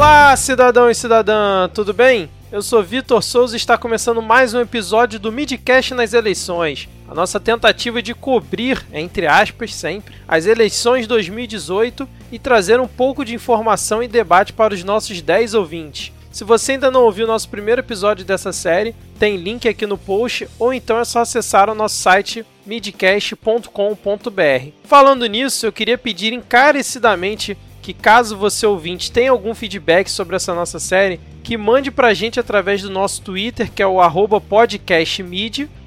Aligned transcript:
Olá, 0.00 0.34
cidadão 0.34 0.88
e 0.88 0.94
cidadã, 0.94 1.68
tudo 1.68 1.92
bem? 1.92 2.30
Eu 2.50 2.62
sou 2.62 2.82
Vitor 2.82 3.22
Souza 3.22 3.54
e 3.54 3.58
está 3.58 3.76
começando 3.76 4.22
mais 4.22 4.54
um 4.54 4.60
episódio 4.60 5.20
do 5.20 5.30
Midcast 5.30 5.92
nas 5.92 6.14
eleições. 6.14 6.88
A 7.06 7.14
nossa 7.14 7.38
tentativa 7.38 8.00
de 8.00 8.14
cobrir, 8.14 8.82
entre 8.94 9.26
aspas, 9.26 9.74
sempre, 9.74 10.14
as 10.26 10.46
eleições 10.46 11.06
2018 11.06 12.08
e 12.32 12.38
trazer 12.38 12.80
um 12.80 12.88
pouco 12.88 13.26
de 13.26 13.34
informação 13.34 14.02
e 14.02 14.08
debate 14.08 14.54
para 14.54 14.72
os 14.72 14.82
nossos 14.82 15.20
10 15.20 15.52
ouvintes. 15.52 16.14
Se 16.32 16.44
você 16.44 16.72
ainda 16.72 16.90
não 16.90 17.02
ouviu 17.02 17.26
o 17.26 17.28
nosso 17.28 17.50
primeiro 17.50 17.82
episódio 17.82 18.24
dessa 18.24 18.54
série, 18.54 18.96
tem 19.18 19.36
link 19.36 19.68
aqui 19.68 19.84
no 19.84 19.98
post 19.98 20.48
ou 20.58 20.72
então 20.72 20.98
é 20.98 21.04
só 21.04 21.20
acessar 21.20 21.68
o 21.68 21.74
nosso 21.74 21.96
site 21.96 22.42
midcast.com.br. 22.64 23.68
Falando 24.84 25.26
nisso, 25.26 25.66
eu 25.66 25.72
queria 25.72 25.98
pedir 25.98 26.32
encarecidamente 26.32 27.54
que 27.92 27.94
caso 27.94 28.36
você 28.36 28.66
ouvinte 28.66 29.10
tenha 29.10 29.32
algum 29.32 29.52
feedback 29.52 30.08
sobre 30.08 30.36
essa 30.36 30.54
nossa 30.54 30.78
série, 30.78 31.18
que 31.42 31.56
mande 31.56 31.90
pra 31.90 32.14
gente 32.14 32.38
através 32.38 32.82
do 32.82 32.90
nosso 32.90 33.20
Twitter, 33.22 33.68
que 33.72 33.82
é 33.82 33.86
o 33.86 34.00
arroba 34.00 34.40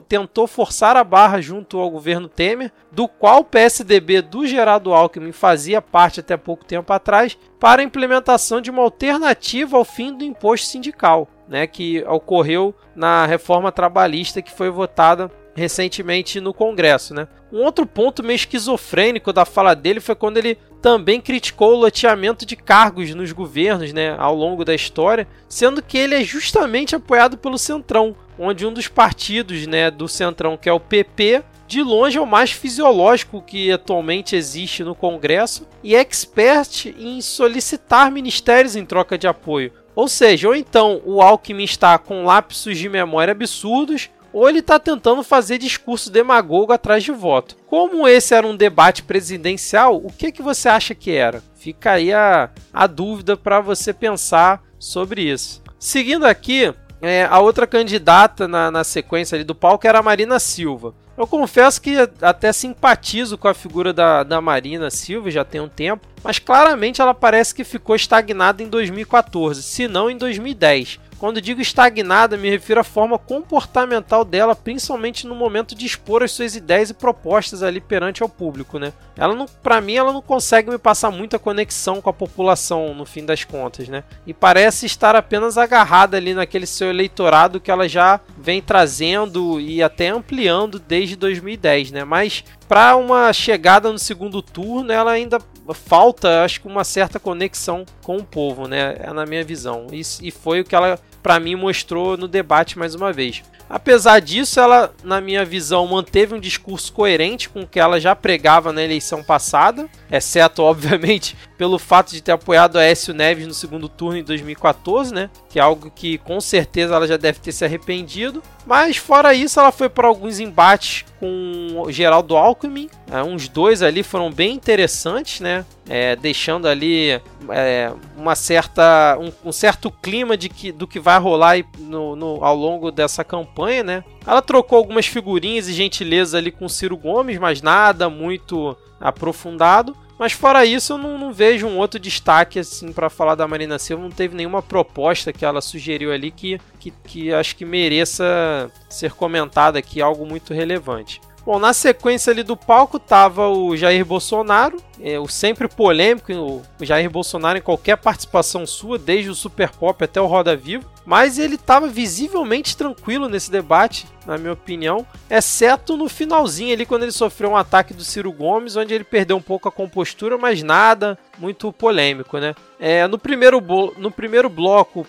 tentou 0.09 0.47
forçar 0.47 0.97
a 0.97 1.05
barra 1.05 1.41
junto 1.41 1.79
ao 1.79 1.91
governo 1.91 2.29
Temer, 2.29 2.73
do 2.91 3.07
qual 3.07 3.41
o 3.41 3.45
PSDB 3.45 4.23
do 4.23 4.47
Geraldo 4.47 4.93
Alckmin 4.93 5.33
fazia 5.33 5.83
parte 5.83 6.21
até 6.21 6.37
pouco 6.37 6.65
tempo 6.65 6.93
atrás, 6.93 7.37
para 7.61 7.83
a 7.83 7.85
implementação 7.85 8.61
de 8.61 8.71
uma 8.71 8.83
alternativa 8.83 9.77
ao 9.77 9.85
fim 9.85 10.17
do 10.17 10.25
imposto 10.25 10.67
sindical, 10.67 11.29
né, 11.49 11.67
que 11.67 12.03
ocorreu 12.09 12.75
na 12.95 13.27
reforma 13.27 13.71
trabalhista 13.71 14.43
que 14.43 14.53
foi 14.53 14.71
votada 14.71 15.31
recentemente 15.55 16.39
no 16.41 16.53
Congresso, 16.53 17.15
né? 17.15 17.27
Um 17.51 17.63
outro 17.63 17.87
ponto 17.87 18.23
meio 18.23 18.37
esquizofrênico 18.37 19.33
da 19.33 19.47
fala 19.47 19.75
dele 19.75 20.01
foi 20.01 20.15
quando 20.15 20.37
ele 20.37 20.59
também 20.87 21.21
criticou 21.21 21.73
o 21.73 21.81
loteamento 21.81 22.47
de 22.47 22.55
cargos 22.55 23.13
nos 23.13 23.33
governos, 23.33 23.93
né, 23.93 24.15
ao 24.21 24.37
longo 24.37 24.65
da 24.65 24.73
história, 24.73 25.27
sendo 25.49 25.83
que 25.83 25.99
ele 25.99 26.15
é 26.15 26.23
justamente 26.23 26.95
apoiado 26.95 27.37
pelo 27.37 27.59
Centrão, 27.59 28.15
onde 28.39 28.65
um 28.65 28.73
dos 28.73 28.87
partidos, 28.87 29.67
né, 29.67 29.91
do 29.91 30.07
Centrão, 30.07 30.57
que 30.57 30.69
é 30.69 30.73
o 30.73 30.79
PP, 30.79 31.43
de 31.67 31.83
longe 31.83 32.19
é 32.19 32.21
o 32.21 32.27
mais 32.27 32.53
fisiológico 32.53 33.43
que 33.43 33.73
atualmente 33.73 34.37
existe 34.37 34.85
no 34.85 34.95
Congresso 34.95 35.67
e 35.83 35.97
é 35.97 35.99
expert 35.99 36.87
em 36.97 37.21
solicitar 37.21 38.13
ministérios 38.13 38.77
em 38.77 38.87
troca 38.87 39.19
de 39.19 39.27
apoio. 39.27 39.73
Ou 39.93 40.07
seja, 40.07 40.47
ou 40.47 40.55
então 40.55 41.03
o 41.05 41.21
Alckmin 41.21 41.65
está 41.65 41.99
com 41.99 42.25
lapsos 42.25 42.79
de 42.79 42.89
memória 42.89 43.33
absurdos, 43.33 44.09
ou 44.33 44.49
ele 44.49 44.61
está 44.61 44.79
tentando 44.79 45.23
fazer 45.23 45.59
discurso 45.59 46.11
demagogo 46.11 46.73
atrás 46.73 47.03
de 47.03 47.13
voto. 47.13 47.57
Como 47.67 48.07
esse 48.07 48.35
era 48.35 48.47
um 48.47 48.57
debate 48.57 49.03
presidencial, 49.03 49.97
o 49.97 50.13
que, 50.13 50.33
que 50.33 50.43
você 50.43 50.69
acha 50.69 50.95
que 50.95 51.11
era? 51.11 51.43
Fica 51.55 51.93
aí 51.93 52.13
a, 52.13 52.51
a 52.73 52.87
dúvida 52.87 53.37
para 53.37 53.61
você 53.61 53.93
pensar 53.93 54.63
sobre 54.79 55.23
isso. 55.23 55.63
Seguindo 55.79 56.25
aqui, 56.25 56.73
é, 57.01 57.25
a 57.25 57.39
outra 57.39 57.67
candidata 57.67 58.49
na, 58.49 58.71
na 58.71 58.85
sequência 58.85 59.45
do 59.45 59.55
palco 59.55 59.87
era 59.87 59.99
a 59.99 60.03
Marina 60.03 60.39
Silva. 60.39 60.95
Eu 61.17 61.27
confesso 61.27 61.81
que 61.81 61.97
até 62.21 62.53
simpatizo 62.53 63.39
com 63.39 63.49
a 63.49 63.55
figura 63.55 63.93
da, 63.93 64.23
da 64.23 64.41
Marina 64.41 64.91
Silva, 64.91 65.31
já 65.31 65.45
tem 65.45 65.61
um 65.61 65.69
tempo, 65.69 66.07
mas 66.23 66.39
claramente 66.39 67.01
ela 67.01 67.15
parece 67.15 67.55
que 67.55 67.65
ficou 67.65 67.97
estagnada 67.97 68.63
em 68.63 68.69
2014, 68.69 69.63
se 69.63 69.89
não 69.89 70.11
em 70.11 70.19
2010. 70.19 71.01
Quando 71.19 71.41
digo 71.41 71.61
estagnada, 71.61 72.37
me 72.37 72.51
refiro 72.51 72.81
à 72.81 72.85
forma 72.85 73.19
comportamental 73.19 74.25
dela, 74.25 74.55
principalmente 74.55 75.27
no 75.27 75.35
momento 75.35 75.75
de 75.75 75.87
expor 75.87 76.23
as 76.23 76.33
suas 76.33 76.55
ideias 76.55 76.91
e 76.91 76.95
propostas 76.95 77.63
ali 77.63 77.81
perante 77.81 78.23
ao 78.23 78.29
público, 78.29 78.79
né? 78.79 78.93
Ela 79.17 79.35
não, 79.35 79.47
para 79.47 79.81
mim, 79.81 79.95
ela 79.95 80.13
não 80.13 80.21
consegue 80.21 80.71
me 80.71 80.77
passar 80.77 81.11
muita 81.11 81.39
conexão 81.39 82.03
com 82.03 82.11
a 82.11 82.13
população 82.13 82.95
no 82.95 83.07
fim 83.07 83.25
das 83.25 83.45
contas, 83.45 83.89
né? 83.89 84.05
E 84.27 84.35
parece 84.35 84.85
estar 84.85 85.17
apenas 85.17 85.57
agarrada 85.57 86.19
ali 86.19 86.35
naquele 86.35 86.67
seu 86.67 86.91
eleitorado 86.91 87.61
que 87.61 87.71
ela 87.71 87.89
já 87.89 88.21
vem 88.37 88.61
trazendo 88.61 89.59
e 89.59 89.83
até 89.83 90.09
ampliando 90.09 90.79
desde 90.79 91.17
2010, 91.17 91.93
né? 91.93 92.05
Mas 92.05 92.45
para 92.69 92.97
uma 92.97 93.33
chegada 93.33 93.91
no 93.93 93.99
segundo 93.99 94.43
turno, 94.43 94.93
ela 94.93 95.13
ainda 95.13 95.39
falta, 95.75 96.45
acho 96.45 96.61
que 96.61 96.67
uma 96.67 96.85
certa 96.85 97.19
conexão 97.19 97.85
com 98.03 98.17
o 98.17 98.25
povo, 98.25 98.67
né? 98.67 98.97
É 99.01 99.13
na 99.13 99.25
minha 99.27 99.45
visão. 99.45 99.87
E, 99.93 100.01
e 100.23 100.31
foi 100.31 100.61
o 100.61 100.65
que 100.65 100.75
ela 100.75 100.99
para 101.23 101.41
mim 101.41 101.57
mostrou 101.57 102.17
no 102.17 102.29
debate 102.29 102.79
mais 102.79 102.95
uma 102.95 103.13
vez. 103.13 103.43
Apesar 103.69 104.21
disso, 104.21 104.61
ela, 104.61 104.95
na 105.03 105.21
minha 105.21 105.45
visão, 105.45 105.85
manteve 105.89 106.35
um 106.35 106.39
discurso 106.39 106.93
coerente 106.93 107.49
com 107.49 107.63
o 107.63 107.67
que 107.67 107.81
ela 107.81 108.01
já 108.01 108.15
pregava 108.15 108.73
na 108.73 108.83
eleição 108.83 109.25
passada, 109.25 109.89
exceto, 110.11 110.63
obviamente, 110.63 111.37
pelo 111.57 111.79
fato 111.79 112.13
de 112.13 112.21
ter 112.21 112.33
apoiado 112.33 112.79
a 112.79 112.85
Écio 112.85 113.15
Neves 113.15 113.47
no 113.47 113.55
segundo 113.55 113.89
turno 113.89 114.19
em 114.19 114.25
2014, 114.25 115.13
né? 115.13 115.31
Que 115.49 115.59
é 115.59 115.63
algo 115.63 115.91
que 115.95 116.19
com 116.19 116.41
certeza 116.41 116.95
ela 116.95 117.07
já 117.07 117.17
deve 117.17 117.41
ter 117.41 117.53
se 117.53 117.65
arrependido. 117.65 118.43
Mas 118.67 118.97
fora 118.97 119.33
isso, 119.33 119.61
ela 119.61 119.71
foi 119.71 119.89
para 119.89 120.09
alguns 120.09 120.41
embates 120.41 121.05
com 121.21 121.83
o 121.87 121.91
Geraldo 121.91 122.37
Alckmin. 122.37 122.91
É, 123.11 123.23
uns 123.23 123.49
dois 123.49 123.83
ali 123.83 124.03
foram 124.03 124.31
bem 124.31 124.55
interessantes, 124.55 125.41
né? 125.41 125.65
É, 125.89 126.17
deixando 126.17 126.67
ali 126.67 127.21
é, 127.49 127.93
uma 128.17 128.35
certa, 128.35 129.17
um, 129.21 129.49
um, 129.49 129.53
certo 129.53 129.89
clima 129.91 130.37
de 130.37 130.49
que, 130.49 130.73
do 130.73 130.87
que 130.87 130.99
vai 130.99 131.19
rolar 131.19 131.59
no, 131.79 132.17
no, 132.17 132.45
ao 132.45 132.57
longo 132.57 132.91
dessa 132.91 133.23
campanha, 133.23 133.85
né? 133.85 134.05
Ela 134.27 134.43
trocou 134.43 134.79
algumas 134.79 135.07
figurinhas 135.07 135.69
e 135.69 135.73
gentilezas 135.73 136.35
ali 136.35 136.51
com 136.51 136.65
o 136.65 136.71
Ciro 136.71 136.97
Gomes, 136.97 137.39
mas 137.39 137.63
nada 137.63 138.11
muito 138.11 138.77
aprofundado. 139.01 139.97
Mas 140.19 140.33
fora 140.33 140.65
isso, 140.65 140.95
eu 140.95 140.99
não, 140.99 141.19
não 141.19 141.33
vejo 141.33 141.67
um 141.67 141.77
outro 141.77 142.01
destaque 142.01 142.59
assim 142.59 142.91
para 142.91 143.11
falar 143.11 143.35
da 143.35 143.47
Marina 143.47 143.79
Silva. 143.79 144.03
Não 144.03 144.11
teve 144.11 144.35
nenhuma 144.35 144.63
proposta 144.63 145.33
que 145.33 145.45
ela 145.45 145.61
sugeriu 145.61 146.11
ali 146.11 146.31
que, 146.31 146.59
que, 146.81 146.91
que 147.05 147.33
acho 147.33 147.55
que 147.55 147.65
mereça 147.65 148.71
ser 148.89 149.13
comentada 149.13 149.79
aqui, 149.79 150.01
algo 150.01 150.25
muito 150.25 150.55
relevante. 150.55 151.21
Bom, 151.47 151.61
na 151.61 151.73
sequência 151.73 152.33
ali 152.33 152.43
do 152.43 152.57
palco 152.57 152.99
tava 152.99 153.49
o 153.49 153.77
Jair 153.77 154.05
Bolsonaro, 154.05 154.79
é, 155.01 155.17
o 155.17 155.29
sempre 155.29 155.69
polêmico, 155.69 156.33
o 156.33 156.85
Jair 156.85 157.09
Bolsonaro 157.09 157.57
em 157.57 157.63
qualquer 157.63 157.97
participação 157.97 158.67
sua, 158.67 158.99
desde 158.99 159.31
o 159.31 159.35
Super 159.35 159.71
Pop 159.71 160.03
até 160.03 160.21
o 160.21 160.27
Roda 160.27 160.57
Vivo, 160.57 160.91
mas 161.05 161.39
ele 161.39 161.55
estava 161.55 161.87
visivelmente 161.87 162.77
tranquilo 162.77 163.29
nesse 163.29 163.49
debate, 163.49 164.09
na 164.27 164.37
minha 164.37 164.55
opinião, 164.55 165.07
exceto 165.31 165.97
no 165.97 166.09
finalzinho 166.09 166.73
ali 166.73 166.85
quando 166.85 167.05
ele 167.05 167.13
sofreu 167.13 167.51
um 167.51 167.57
ataque 167.57 167.95
do 167.95 168.03
Ciro 168.03 168.33
Gomes, 168.33 168.75
onde 168.75 168.93
ele 168.93 169.05
perdeu 169.05 169.37
um 169.37 169.43
pouco 169.43 169.69
a 169.69 169.73
compostura, 169.73 170.37
mas 170.37 170.65
nada 170.65 171.17
muito 171.39 171.73
polêmico, 171.73 172.39
né? 172.39 172.57
É, 172.81 173.07
no, 173.07 173.21
primeiro 173.21 173.63
no 173.97 174.11
primeiro 174.11 174.49
bloco, 174.49 175.07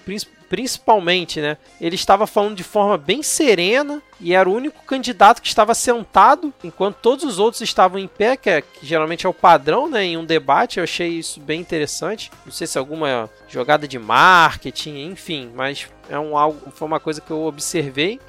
principalmente, 0.49 1.41
né? 1.41 1.57
Ele 1.79 1.95
estava 1.95 2.25
falando 2.25 2.55
de 2.55 2.63
forma 2.63 2.97
bem 2.97 3.21
serena 3.21 4.01
e 4.19 4.33
era 4.33 4.49
o 4.49 4.53
único 4.53 4.83
candidato 4.85 5.41
que 5.41 5.47
estava 5.47 5.73
sentado, 5.75 6.53
enquanto 6.63 6.97
todos 6.97 7.23
os 7.23 7.39
outros 7.39 7.61
estavam 7.61 7.99
em 7.99 8.07
pé, 8.07 8.35
que, 8.35 8.49
é, 8.49 8.61
que 8.61 8.85
geralmente 8.85 9.25
é 9.25 9.29
o 9.29 9.33
padrão, 9.33 9.89
né? 9.89 10.03
Em 10.03 10.17
um 10.17 10.25
debate, 10.25 10.77
eu 10.77 10.83
achei 10.83 11.09
isso 11.09 11.39
bem 11.39 11.61
interessante. 11.61 12.31
Não 12.45 12.51
sei 12.51 12.67
se 12.67 12.77
alguma 12.77 13.29
jogada 13.47 13.87
de 13.87 13.99
marketing, 13.99 15.05
enfim, 15.05 15.51
mas 15.55 15.87
é 16.09 16.17
um 16.17 16.37
algo, 16.37 16.71
foi 16.71 16.87
uma 16.87 16.99
coisa 16.99 17.21
que 17.21 17.31
eu 17.31 17.43
observei. 17.43 18.19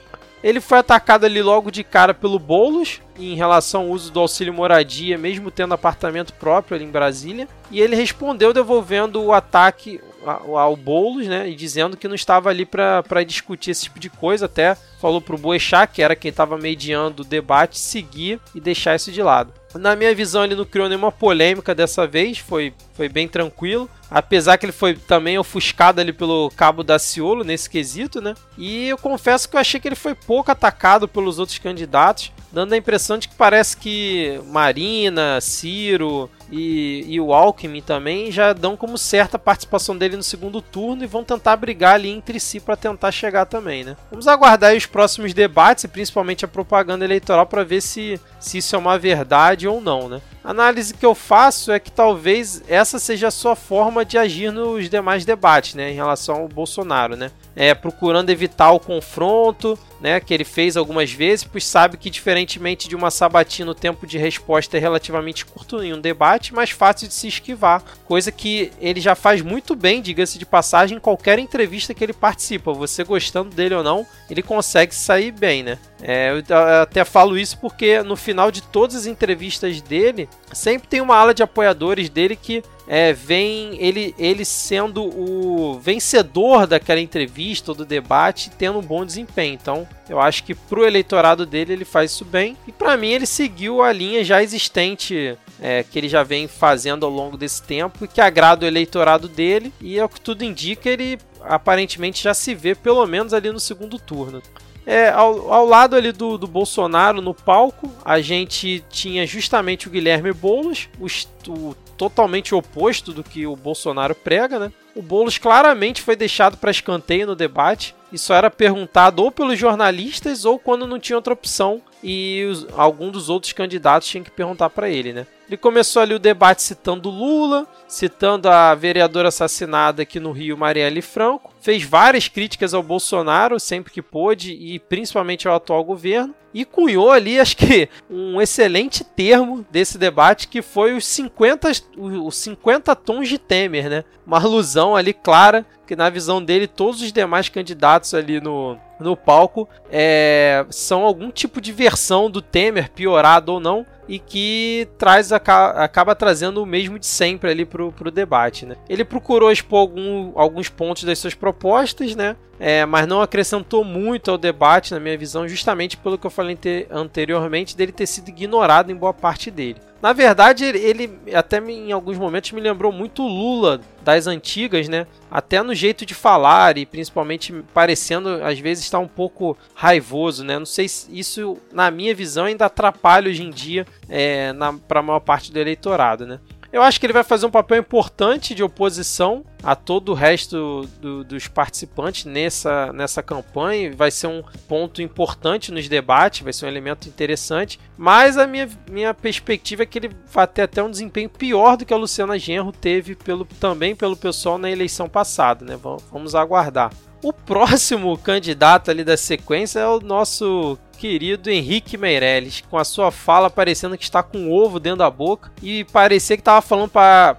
Ele 0.42 0.60
foi 0.60 0.78
atacado 0.78 1.24
ali 1.24 1.42
logo 1.42 1.70
de 1.70 1.82
cara 1.82 2.14
pelo 2.14 2.38
Boulos 2.38 3.00
em 3.18 3.34
relação 3.34 3.82
ao 3.82 3.88
uso 3.88 4.12
do 4.12 4.20
auxílio 4.20 4.54
moradia, 4.54 5.18
mesmo 5.18 5.50
tendo 5.50 5.74
apartamento 5.74 6.32
próprio 6.34 6.76
ali 6.76 6.84
em 6.84 6.90
Brasília. 6.90 7.48
E 7.70 7.80
ele 7.80 7.96
respondeu 7.96 8.52
devolvendo 8.52 9.20
o 9.20 9.32
ataque, 9.32 10.00
ao 10.24 10.76
Boulos, 10.76 11.26
né? 11.26 11.48
E 11.48 11.54
dizendo 11.54 11.96
que 11.96 12.08
não 12.08 12.14
estava 12.14 12.50
ali 12.50 12.64
para 12.64 13.24
discutir 13.26 13.70
esse 13.70 13.84
tipo 13.84 13.98
de 13.98 14.10
coisa. 14.10 14.46
Até 14.46 14.76
falou 15.00 15.20
pro 15.20 15.38
Boechat, 15.38 15.92
que 15.92 16.02
era 16.02 16.16
quem 16.16 16.30
estava 16.30 16.58
mediando 16.58 17.22
o 17.22 17.26
debate, 17.26 17.78
seguir 17.78 18.40
e 18.54 18.60
deixar 18.60 18.96
isso 18.96 19.12
de 19.12 19.22
lado. 19.22 19.52
Na 19.74 19.94
minha 19.94 20.14
visão, 20.14 20.44
ele 20.44 20.54
não 20.54 20.64
criou 20.64 20.88
nenhuma 20.88 21.12
polêmica 21.12 21.74
dessa 21.74 22.06
vez, 22.06 22.38
foi, 22.38 22.72
foi 22.94 23.08
bem 23.08 23.28
tranquilo. 23.28 23.88
Apesar 24.10 24.56
que 24.56 24.64
ele 24.64 24.72
foi 24.72 24.94
também 24.94 25.38
ofuscado 25.38 26.00
ali 26.00 26.12
pelo 26.12 26.50
Cabo 26.56 26.82
da 26.82 26.98
Ciolo 26.98 27.44
nesse 27.44 27.68
quesito, 27.68 28.20
né? 28.20 28.34
E 28.56 28.88
eu 28.88 28.96
confesso 28.96 29.48
que 29.48 29.56
eu 29.56 29.60
achei 29.60 29.78
que 29.78 29.86
ele 29.86 29.94
foi 29.94 30.14
pouco 30.14 30.50
atacado 30.50 31.06
pelos 31.06 31.38
outros 31.38 31.58
candidatos, 31.58 32.32
dando 32.50 32.72
a 32.72 32.76
impressão 32.76 33.18
de 33.18 33.28
que 33.28 33.34
parece 33.34 33.76
que 33.76 34.40
Marina, 34.46 35.38
Ciro, 35.42 36.30
e, 36.50 37.04
e 37.06 37.20
o 37.20 37.32
Alckmin 37.32 37.82
também 37.82 38.32
já 38.32 38.52
dão 38.52 38.76
como 38.76 38.96
certa 38.96 39.36
a 39.36 39.40
participação 39.40 39.96
dele 39.96 40.16
no 40.16 40.22
segundo 40.22 40.62
turno 40.62 41.04
e 41.04 41.06
vão 41.06 41.22
tentar 41.22 41.56
brigar 41.56 41.94
ali 41.94 42.08
entre 42.08 42.40
si 42.40 42.58
para 42.58 42.76
tentar 42.76 43.12
chegar 43.12 43.46
também, 43.46 43.84
né? 43.84 43.96
Vamos 44.10 44.26
aguardar 44.26 44.74
os 44.74 44.86
próximos 44.86 45.34
debates 45.34 45.84
e 45.84 45.88
principalmente 45.88 46.44
a 46.44 46.48
propaganda 46.48 47.04
eleitoral 47.04 47.46
para 47.46 47.64
ver 47.64 47.82
se, 47.82 48.20
se 48.40 48.58
isso 48.58 48.74
é 48.74 48.78
uma 48.78 48.98
verdade 48.98 49.68
ou 49.68 49.80
não, 49.80 50.08
né? 50.08 50.20
A 50.42 50.50
análise 50.50 50.94
que 50.94 51.04
eu 51.04 51.14
faço 51.14 51.70
é 51.70 51.78
que 51.78 51.92
talvez 51.92 52.62
essa 52.68 52.98
seja 52.98 53.28
a 53.28 53.30
sua 53.30 53.54
forma 53.54 54.04
de 54.04 54.16
agir 54.16 54.50
nos 54.50 54.88
demais 54.88 55.24
debates, 55.24 55.74
né, 55.74 55.90
em 55.90 55.94
relação 55.94 56.36
ao 56.36 56.48
Bolsonaro, 56.48 57.16
né? 57.16 57.30
É, 57.54 57.74
procurando 57.74 58.30
evitar 58.30 58.70
o 58.70 58.80
confronto, 58.80 59.78
né, 60.00 60.20
que 60.20 60.32
ele 60.32 60.44
fez 60.44 60.76
algumas 60.76 61.12
vezes, 61.12 61.44
pois 61.44 61.64
sabe 61.64 61.96
que 61.96 62.10
diferentemente 62.10 62.88
de 62.88 62.96
uma 62.96 63.10
sabatina 63.10 63.70
o 63.70 63.74
tempo 63.74 64.06
de 64.06 64.18
resposta 64.18 64.76
é 64.76 64.80
relativamente 64.80 65.44
curto 65.44 65.82
em 65.82 65.92
um 65.92 66.00
debate, 66.00 66.54
mais 66.54 66.70
fácil 66.70 67.08
de 67.08 67.14
se 67.14 67.28
esquivar, 67.28 67.82
coisa 68.04 68.30
que 68.30 68.70
ele 68.80 69.00
já 69.00 69.14
faz 69.14 69.42
muito 69.42 69.74
bem, 69.74 70.00
diga-se 70.00 70.38
de 70.38 70.46
passagem, 70.46 70.96
em 70.96 71.00
qualquer 71.00 71.38
entrevista 71.38 71.94
que 71.94 72.04
ele 72.04 72.12
participa, 72.12 72.72
você 72.72 73.02
gostando 73.04 73.54
dele 73.54 73.74
ou 73.74 73.82
não, 73.82 74.06
ele 74.30 74.42
consegue 74.42 74.94
sair 74.94 75.32
bem, 75.32 75.62
né? 75.62 75.78
É, 76.00 76.30
eu 76.30 76.56
até 76.82 77.04
falo 77.04 77.36
isso 77.36 77.58
porque 77.58 78.02
no 78.02 78.14
final 78.14 78.50
de 78.50 78.62
todas 78.62 78.94
as 78.94 79.06
entrevistas 79.06 79.80
dele, 79.80 80.28
sempre 80.52 80.86
tem 80.86 81.00
uma 81.00 81.16
ala 81.16 81.34
de 81.34 81.42
apoiadores 81.42 82.08
dele 82.08 82.36
que 82.36 82.62
é, 82.86 83.12
vem 83.12 83.76
ele, 83.82 84.14
ele 84.18 84.44
sendo 84.44 85.04
o 85.04 85.78
vencedor 85.78 86.66
daquela 86.66 87.00
entrevista 87.00 87.72
ou 87.72 87.74
do 87.74 87.84
debate, 87.84 88.50
tendo 88.50 88.78
um 88.78 88.82
bom 88.82 89.04
desempenho. 89.04 89.58
Então, 89.60 89.87
eu 90.08 90.20
acho 90.20 90.42
que 90.44 90.54
pro 90.54 90.86
eleitorado 90.86 91.44
dele 91.44 91.74
ele 91.74 91.84
faz 91.84 92.12
isso 92.12 92.24
bem. 92.24 92.56
E 92.66 92.72
para 92.72 92.96
mim 92.96 93.08
ele 93.08 93.26
seguiu 93.26 93.82
a 93.82 93.92
linha 93.92 94.24
já 94.24 94.42
existente 94.42 95.36
é, 95.60 95.82
que 95.82 95.98
ele 95.98 96.08
já 96.08 96.22
vem 96.22 96.48
fazendo 96.48 97.04
ao 97.04 97.12
longo 97.12 97.36
desse 97.36 97.62
tempo 97.62 98.04
e 98.04 98.08
que 98.08 98.20
agrada 98.20 98.64
o 98.64 98.68
eleitorado 98.68 99.28
dele. 99.28 99.72
E 99.80 100.00
o 100.00 100.08
que 100.08 100.20
tudo 100.20 100.44
indica, 100.44 100.88
ele 100.88 101.18
aparentemente 101.42 102.22
já 102.22 102.32
se 102.32 102.54
vê 102.54 102.74
pelo 102.74 103.06
menos 103.06 103.34
ali 103.34 103.50
no 103.50 103.60
segundo 103.60 103.98
turno. 103.98 104.42
É, 104.86 105.10
ao, 105.10 105.52
ao, 105.52 105.66
lado 105.66 105.94
ali 105.94 106.12
do, 106.12 106.38
do, 106.38 106.46
Bolsonaro 106.46 107.20
no 107.20 107.34
palco, 107.34 107.92
a 108.02 108.22
gente 108.22 108.82
tinha 108.88 109.26
justamente 109.26 109.86
o 109.86 109.90
Guilherme 109.90 110.32
Boulos, 110.32 110.88
o, 110.98 111.06
o 111.52 111.76
totalmente 111.98 112.54
oposto 112.54 113.12
do 113.12 113.24
que 113.24 113.46
o 113.46 113.56
Bolsonaro 113.56 114.14
prega, 114.14 114.58
né? 114.58 114.72
O 114.94 115.02
Boulos 115.02 115.36
claramente 115.36 116.00
foi 116.00 116.16
deixado 116.16 116.56
para 116.56 116.70
escanteio 116.70 117.26
no 117.26 117.36
debate. 117.36 117.94
Isso 118.12 118.32
era 118.32 118.50
perguntado 118.50 119.22
ou 119.22 119.30
pelos 119.30 119.58
jornalistas 119.58 120.44
ou 120.44 120.58
quando 120.58 120.86
não 120.86 120.98
tinha 120.98 121.16
outra 121.16 121.34
opção 121.34 121.82
e 122.02 122.46
os, 122.50 122.66
algum 122.76 123.10
dos 123.10 123.28
outros 123.28 123.52
candidatos 123.52 124.08
tinha 124.08 124.24
que 124.24 124.30
perguntar 124.30 124.70
para 124.70 124.88
ele, 124.88 125.12
né? 125.12 125.26
Ele 125.46 125.56
começou 125.56 126.02
ali 126.02 126.14
o 126.14 126.18
debate 126.18 126.62
citando 126.62 127.10
Lula, 127.10 127.66
citando 127.86 128.48
a 128.48 128.74
vereadora 128.74 129.28
assassinada 129.28 130.02
aqui 130.02 130.20
no 130.20 130.30
Rio, 130.30 130.58
Marielle 130.58 131.00
Franco, 131.00 131.52
fez 131.60 131.82
várias 131.82 132.28
críticas 132.28 132.74
ao 132.74 132.82
Bolsonaro 132.82 133.58
sempre 133.58 133.92
que 133.92 134.02
pôde 134.02 134.52
e 134.52 134.78
principalmente 134.78 135.48
ao 135.48 135.56
atual 135.56 135.82
governo 135.84 136.34
e 136.52 136.64
cunhou 136.64 137.10
ali, 137.10 137.38
acho 137.38 137.56
que, 137.56 137.88
um 138.10 138.40
excelente 138.40 139.04
termo 139.04 139.64
desse 139.70 139.98
debate 139.98 140.48
que 140.48 140.62
foi 140.62 140.94
os 140.94 141.06
50, 141.06 141.70
os 141.96 142.36
50 142.36 142.96
tons 142.96 143.28
de 143.28 143.38
Temer, 143.38 143.88
né? 143.88 144.04
Uma 144.26 144.40
alusão 144.40 144.96
ali 144.96 145.12
clara 145.12 145.64
que 145.86 145.96
na 145.96 146.10
visão 146.10 146.42
dele 146.42 146.66
todos 146.66 147.00
os 147.00 147.12
demais 147.12 147.48
candidatos 147.48 148.12
ali 148.12 148.40
no, 148.40 148.76
no 149.00 149.16
palco 149.16 149.68
é, 149.90 150.66
são 150.70 151.02
algum 151.02 151.30
tipo 151.30 151.60
de 151.60 151.72
versão 151.72 152.30
do 152.30 152.42
Temer, 152.42 152.90
piorado 152.90 153.52
ou 153.52 153.60
não, 153.60 153.86
e 154.06 154.18
que 154.18 154.88
traz 154.98 155.32
acaba 155.32 156.14
trazendo 156.14 156.62
o 156.62 156.66
mesmo 156.66 156.98
de 156.98 157.06
sempre 157.06 157.50
ali 157.50 157.64
pro, 157.64 157.92
pro 157.92 158.10
debate, 158.10 158.64
né? 158.66 158.76
Ele 158.88 159.04
procurou 159.04 159.52
expor 159.52 159.80
algum, 159.80 160.32
alguns 160.34 160.68
pontos 160.68 161.04
das 161.04 161.18
suas 161.18 161.34
propostas, 161.34 162.14
né? 162.14 162.36
É, 162.60 162.84
mas 162.84 163.06
não 163.06 163.20
acrescentou 163.20 163.84
muito 163.84 164.30
ao 164.30 164.38
debate, 164.38 164.92
na 164.92 165.00
minha 165.00 165.16
visão, 165.16 165.46
justamente 165.46 165.96
pelo 165.96 166.18
que 166.18 166.26
eu 166.26 166.30
falei 166.30 166.58
anteriormente, 166.90 167.76
dele 167.76 167.92
ter 167.92 168.06
sido 168.06 168.28
ignorado 168.28 168.90
em 168.90 168.96
boa 168.96 169.14
parte 169.14 169.50
dele. 169.50 169.80
Na 170.00 170.12
verdade, 170.12 170.64
ele 170.64 171.18
até 171.34 171.58
em 171.58 171.90
alguns 171.90 172.16
momentos 172.16 172.52
me 172.52 172.60
lembrou 172.60 172.92
muito 172.92 173.26
Lula 173.26 173.80
das 174.02 174.28
antigas, 174.28 174.88
né? 174.88 175.08
Até 175.28 175.60
no 175.60 175.74
jeito 175.74 176.06
de 176.06 176.14
falar 176.14 176.78
e 176.78 176.86
principalmente 176.86 177.52
parecendo 177.74 178.28
às 178.44 178.60
vezes 178.60 178.84
estar 178.84 179.00
um 179.00 179.08
pouco 179.08 179.58
raivoso, 179.74 180.44
né? 180.44 180.56
Não 180.56 180.66
sei 180.66 180.88
se 180.88 181.08
isso, 181.12 181.58
na 181.72 181.90
minha 181.90 182.14
visão, 182.14 182.44
ainda 182.44 182.66
atrapalha 182.66 183.28
hoje 183.28 183.42
em 183.42 183.50
dia 183.50 183.84
é, 184.08 184.52
para 184.86 185.00
a 185.00 185.02
maior 185.02 185.20
parte 185.20 185.52
do 185.52 185.58
eleitorado, 185.58 186.24
né? 186.24 186.38
Eu 186.70 186.82
acho 186.82 187.00
que 187.00 187.06
ele 187.06 187.14
vai 187.14 187.24
fazer 187.24 187.46
um 187.46 187.50
papel 187.50 187.78
importante 187.78 188.54
de 188.54 188.62
oposição 188.62 189.42
a 189.62 189.74
todo 189.74 190.10
o 190.10 190.14
resto 190.14 190.86
do, 191.00 191.24
dos 191.24 191.48
participantes 191.48 192.26
nessa, 192.26 192.92
nessa 192.92 193.22
campanha. 193.22 193.94
Vai 193.94 194.10
ser 194.10 194.26
um 194.26 194.42
ponto 194.68 195.00
importante 195.00 195.72
nos 195.72 195.88
debates, 195.88 196.42
vai 196.42 196.52
ser 196.52 196.66
um 196.66 196.68
elemento 196.68 197.08
interessante. 197.08 197.80
Mas 197.96 198.36
a 198.36 198.46
minha, 198.46 198.68
minha 198.90 199.14
perspectiva 199.14 199.82
é 199.82 199.86
que 199.86 199.98
ele 199.98 200.10
vai 200.30 200.46
ter 200.46 200.62
até 200.62 200.82
um 200.82 200.90
desempenho 200.90 201.30
pior 201.30 201.76
do 201.76 201.86
que 201.86 201.94
a 201.94 201.96
Luciana 201.96 202.38
Genro 202.38 202.70
teve 202.70 203.14
pelo, 203.14 203.46
também 203.46 203.96
pelo 203.96 204.16
pessoal 204.16 204.58
na 204.58 204.70
eleição 204.70 205.08
passada. 205.08 205.64
Né? 205.64 205.78
Vamos, 206.12 206.34
aguardar. 206.34 206.92
O 207.22 207.32
próximo 207.32 208.16
candidato 208.22 208.90
ali 208.90 209.02
da 209.02 209.16
sequência 209.16 209.80
é 209.80 209.86
o 209.86 210.00
nosso 210.00 210.78
querido 210.98 211.48
Henrique 211.48 211.96
Meirelles, 211.96 212.62
com 212.68 212.76
a 212.76 212.84
sua 212.84 213.12
fala 213.12 213.48
parecendo 213.48 213.96
que 213.96 214.02
está 214.02 214.22
com 214.22 214.38
um 214.38 214.52
ovo 214.52 214.80
dentro 214.80 214.98
da 214.98 215.10
boca 215.10 215.52
e 215.62 215.84
parecia 215.84 216.36
que 216.36 216.40
estava 216.40 216.60
falando 216.60 216.90
para 216.90 217.36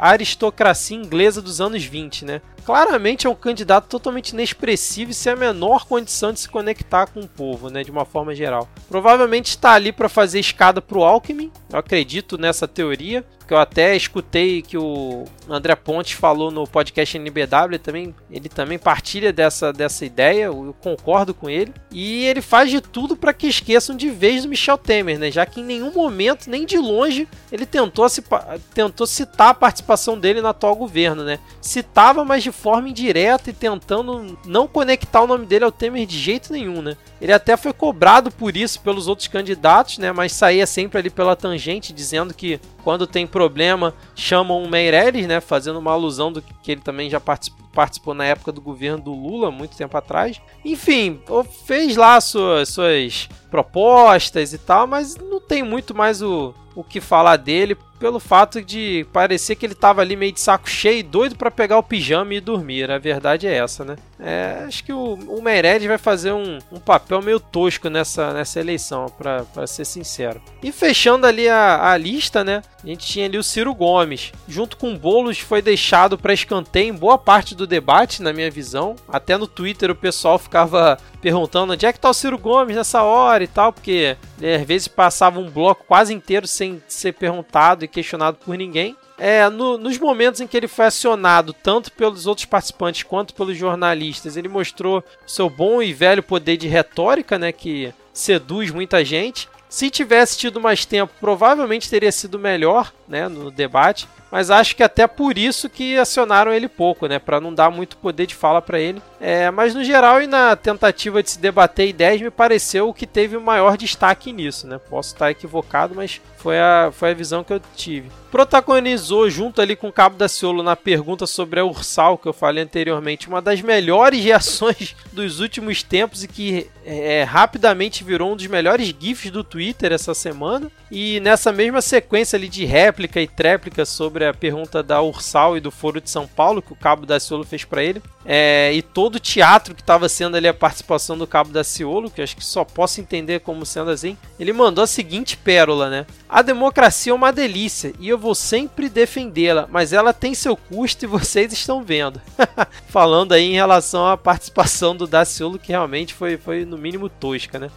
a 0.00 0.08
aristocracia 0.08 0.96
inglesa 0.96 1.42
dos 1.42 1.60
anos 1.60 1.84
20, 1.84 2.24
né? 2.24 2.40
Claramente 2.64 3.26
é 3.26 3.30
um 3.30 3.34
candidato 3.34 3.88
totalmente 3.88 4.30
inexpressivo 4.30 5.10
e 5.10 5.14
sem 5.14 5.32
a 5.32 5.36
menor 5.36 5.86
condição 5.86 6.32
de 6.32 6.40
se 6.40 6.48
conectar 6.48 7.06
com 7.06 7.20
o 7.20 7.28
povo, 7.28 7.68
né, 7.68 7.84
de 7.84 7.90
uma 7.90 8.04
forma 8.04 8.34
geral. 8.34 8.68
Provavelmente 8.88 9.50
está 9.50 9.72
ali 9.72 9.92
para 9.92 10.08
fazer 10.08 10.40
escada 10.40 10.80
para 10.80 10.98
o 10.98 11.04
Alckmin, 11.04 11.52
eu 11.70 11.78
acredito 11.78 12.38
nessa 12.38 12.66
teoria, 12.66 13.24
que 13.46 13.52
eu 13.52 13.58
até 13.58 13.94
escutei 13.94 14.62
que 14.62 14.76
o 14.76 15.24
André 15.48 15.74
Pontes 15.74 16.12
falou 16.12 16.50
no 16.50 16.66
podcast 16.66 17.16
NBW, 17.16 17.78
também, 17.82 18.14
ele 18.30 18.48
também 18.48 18.78
partilha 18.78 19.32
dessa, 19.32 19.72
dessa 19.72 20.04
ideia, 20.06 20.44
eu 20.44 20.74
concordo 20.80 21.34
com 21.34 21.50
ele. 21.50 21.72
E 21.90 22.24
ele 22.24 22.40
faz 22.40 22.70
de 22.70 22.80
tudo 22.80 23.16
para 23.16 23.34
que 23.34 23.46
esqueçam 23.46 23.96
de 23.96 24.08
vez 24.08 24.42
do 24.42 24.48
Michel 24.48 24.78
Temer, 24.78 25.18
né? 25.18 25.30
Já 25.30 25.44
que 25.44 25.60
em 25.60 25.64
nenhum 25.64 25.92
momento, 25.92 26.48
nem 26.48 26.64
de 26.64 26.78
longe, 26.78 27.28
ele 27.52 27.66
tentou, 27.66 28.08
se, 28.08 28.24
tentou 28.72 29.06
citar 29.06 29.50
a 29.50 29.54
participação 29.54 30.18
dele 30.18 30.40
no 30.40 30.48
atual 30.48 30.74
governo, 30.74 31.22
né? 31.22 31.38
Citava, 31.60 32.24
mas 32.24 32.42
de 32.42 32.50
forma 32.54 32.88
indireta 32.88 33.50
e 33.50 33.52
tentando 33.52 34.38
não 34.46 34.66
conectar 34.66 35.20
o 35.20 35.26
nome 35.26 35.44
dele 35.44 35.64
ao 35.64 35.72
Temer 35.72 36.06
de 36.06 36.18
jeito 36.18 36.52
nenhum, 36.52 36.80
né? 36.80 36.96
Ele 37.20 37.32
até 37.32 37.56
foi 37.56 37.72
cobrado 37.72 38.30
por 38.30 38.56
isso 38.56 38.80
pelos 38.80 39.08
outros 39.08 39.28
candidatos, 39.28 39.98
né? 39.98 40.12
Mas 40.12 40.32
saía 40.32 40.66
sempre 40.66 40.98
ali 40.98 41.10
pela 41.10 41.36
tangente, 41.36 41.92
dizendo 41.92 42.32
que 42.32 42.60
quando 42.84 43.06
tem 43.06 43.26
problema 43.26 43.94
chamam 44.14 44.62
o 44.62 44.68
Meirelles, 44.68 45.26
né? 45.26 45.40
Fazendo 45.40 45.78
uma 45.78 45.90
alusão 45.90 46.30
do 46.30 46.42
que 46.42 46.70
ele 46.70 46.82
também 46.82 47.08
já 47.08 47.18
participou, 47.18 47.66
participou 47.72 48.14
na 48.14 48.26
época 48.26 48.52
do 48.52 48.60
governo 48.60 49.02
do 49.02 49.12
Lula, 49.12 49.50
muito 49.50 49.76
tempo 49.76 49.96
atrás. 49.96 50.40
Enfim, 50.64 51.20
fez 51.66 51.96
lá 51.96 52.20
suas, 52.20 52.68
suas 52.68 53.28
propostas 53.50 54.52
e 54.52 54.58
tal, 54.58 54.86
mas 54.86 55.16
não 55.16 55.40
tem 55.40 55.62
muito 55.62 55.94
mais 55.94 56.20
o, 56.22 56.54
o 56.74 56.84
que 56.84 57.00
falar 57.00 57.36
dele 57.36 57.76
pelo 57.98 58.20
fato 58.20 58.62
de 58.62 59.06
parecer 59.12 59.56
que 59.56 59.64
ele 59.64 59.74
tava 59.74 60.02
ali 60.02 60.14
meio 60.14 60.32
de 60.32 60.40
saco 60.40 60.68
cheio, 60.68 61.02
doido 61.02 61.36
para 61.36 61.50
pegar 61.50 61.78
o 61.78 61.82
pijama 61.82 62.34
e 62.34 62.40
dormir. 62.40 62.90
A 62.90 62.98
verdade 62.98 63.46
é 63.46 63.54
essa, 63.54 63.84
né? 63.84 63.96
É, 64.26 64.64
acho 64.66 64.82
que 64.82 64.92
o, 64.92 65.18
o 65.28 65.42
vai 65.42 65.98
fazer 65.98 66.32
um, 66.32 66.58
um, 66.72 66.80
papel 66.80 67.20
meio 67.20 67.38
tosco 67.38 67.90
nessa, 67.90 68.32
nessa 68.32 68.58
eleição, 68.58 69.06
para 69.18 69.66
ser 69.66 69.84
sincero. 69.84 70.40
E 70.62 70.72
fechando 70.72 71.26
ali 71.26 71.46
a, 71.46 71.90
a, 71.90 71.96
lista, 71.98 72.42
né? 72.42 72.62
A 72.82 72.86
gente 72.86 73.06
tinha 73.06 73.26
ali 73.26 73.36
o 73.36 73.42
Ciro 73.42 73.74
Gomes. 73.74 74.32
Junto 74.48 74.78
com 74.78 74.94
o 74.94 74.98
Boulos, 74.98 75.40
foi 75.40 75.60
deixado 75.60 76.16
para 76.16 76.32
escanteio 76.32 76.88
em 76.88 76.96
boa 76.96 77.18
parte 77.18 77.54
do 77.54 77.66
debate, 77.66 78.22
na 78.22 78.32
minha 78.32 78.50
visão. 78.50 78.96
Até 79.06 79.36
no 79.36 79.46
Twitter 79.46 79.90
o 79.90 79.94
pessoal 79.94 80.38
ficava 80.38 80.96
perguntando 81.20 81.74
onde 81.74 81.84
é 81.84 81.92
que 81.92 82.00
tá 82.00 82.08
o 82.08 82.14
Ciro 82.14 82.38
Gomes 82.38 82.76
nessa 82.76 83.02
hora 83.02 83.44
e 83.44 83.48
tal, 83.48 83.74
porque 83.74 84.16
né, 84.38 84.56
às 84.56 84.66
vezes 84.66 84.88
passava 84.88 85.38
um 85.38 85.50
bloco 85.50 85.84
quase 85.86 86.14
inteiro 86.14 86.46
sem 86.46 86.82
ser 86.88 87.12
perguntado 87.12 87.84
e 87.84 87.88
questionado 87.88 88.38
por 88.42 88.56
ninguém. 88.56 88.96
É, 89.18 89.48
no, 89.48 89.78
nos 89.78 89.98
momentos 89.98 90.40
em 90.40 90.46
que 90.46 90.56
ele 90.56 90.68
foi 90.68 90.86
acionado, 90.86 91.52
tanto 91.52 91.92
pelos 91.92 92.26
outros 92.26 92.46
participantes 92.46 93.02
quanto 93.02 93.34
pelos 93.34 93.56
jornalistas, 93.56 94.36
ele 94.36 94.48
mostrou 94.48 95.04
seu 95.26 95.48
bom 95.48 95.82
e 95.82 95.92
velho 95.92 96.22
poder 96.22 96.56
de 96.56 96.68
retórica, 96.68 97.38
né, 97.38 97.52
que 97.52 97.92
seduz 98.12 98.70
muita 98.70 99.04
gente. 99.04 99.48
Se 99.68 99.90
tivesse 99.90 100.38
tido 100.38 100.60
mais 100.60 100.84
tempo, 100.84 101.12
provavelmente 101.20 101.90
teria 101.90 102.12
sido 102.12 102.38
melhor, 102.38 102.92
né, 103.08 103.28
no 103.28 103.50
debate 103.50 104.06
mas 104.34 104.50
acho 104.50 104.74
que 104.74 104.82
até 104.82 105.06
por 105.06 105.38
isso 105.38 105.70
que 105.70 105.96
acionaram 105.96 106.52
ele 106.52 106.68
pouco, 106.68 107.06
né, 107.06 107.20
para 107.20 107.40
não 107.40 107.54
dar 107.54 107.70
muito 107.70 107.96
poder 107.96 108.26
de 108.26 108.34
fala 108.34 108.60
para 108.60 108.80
ele. 108.80 109.00
É, 109.20 109.48
mas 109.48 109.76
no 109.76 109.84
geral 109.84 110.20
e 110.20 110.26
na 110.26 110.56
tentativa 110.56 111.22
de 111.22 111.30
se 111.30 111.38
debater 111.38 111.88
ideias, 111.88 112.20
me 112.20 112.32
pareceu 112.32 112.88
o 112.88 112.92
que 112.92 113.06
teve 113.06 113.36
o 113.36 113.40
maior 113.40 113.76
destaque 113.76 114.32
nisso, 114.32 114.66
né? 114.66 114.80
Posso 114.90 115.14
estar 115.14 115.30
equivocado, 115.30 115.94
mas 115.94 116.20
foi 116.44 116.60
a, 116.60 116.92
foi 116.92 117.12
a 117.12 117.14
visão 117.14 117.42
que 117.42 117.54
eu 117.54 117.60
tive. 117.74 118.10
Protagonizou 118.30 119.30
junto 119.30 119.62
ali 119.62 119.74
com 119.74 119.88
o 119.88 119.92
Cabo 119.92 120.18
da 120.18 120.28
Ciolo 120.28 120.62
na 120.62 120.76
pergunta 120.76 121.26
sobre 121.26 121.58
a 121.58 121.64
Ursal, 121.64 122.18
que 122.18 122.28
eu 122.28 122.34
falei 122.34 122.62
anteriormente, 122.62 123.28
uma 123.28 123.40
das 123.40 123.62
melhores 123.62 124.20
reações 124.22 124.94
dos 125.10 125.40
últimos 125.40 125.82
tempos 125.82 126.22
e 126.22 126.28
que 126.28 126.66
é, 126.84 127.22
rapidamente 127.22 128.04
virou 128.04 128.32
um 128.32 128.36
dos 128.36 128.46
melhores 128.46 128.88
GIFs 128.88 129.30
do 129.30 129.42
Twitter 129.42 129.90
essa 129.90 130.12
semana. 130.12 130.70
E 130.90 131.18
nessa 131.20 131.50
mesma 131.50 131.80
sequência 131.80 132.36
ali 132.36 132.48
de 132.48 132.66
réplica 132.66 133.22
e 133.22 133.26
tréplica 133.26 133.86
sobre 133.86 134.26
a 134.26 134.34
pergunta 134.34 134.82
da 134.82 135.00
Ursal 135.00 135.56
e 135.56 135.60
do 135.60 135.70
Foro 135.70 136.00
de 136.00 136.10
São 136.10 136.26
Paulo, 136.26 136.60
que 136.60 136.72
o 136.72 136.76
Cabo 136.76 137.06
da 137.06 137.18
Ciolo 137.18 137.44
fez 137.44 137.64
para 137.64 137.82
ele, 137.82 138.02
é, 138.24 138.72
e 138.72 138.82
todo 138.82 139.16
o 139.16 139.20
teatro 139.20 139.74
que 139.74 139.80
estava 139.80 140.08
sendo 140.08 140.36
ali 140.36 140.48
a 140.48 140.54
participação 140.54 141.16
do 141.16 141.26
Cabo 141.26 141.50
da 141.50 141.64
Ciolo, 141.64 142.10
que 142.10 142.22
acho 142.22 142.36
que 142.36 142.44
só 142.44 142.64
posso 142.64 143.00
entender 143.00 143.40
como 143.40 143.64
sendo 143.64 143.90
assim, 143.90 144.16
ele 144.38 144.52
mandou 144.52 144.84
a 144.84 144.86
seguinte 144.86 145.36
pérola, 145.36 145.88
né? 145.90 146.06
A 146.34 146.42
democracia 146.42 147.12
é 147.12 147.14
uma 147.14 147.32
delícia 147.32 147.92
e 148.00 148.08
eu 148.08 148.18
vou 148.18 148.34
sempre 148.34 148.88
defendê-la, 148.88 149.68
mas 149.70 149.92
ela 149.92 150.12
tem 150.12 150.34
seu 150.34 150.56
custo 150.56 151.04
e 151.04 151.06
vocês 151.06 151.52
estão 151.52 151.80
vendo. 151.80 152.20
Falando 152.90 153.30
aí 153.30 153.44
em 153.44 153.54
relação 153.54 154.04
à 154.04 154.16
participação 154.16 154.96
do 154.96 155.06
Daciolo, 155.06 155.60
que 155.60 155.70
realmente 155.70 156.12
foi, 156.12 156.36
foi 156.36 156.64
no 156.64 156.76
mínimo 156.76 157.08
tosca, 157.08 157.60
né? 157.60 157.70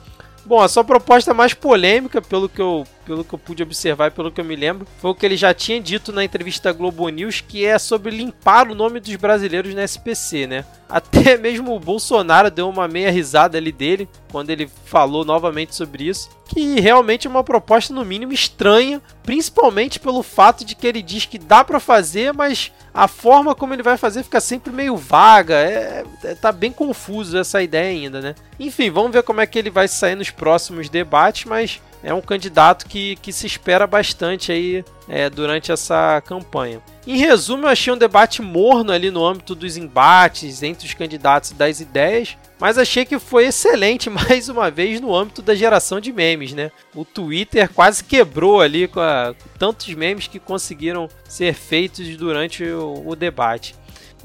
Bom, 0.44 0.60
a 0.60 0.68
sua 0.68 0.84
proposta 0.84 1.36
mais 1.36 1.54
polêmica, 1.54 2.20
pelo 2.20 2.50
que, 2.50 2.60
eu, 2.60 2.84
pelo 3.08 3.24
que 3.24 3.34
eu 3.34 3.40
pude 3.40 3.64
observar 3.64 4.08
e 4.08 4.12
pelo 4.12 4.30
que 4.30 4.42
eu 4.42 4.46
me 4.46 4.56
lembro, 4.56 4.86
foi 5.00 5.12
o 5.12 5.16
que 5.16 5.26
ele 5.26 5.38
já 5.38 5.54
tinha 5.54 5.80
dito 5.80 6.12
na 6.12 6.26
entrevista 6.26 6.74
Globo 6.74 7.08
News, 7.08 7.40
que 7.40 7.66
é 7.66 7.80
sobre 7.80 8.12
limpar 8.12 8.70
o 8.70 8.76
nome 8.76 9.00
dos 9.00 9.16
brasileiros 9.16 9.74
na 9.74 9.86
SPC, 9.86 10.46
né? 10.46 10.66
Até 10.90 11.38
mesmo 11.40 11.74
o 11.74 11.80
Bolsonaro 11.80 12.52
deu 12.52 12.68
uma 12.70 12.88
meia 12.88 13.10
risada 13.10 13.58
ali 13.58 13.72
dele, 13.72 14.10
quando 14.30 14.50
ele 14.50 14.70
falou 14.86 15.24
novamente 15.24 15.74
sobre 15.74 16.10
isso, 16.10 16.30
que 16.50 16.80
realmente 16.82 17.28
é 17.28 17.30
uma 17.30 17.44
proposta 17.44 17.94
no 17.94 18.04
mínimo 18.04 18.34
estranha, 18.34 19.02
principalmente 19.24 20.00
pelo 20.00 20.22
fato 20.22 20.66
de 20.66 20.76
que 20.76 20.86
ele 20.86 21.02
diz 21.02 21.26
que 21.26 21.38
dá 21.38 21.64
para 21.64 21.80
fazer, 21.80 22.34
mas 22.34 22.72
a 22.94 23.08
forma 23.08 23.56
como 23.56 23.74
ele 23.74 23.84
vai 23.84 23.98
fazer 23.98 24.24
fica 24.24 24.42
sempre 24.42 24.72
meio 24.74 24.98
vaga. 24.98 25.56
É, 25.56 26.04
é, 26.24 26.36
tá 26.36 26.52
bem 26.52 26.72
confuso 26.72 27.38
essa 27.38 27.62
ideia 27.62 27.90
ainda, 27.90 28.20
né? 28.20 28.36
Enfim, 28.60 28.90
vamos 28.90 29.12
ver 29.12 29.24
como 29.24 29.40
é 29.40 29.48
que 29.48 29.58
ele 29.58 29.70
vai 29.70 29.88
sair 29.88 30.16
nos 30.16 30.30
próximos 30.30 30.90
debates, 30.90 31.46
mas 31.46 31.82
é 32.08 32.14
um 32.14 32.22
candidato 32.22 32.86
que, 32.86 33.18
que 33.18 33.34
se 33.34 33.46
espera 33.46 33.86
bastante 33.86 34.50
aí 34.50 34.82
é, 35.10 35.30
durante 35.30 35.74
essa 35.74 36.22
campanha. 36.22 36.82
Em 37.06 37.18
resumo, 37.18 37.66
eu 37.66 37.70
achei 37.70 37.92
um 37.92 37.98
debate 37.98 38.42
morno 38.42 38.94
ali 38.94 39.12
no 39.12 39.26
âmbito 39.26 39.54
dos 39.54 39.76
embates 39.76 40.64
entre 40.64 40.88
os 40.88 40.94
candidatos 40.94 41.52
das 41.52 41.82
ideias, 41.82 42.38
mas 42.58 42.78
achei 42.78 43.04
que 43.04 43.20
foi 43.20 43.48
excelente 43.48 44.08
mais 44.10 44.48
uma 44.48 44.72
vez 44.72 45.02
no 45.02 45.14
âmbito 45.14 45.42
da 45.42 45.54
geração 45.54 46.00
de 46.00 46.14
memes, 46.14 46.54
né? 46.54 46.72
O 46.96 47.04
Twitter 47.04 47.70
quase 47.70 48.02
quebrou 48.06 48.62
ali 48.62 48.88
com, 48.88 49.02
a, 49.02 49.36
tantos 49.60 49.94
memes 49.94 50.28
que 50.28 50.40
conseguiram 50.40 51.10
ser 51.28 51.54
feitos 51.54 52.16
durante 52.16 52.64
o, 52.64 53.04
o 53.06 53.18
debate. 53.18 53.76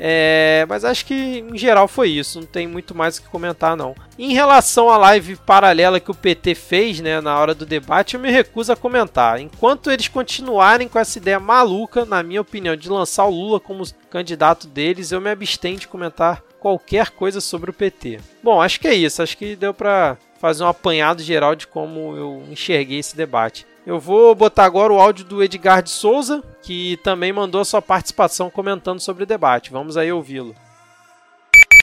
É, 0.04 0.66
mas 0.68 0.84
acho 0.84 1.06
que 1.06 1.14
em 1.48 1.56
geral 1.56 1.86
foi 1.86 2.10
isso, 2.10 2.40
não 2.40 2.46
tem 2.46 2.66
muito 2.66 2.92
mais 2.92 3.16
o 3.16 3.22
que 3.22 3.28
comentar 3.28 3.76
não. 3.76 3.94
Em 4.18 4.32
relação 4.32 4.90
à 4.90 4.96
live 4.96 5.36
paralela 5.36 6.00
que 6.00 6.10
o 6.10 6.14
PT 6.14 6.56
fez 6.56 6.98
né, 6.98 7.20
na 7.20 7.38
hora 7.38 7.54
do 7.54 7.64
debate, 7.64 8.14
eu 8.14 8.20
me 8.20 8.28
recuso 8.28 8.72
a 8.72 8.76
comentar. 8.76 9.38
Enquanto 9.38 9.92
eles 9.92 10.08
continuarem 10.08 10.88
com 10.88 10.98
essa 10.98 11.18
ideia 11.18 11.38
maluca, 11.38 12.04
na 12.04 12.20
minha 12.20 12.40
opinião, 12.40 12.74
de 12.74 12.88
lançar 12.88 13.26
o 13.26 13.30
Lula 13.30 13.60
como 13.60 13.84
candidato 14.10 14.66
deles, 14.66 15.12
eu 15.12 15.20
me 15.20 15.30
abstenho 15.30 15.78
de 15.78 15.86
comentar 15.86 16.42
qualquer 16.58 17.10
coisa 17.10 17.40
sobre 17.40 17.70
o 17.70 17.74
PT. 17.74 18.18
Bom, 18.42 18.60
acho 18.60 18.80
que 18.80 18.88
é 18.88 18.94
isso, 18.94 19.22
acho 19.22 19.38
que 19.38 19.54
deu 19.54 19.72
para 19.72 20.16
fazer 20.40 20.64
um 20.64 20.68
apanhado 20.68 21.22
geral 21.22 21.54
de 21.54 21.68
como 21.68 22.16
eu 22.16 22.42
enxerguei 22.50 22.98
esse 22.98 23.16
debate. 23.16 23.64
Eu 23.84 23.98
vou 23.98 24.32
botar 24.32 24.64
agora 24.64 24.92
o 24.92 25.00
áudio 25.00 25.24
do 25.24 25.42
Edgar 25.42 25.82
de 25.82 25.90
Souza, 25.90 26.40
que 26.62 26.96
também 27.02 27.32
mandou 27.32 27.64
sua 27.64 27.82
participação 27.82 28.48
comentando 28.48 29.00
sobre 29.00 29.24
o 29.24 29.26
debate. 29.26 29.72
Vamos 29.72 29.96
aí 29.96 30.12
ouvi-lo. 30.12 30.54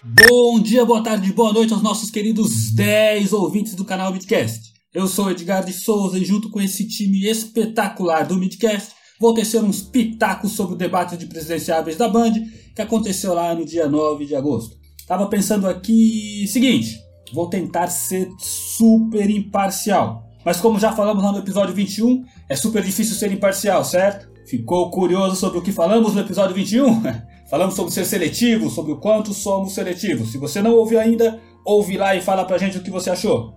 Bom 0.02 0.62
dia, 0.62 0.86
boa 0.86 1.04
tarde, 1.04 1.34
boa 1.34 1.52
noite 1.52 1.74
aos 1.74 1.84
nossos 1.84 2.10
queridos 2.10 2.72
10 2.72 3.34
ouvintes 3.34 3.76
do 3.76 3.84
canal 3.84 4.14
Midcast. 4.14 4.72
Eu 4.94 5.08
sou 5.08 5.30
Edgar 5.30 5.66
de 5.66 5.74
Souza 5.74 6.18
e 6.18 6.24
junto 6.24 6.50
com 6.50 6.62
esse 6.62 6.88
time 6.88 7.30
espetacular 7.30 8.26
do 8.26 8.38
Midcast, 8.38 8.94
vou 9.20 9.34
tecer 9.34 9.62
uns 9.62 9.82
pitacos 9.82 10.54
sobre 10.54 10.76
o 10.76 10.78
debate 10.78 11.18
de 11.18 11.26
presidenciáveis 11.26 11.98
da 11.98 12.08
Band 12.08 12.32
que 12.74 12.82
aconteceu 12.82 13.34
lá 13.34 13.54
no 13.54 13.66
dia 13.66 13.90
9 13.90 14.26
de 14.26 14.36
agosto. 14.38 14.78
Tava 15.06 15.28
pensando 15.28 15.68
aqui, 15.68 16.48
seguinte, 16.48 16.98
vou 17.34 17.50
tentar 17.50 17.88
ser 17.88 18.30
super 18.40 19.30
imparcial. 19.30 20.29
Mas 20.44 20.62
como 20.62 20.80
já 20.80 20.92
falamos 20.92 21.24
lá 21.24 21.32
no 21.32 21.40
episódio 21.40 21.74
21, 21.76 22.24
é 22.48 22.56
super 22.56 22.84
difícil 22.84 23.16
ser 23.16 23.32
imparcial, 23.32 23.84
certo? 23.84 24.30
Ficou 24.46 24.90
curioso 24.90 25.36
sobre 25.36 25.60
o 25.60 25.62
que 25.62 25.72
falamos 25.72 26.14
no 26.14 26.22
episódio 26.22 26.56
21? 26.56 27.04
falamos 27.50 27.76
sobre 27.76 27.92
ser 27.92 28.06
seletivo, 28.06 28.70
sobre 28.70 28.94
o 28.94 28.98
quanto 28.98 29.34
somos 29.34 29.74
seletivos. 29.74 30.32
Se 30.32 30.38
você 30.38 30.62
não 30.62 30.76
ouviu 30.76 31.00
ainda, 31.00 31.40
ouve 31.66 31.98
lá 31.98 32.16
e 32.16 32.22
fala 32.22 32.46
pra 32.46 32.58
gente 32.58 32.78
o 32.78 32.82
que 32.82 32.92
você 32.92 33.10
achou. 33.10 33.54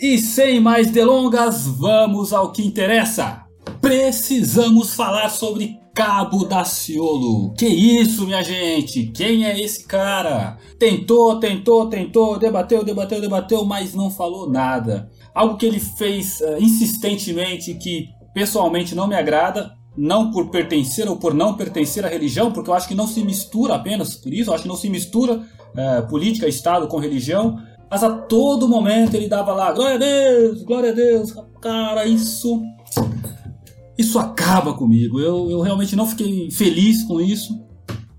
E 0.00 0.18
sem 0.18 0.58
mais 0.58 0.90
delongas, 0.90 1.66
vamos 1.66 2.32
ao 2.32 2.50
que 2.50 2.66
interessa. 2.66 3.44
Precisamos 3.80 4.94
falar 4.94 5.28
sobre 5.28 5.81
Cabo 5.94 6.44
Daciolo. 6.44 7.54
Que 7.54 7.66
isso, 7.66 8.24
minha 8.24 8.42
gente? 8.42 9.06
Quem 9.08 9.44
é 9.44 9.60
esse 9.60 9.86
cara? 9.86 10.56
Tentou, 10.78 11.38
tentou, 11.38 11.86
tentou, 11.88 12.38
debateu, 12.38 12.84
debateu, 12.84 13.20
debateu, 13.20 13.64
mas 13.64 13.94
não 13.94 14.10
falou 14.10 14.50
nada 14.50 15.10
algo 15.34 15.56
que 15.56 15.66
ele 15.66 15.80
fez 15.80 16.40
uh, 16.40 16.56
insistentemente 16.60 17.74
que 17.74 18.08
pessoalmente 18.34 18.94
não 18.94 19.06
me 19.06 19.14
agrada, 19.14 19.72
não 19.96 20.30
por 20.30 20.50
pertencer 20.50 21.08
ou 21.08 21.16
por 21.16 21.34
não 21.34 21.54
pertencer 21.54 22.04
à 22.04 22.08
religião, 22.08 22.50
porque 22.50 22.70
eu 22.70 22.74
acho 22.74 22.88
que 22.88 22.94
não 22.94 23.06
se 23.06 23.22
mistura 23.24 23.74
apenas 23.74 24.14
por 24.14 24.32
isso, 24.32 24.50
eu 24.50 24.54
acho 24.54 24.62
que 24.62 24.68
não 24.68 24.76
se 24.76 24.88
mistura 24.88 25.34
uh, 25.36 26.08
política, 26.08 26.48
Estado 26.48 26.86
com 26.86 26.98
religião, 26.98 27.58
mas 27.90 28.02
a 28.02 28.10
todo 28.10 28.68
momento 28.68 29.14
ele 29.14 29.28
dava 29.28 29.52
lá, 29.52 29.72
glória 29.72 29.96
a 29.96 29.98
Deus, 29.98 30.62
glória 30.62 30.90
a 30.90 30.94
Deus, 30.94 31.34
cara, 31.60 32.06
isso. 32.06 32.62
Isso 33.96 34.18
acaba 34.18 34.74
comigo. 34.74 35.20
Eu, 35.20 35.50
eu 35.50 35.60
realmente 35.60 35.94
não 35.94 36.06
fiquei 36.06 36.50
feliz 36.50 37.02
com 37.04 37.20
isso. 37.20 37.60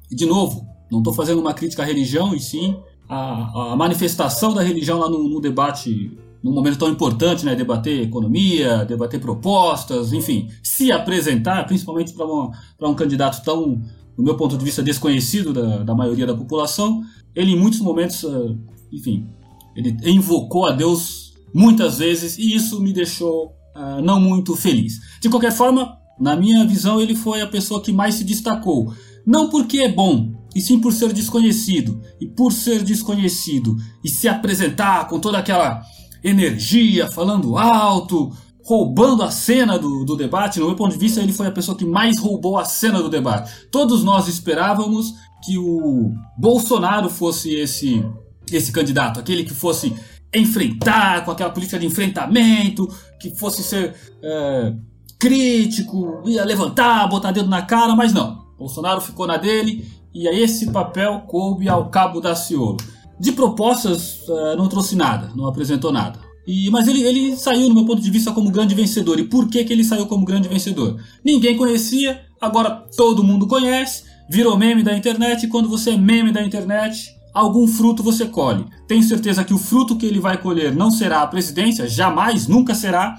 De 0.09 0.25
novo, 0.25 0.67
não 0.91 0.99
estou 0.99 1.13
fazendo 1.13 1.39
uma 1.39 1.53
crítica 1.53 1.81
à 1.81 1.85
religião, 1.85 2.35
e 2.35 2.39
sim 2.39 2.77
a, 3.09 3.73
a 3.73 3.75
manifestação 3.75 4.53
da 4.53 4.61
religião 4.61 4.99
lá 4.99 5.09
no, 5.09 5.27
no 5.27 5.41
debate 5.41 6.17
num 6.43 6.51
momento 6.51 6.77
tão 6.77 6.89
importante, 6.89 7.45
né, 7.45 7.55
debater 7.55 8.01
economia, 8.01 8.83
debater 8.83 9.17
propostas, 9.19 10.11
enfim, 10.11 10.49
se 10.61 10.91
apresentar, 10.91 11.65
principalmente 11.65 12.13
para 12.13 12.89
um 12.89 12.93
candidato 12.93 13.41
tão, 13.45 13.81
do 14.17 14.23
meu 14.23 14.35
ponto 14.35 14.57
de 14.57 14.65
vista, 14.65 14.83
desconhecido 14.83 15.53
da, 15.53 15.77
da 15.83 15.95
maioria 15.95 16.27
da 16.27 16.35
população, 16.35 17.01
ele 17.33 17.53
em 17.53 17.57
muitos 17.57 17.79
momentos, 17.79 18.25
ah, 18.25 18.55
enfim, 18.91 19.25
ele 19.73 19.97
invocou 20.03 20.65
a 20.65 20.73
Deus 20.73 21.33
muitas 21.53 21.99
vezes 21.99 22.37
e 22.37 22.53
isso 22.53 22.81
me 22.81 22.91
deixou 22.91 23.53
uh, 23.75 24.01
não 24.01 24.19
muito 24.19 24.55
feliz. 24.55 24.99
De 25.21 25.29
qualquer 25.29 25.51
forma, 25.51 25.97
na 26.19 26.35
minha 26.35 26.65
visão, 26.65 27.01
ele 27.01 27.15
foi 27.15 27.41
a 27.41 27.47
pessoa 27.47 27.81
que 27.81 27.91
mais 27.91 28.15
se 28.15 28.23
destacou. 28.23 28.93
Não 29.25 29.49
porque 29.49 29.79
é 29.79 29.91
bom, 29.91 30.33
e 30.55 30.61
sim 30.61 30.79
por 30.79 30.93
ser 30.93 31.13
desconhecido. 31.13 32.01
E 32.19 32.27
por 32.27 32.51
ser 32.51 32.83
desconhecido 32.83 33.75
e 34.03 34.09
se 34.09 34.27
apresentar 34.27 35.07
com 35.07 35.19
toda 35.19 35.37
aquela 35.37 35.81
energia, 36.23 37.11
falando 37.11 37.57
alto, 37.57 38.31
roubando 38.63 39.23
a 39.23 39.31
cena 39.31 39.77
do, 39.77 40.05
do 40.05 40.15
debate. 40.15 40.59
No 40.59 40.67
meu 40.67 40.75
ponto 40.75 40.93
de 40.93 40.99
vista, 40.99 41.21
ele 41.21 41.33
foi 41.33 41.47
a 41.47 41.51
pessoa 41.51 41.77
que 41.77 41.85
mais 41.85 42.17
roubou 42.17 42.57
a 42.57 42.65
cena 42.65 43.01
do 43.01 43.09
debate. 43.09 43.67
Todos 43.71 44.03
nós 44.03 44.27
esperávamos 44.27 45.13
que 45.43 45.57
o 45.57 46.13
Bolsonaro 46.37 47.09
fosse 47.09 47.53
esse, 47.53 48.05
esse 48.51 48.71
candidato, 48.71 49.19
aquele 49.19 49.43
que 49.43 49.53
fosse 49.53 49.93
enfrentar 50.33 51.23
com 51.25 51.31
aquela 51.31 51.49
política 51.49 51.79
de 51.79 51.85
enfrentamento, 51.85 52.87
que 53.19 53.31
fosse 53.31 53.63
ser 53.63 53.95
é, 54.21 54.73
crítico, 55.19 56.21
ia 56.25 56.43
levantar, 56.43 57.07
botar 57.07 57.31
dedo 57.31 57.49
na 57.49 57.61
cara, 57.61 57.95
mas 57.95 58.13
não. 58.13 58.43
Bolsonaro 58.57 59.01
ficou 59.01 59.25
na 59.25 59.37
dele 59.37 59.85
e 60.13 60.27
a 60.27 60.33
esse 60.33 60.69
papel 60.71 61.21
coube 61.27 61.67
ao 61.67 61.89
cabo 61.89 62.19
da 62.19 62.35
Ciolo. 62.35 62.77
De 63.19 63.31
propostas, 63.31 64.27
uh, 64.27 64.55
não 64.57 64.67
trouxe 64.67 64.95
nada, 64.95 65.31
não 65.35 65.47
apresentou 65.47 65.91
nada. 65.91 66.19
E, 66.45 66.69
mas 66.69 66.87
ele, 66.87 67.03
ele 67.03 67.37
saiu, 67.37 67.69
no 67.69 67.75
meu 67.75 67.85
ponto 67.85 68.01
de 68.01 68.11
vista, 68.11 68.31
como 68.31 68.51
grande 68.51 68.75
vencedor. 68.75 69.19
E 69.19 69.23
por 69.23 69.47
que, 69.47 69.63
que 69.63 69.71
ele 69.71 69.83
saiu 69.83 70.05
como 70.07 70.25
grande 70.25 70.49
vencedor? 70.49 70.99
Ninguém 71.23 71.55
conhecia, 71.55 72.21
agora 72.41 72.85
todo 72.95 73.23
mundo 73.23 73.47
conhece, 73.47 74.03
virou 74.29 74.57
meme 74.57 74.83
da 74.83 74.95
internet, 74.95 75.45
e 75.45 75.47
quando 75.47 75.69
você 75.69 75.91
é 75.91 75.97
meme 75.97 76.31
da 76.31 76.43
internet, 76.43 77.15
algum 77.33 77.67
fruto 77.67 78.03
você 78.03 78.27
colhe. 78.27 78.65
Tenho 78.87 79.03
certeza 79.03 79.43
que 79.43 79.53
o 79.53 79.57
fruto 79.57 79.95
que 79.97 80.05
ele 80.05 80.19
vai 80.19 80.37
colher 80.37 80.75
não 80.75 80.91
será 80.91 81.21
a 81.21 81.27
presidência, 81.27 81.87
jamais, 81.87 82.47
nunca 82.47 82.75
será, 82.75 83.15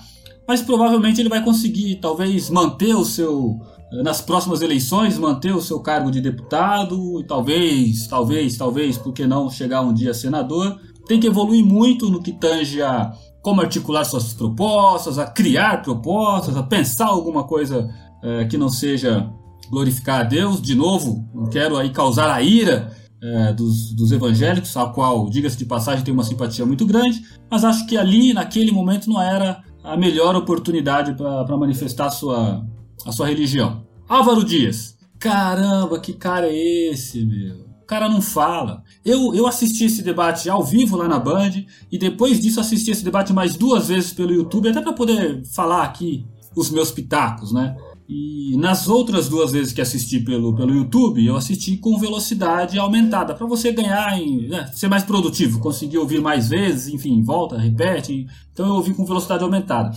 mas 0.47 0.63
provavelmente 0.63 1.21
ele 1.21 1.29
vai 1.29 1.43
conseguir 1.43 1.97
talvez 1.97 2.49
manter 2.51 2.95
o 2.95 3.05
seu 3.05 3.59
eh, 3.93 4.03
nas 4.03 4.21
próximas 4.21 4.63
eleições 4.63 5.19
manter 5.19 5.55
o 5.55 5.61
seu 5.61 5.81
cargo 5.81 6.11
de 6.11 6.21
deputado, 6.21 7.21
e 7.21 7.25
talvez, 7.25 8.07
talvez, 8.07 8.57
talvez, 8.57 8.99
por 8.99 9.13
que 9.13 9.27
não 9.27 9.51
chegar 9.51 9.81
um 9.81 9.93
dia 9.93 10.15
senador. 10.15 10.79
Tem 11.07 11.21
que 11.21 11.27
evoluir 11.27 11.65
muito 11.65 12.09
no 12.09 12.23
que 12.23 12.33
tange 12.33 12.81
a 12.81 13.13
como 13.43 13.61
articular 13.61 14.05
suas 14.05 14.33
propostas, 14.33 15.19
a 15.19 15.27
criar 15.27 15.83
propostas, 15.83 16.57
a 16.57 16.63
pensar 16.63 17.09
alguma 17.09 17.45
coisa 17.45 17.91
é, 18.23 18.47
que 18.47 18.57
não 18.57 18.71
seja 18.71 19.31
glorificar 19.71 20.21
a 20.21 20.25
Deus. 20.25 20.63
De 20.63 20.75
novo, 20.75 21.29
não 21.35 21.45
quero 21.51 21.77
aí 21.77 21.91
causar 21.91 22.31
a 22.31 22.41
ira 22.41 22.91
é, 23.25 23.53
dos, 23.55 23.93
dos 23.95 24.13
evangélicos, 24.13 24.77
a 24.77 24.87
qual, 24.87 25.31
diga-se 25.31 25.57
de 25.57 25.65
passagem, 25.65 26.05
tem 26.05 26.13
uma 26.13 26.23
simpatia 26.23 26.67
muito 26.67 26.85
grande, 26.85 27.23
mas 27.51 27.65
acho 27.65 27.87
que 27.87 27.97
ali, 27.97 28.35
naquele 28.35 28.71
momento, 28.71 29.09
não 29.09 29.21
era 29.21 29.63
a 29.83 29.97
melhor 29.97 30.37
oportunidade 30.37 31.15
para 31.15 31.57
manifestar 31.57 32.07
a 32.07 32.11
sua, 32.11 32.67
a 33.07 33.13
sua 33.13 33.29
religião. 33.29 33.83
Álvaro 34.07 34.45
Dias. 34.45 34.95
Caramba, 35.19 35.99
que 35.99 36.13
cara 36.13 36.49
é 36.49 36.91
esse, 36.91 37.25
meu? 37.25 37.65
O 37.83 37.87
cara 37.87 38.09
não 38.09 38.21
fala. 38.21 38.83
Eu, 39.05 39.35
eu 39.35 39.47
assisti 39.47 39.85
esse 39.85 40.03
debate 40.03 40.49
ao 40.51 40.63
vivo 40.63 40.97
lá 40.97 41.09
na 41.09 41.19
Band 41.19 41.65
e 41.91 41.99
depois 41.99 42.41
disso 42.41 42.61
assisti 42.61 42.91
esse 42.91 43.05
debate 43.05 43.33
mais 43.33 43.57
duas 43.57 43.89
vezes 43.89 44.13
pelo 44.13 44.33
YouTube, 44.33 44.69
até 44.69 44.83
para 44.83 44.93
poder 44.93 45.43
falar 45.47 45.83
aqui 45.83 46.27
os 46.55 46.71
meus 46.71 46.91
pitacos, 46.91 47.53
né? 47.53 47.77
E 48.09 48.55
nas 48.59 48.87
outras 48.87 49.29
duas 49.29 49.53
vezes 49.53 49.73
que 49.73 49.81
assisti 49.81 50.21
pelo, 50.21 50.55
pelo 50.55 50.75
YouTube, 50.75 51.25
eu 51.25 51.37
assisti 51.37 51.79
com 51.79 51.99
velocidade 51.99 52.79
aumentada, 52.79 53.35
para 53.35 53.47
você 53.47 53.73
ganhar 53.73 54.19
em 54.21 54.49
né, 54.49 54.71
ser 54.75 54.89
mais 54.89 55.03
produtivo, 55.03 55.59
conseguir 55.59 55.97
ouvir 55.97 56.21
mais 56.21 56.49
vezes, 56.51 56.93
enfim, 56.93 57.23
volta, 57.23 57.57
repete. 57.57 58.27
Então 58.53 58.67
eu 58.67 58.75
ouvi 58.75 58.93
com 58.93 59.07
velocidade 59.07 59.43
aumentada. 59.43 59.91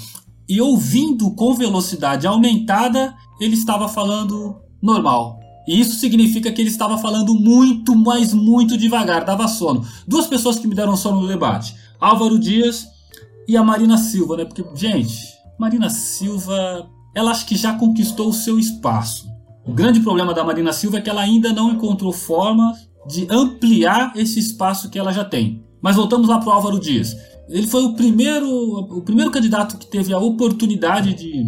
E 0.47 0.61
ouvindo 0.61 1.31
com 1.31 1.53
velocidade 1.53 2.25
aumentada, 2.25 3.13
ele 3.41 3.55
estava 3.55 3.89
falando 3.89 4.55
normal. 4.81 5.37
E 5.67 5.77
isso 5.77 5.99
significa 5.99 6.49
que 6.49 6.61
ele 6.61 6.69
estava 6.69 6.97
falando 6.97 7.35
muito, 7.35 7.93
mas 7.93 8.33
muito 8.33 8.77
devagar, 8.77 9.25
dava 9.25 9.49
sono. 9.49 9.85
Duas 10.07 10.25
pessoas 10.27 10.57
que 10.57 10.67
me 10.67 10.73
deram 10.73 10.95
sono 10.95 11.19
no 11.19 11.27
debate: 11.27 11.75
Álvaro 11.99 12.39
Dias 12.39 12.87
e 13.45 13.57
a 13.57 13.63
Marina 13.63 13.97
Silva, 13.97 14.37
né? 14.37 14.45
Porque, 14.45 14.63
gente, 14.73 15.13
Marina 15.59 15.89
Silva 15.89 16.89
ela 17.17 17.31
acho 17.31 17.47
que 17.47 17.55
já 17.55 17.73
conquistou 17.73 18.29
o 18.29 18.33
seu 18.33 18.59
espaço. 18.59 19.27
O 19.65 19.73
grande 19.73 19.99
problema 20.01 20.35
da 20.35 20.43
Marina 20.43 20.71
Silva 20.71 20.99
é 20.99 21.01
que 21.01 21.09
ela 21.09 21.21
ainda 21.21 21.51
não 21.51 21.71
encontrou 21.71 22.13
forma 22.13 22.77
de 23.07 23.25
ampliar 23.27 24.13
esse 24.15 24.37
espaço 24.39 24.87
que 24.87 24.99
ela 24.99 25.11
já 25.11 25.25
tem. 25.25 25.63
Mas 25.81 25.95
voltamos 25.95 26.29
lá 26.29 26.37
para 26.37 26.49
o 26.49 26.51
Álvaro 26.51 26.79
Dias. 26.79 27.17
Ele 27.49 27.65
foi 27.65 27.83
o 27.85 27.93
primeiro, 27.93 28.47
o 28.47 29.01
primeiro 29.01 29.31
candidato 29.31 29.79
que 29.79 29.87
teve 29.87 30.13
a 30.13 30.19
oportunidade 30.19 31.15
de, 31.15 31.43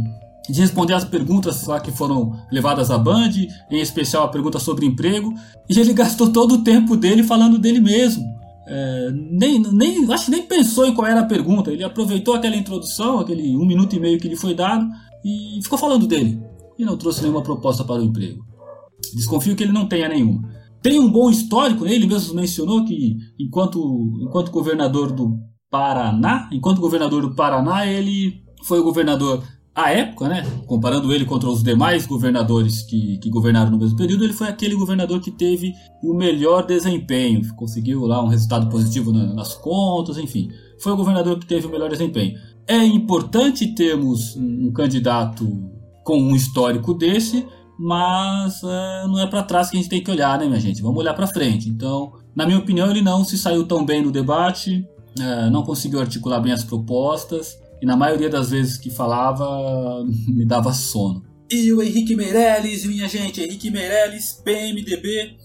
de 0.50 0.60
responder 0.60 0.96
as 0.96 1.06
perguntas 1.06 1.68
lá 1.68 1.80
que 1.80 1.92
foram 1.92 2.36
levadas 2.52 2.90
à 2.90 2.98
Band, 2.98 3.30
em 3.70 3.80
especial 3.80 4.24
a 4.24 4.30
pergunta 4.30 4.58
sobre 4.58 4.88
emprego, 4.88 5.32
e 5.70 5.80
ele 5.80 5.94
gastou 5.94 6.32
todo 6.32 6.56
o 6.56 6.64
tempo 6.64 6.98
dele 6.98 7.22
falando 7.22 7.60
dele 7.60 7.80
mesmo. 7.80 8.26
É, 8.66 9.12
nem, 9.14 9.60
nem, 9.72 10.12
acho 10.12 10.26
que 10.26 10.32
nem 10.32 10.42
pensou 10.42 10.88
em 10.88 10.96
qual 10.96 11.06
era 11.06 11.20
a 11.22 11.26
pergunta. 11.26 11.72
Ele 11.72 11.84
aproveitou 11.84 12.34
aquela 12.34 12.56
introdução, 12.56 13.20
aquele 13.20 13.56
um 13.56 13.66
minuto 13.66 13.96
e 13.96 14.00
meio 14.00 14.20
que 14.20 14.28
lhe 14.28 14.36
foi 14.36 14.56
dado, 14.56 14.88
e 15.24 15.60
ficou 15.62 15.78
falando 15.78 16.08
dele. 16.08 16.42
E 16.78 16.86
não 16.86 16.98
trouxe 16.98 17.22
nenhuma 17.22 17.44
proposta 17.44 17.84
para 17.84 18.02
o 18.02 18.04
emprego. 18.04 18.44
Desconfio 19.14 19.56
que 19.56 19.64
ele 19.64 19.74
não 19.74 19.88
tenha 19.88 20.08
nenhuma. 20.08 20.50
Tem 20.82 21.00
um 21.00 21.12
bom 21.12 21.30
histórico, 21.30 21.86
ele 21.86 22.08
mesmo 22.08 22.34
mencionou 22.36 22.86
que 22.86 23.18
enquanto, 23.38 23.80
enquanto 24.22 24.52
governador 24.52 25.12
do 25.12 25.38
Paraná, 25.70 26.50
enquanto 26.52 26.80
governador 26.80 27.22
do 27.22 27.36
Paraná, 27.36 27.86
ele 27.86 28.44
foi 28.64 28.80
o 28.80 28.84
governador 28.84 29.44
à 29.76 29.92
época, 29.92 30.28
né? 30.28 30.46
Comparando 30.66 31.14
ele 31.14 31.26
contra 31.26 31.50
os 31.50 31.64
demais 31.64 32.06
governadores 32.06 32.82
que, 32.82 33.18
que 33.20 33.30
governaram 33.30 33.72
no 33.72 33.78
mesmo 33.78 33.98
período, 33.98 34.24
ele 34.24 34.34
foi 34.34 34.48
aquele 34.48 34.76
governador 34.76 35.22
que 35.22 35.32
teve 35.32 35.74
o 36.04 36.14
melhor 36.14 36.66
desempenho, 36.66 37.42
conseguiu 37.56 38.06
lá 38.06 38.24
um 38.24 38.28
resultado 38.28 38.70
positivo 38.70 39.12
nas 39.12 39.54
contas, 39.56 40.18
enfim. 40.18 40.50
Foi 40.80 40.92
o 40.92 40.98
governador 40.98 41.40
que 41.40 41.46
teve 41.46 41.68
o 41.68 41.72
melhor 41.72 41.90
desempenho. 41.90 42.38
É 42.70 42.86
importante 42.86 43.74
termos 43.74 44.36
um 44.38 44.72
candidato 44.72 45.44
com 46.04 46.22
um 46.22 46.36
histórico 46.36 46.94
desse, 46.94 47.44
mas 47.80 48.62
é, 48.64 49.08
não 49.08 49.20
é 49.20 49.26
para 49.26 49.42
trás 49.42 49.72
que 49.72 49.78
a 49.78 49.80
gente 49.80 49.90
tem 49.90 50.04
que 50.04 50.12
olhar, 50.12 50.38
né, 50.38 50.46
minha 50.46 50.60
gente? 50.60 50.80
Vamos 50.80 51.00
olhar 51.00 51.16
para 51.16 51.26
frente. 51.26 51.68
Então, 51.68 52.14
na 52.36 52.46
minha 52.46 52.60
opinião, 52.60 52.92
ele 52.92 53.02
não 53.02 53.24
se 53.24 53.40
saiu 53.40 53.66
tão 53.66 53.84
bem 53.84 54.04
no 54.04 54.12
debate, 54.12 54.88
é, 55.20 55.50
não 55.50 55.64
conseguiu 55.64 56.00
articular 56.00 56.40
bem 56.40 56.52
as 56.52 56.64
propostas 56.64 57.58
e 57.82 57.88
na 57.88 57.98
maioria 57.98 58.30
das 58.30 58.52
vezes 58.52 58.78
que 58.78 58.92
falava 58.92 60.06
me 60.30 60.46
dava 60.46 60.72
sono. 60.72 61.24
E 61.52 61.74
o 61.74 61.82
Henrique 61.82 62.16
Meirelles, 62.16 62.86
minha 62.86 63.08
gente, 63.08 63.42
Henrique 63.42 63.72
Meirelles, 63.72 64.34
PMDB. 64.46 65.38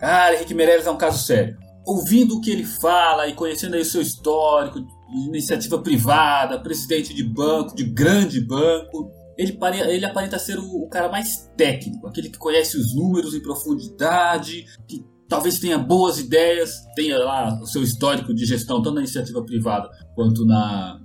Cara, 0.00 0.34
Henrique 0.34 0.54
Meirelles 0.54 0.88
é 0.88 0.90
um 0.90 0.96
caso 0.96 1.24
sério. 1.24 1.56
Ouvindo 1.86 2.36
o 2.36 2.40
que 2.40 2.50
ele 2.50 2.64
fala 2.64 3.28
e 3.28 3.34
conhecendo 3.34 3.76
aí 3.76 3.82
o 3.82 3.84
seu 3.84 4.02
histórico, 4.02 4.84
iniciativa 5.28 5.78
privada, 5.78 6.60
presidente 6.60 7.14
de 7.14 7.22
banco, 7.22 7.74
de 7.74 7.84
grande 7.84 8.40
banco. 8.40 9.10
Ele, 9.36 9.56
ele 9.88 10.04
aparenta 10.04 10.38
ser 10.38 10.58
o, 10.58 10.84
o, 10.84 10.88
cara 10.88 11.08
mais 11.08 11.50
técnico, 11.56 12.06
aquele 12.06 12.28
que 12.28 12.38
conhece 12.38 12.76
os 12.76 12.94
números 12.94 13.34
em 13.34 13.42
profundidade, 13.42 14.64
que 14.86 15.04
talvez 15.28 15.58
tenha 15.58 15.78
boas 15.78 16.18
ideias, 16.18 16.84
tenha 16.94 17.18
lá 17.18 17.60
o 17.60 17.66
seu 17.66 17.82
histórico 17.82 18.32
de 18.32 18.44
gestão, 18.44 18.80
tanto 18.80 18.94
na 18.94 19.00
iniciativa 19.00 19.42
privada 19.44 19.88
quanto 20.14 20.44
na, 20.44 21.00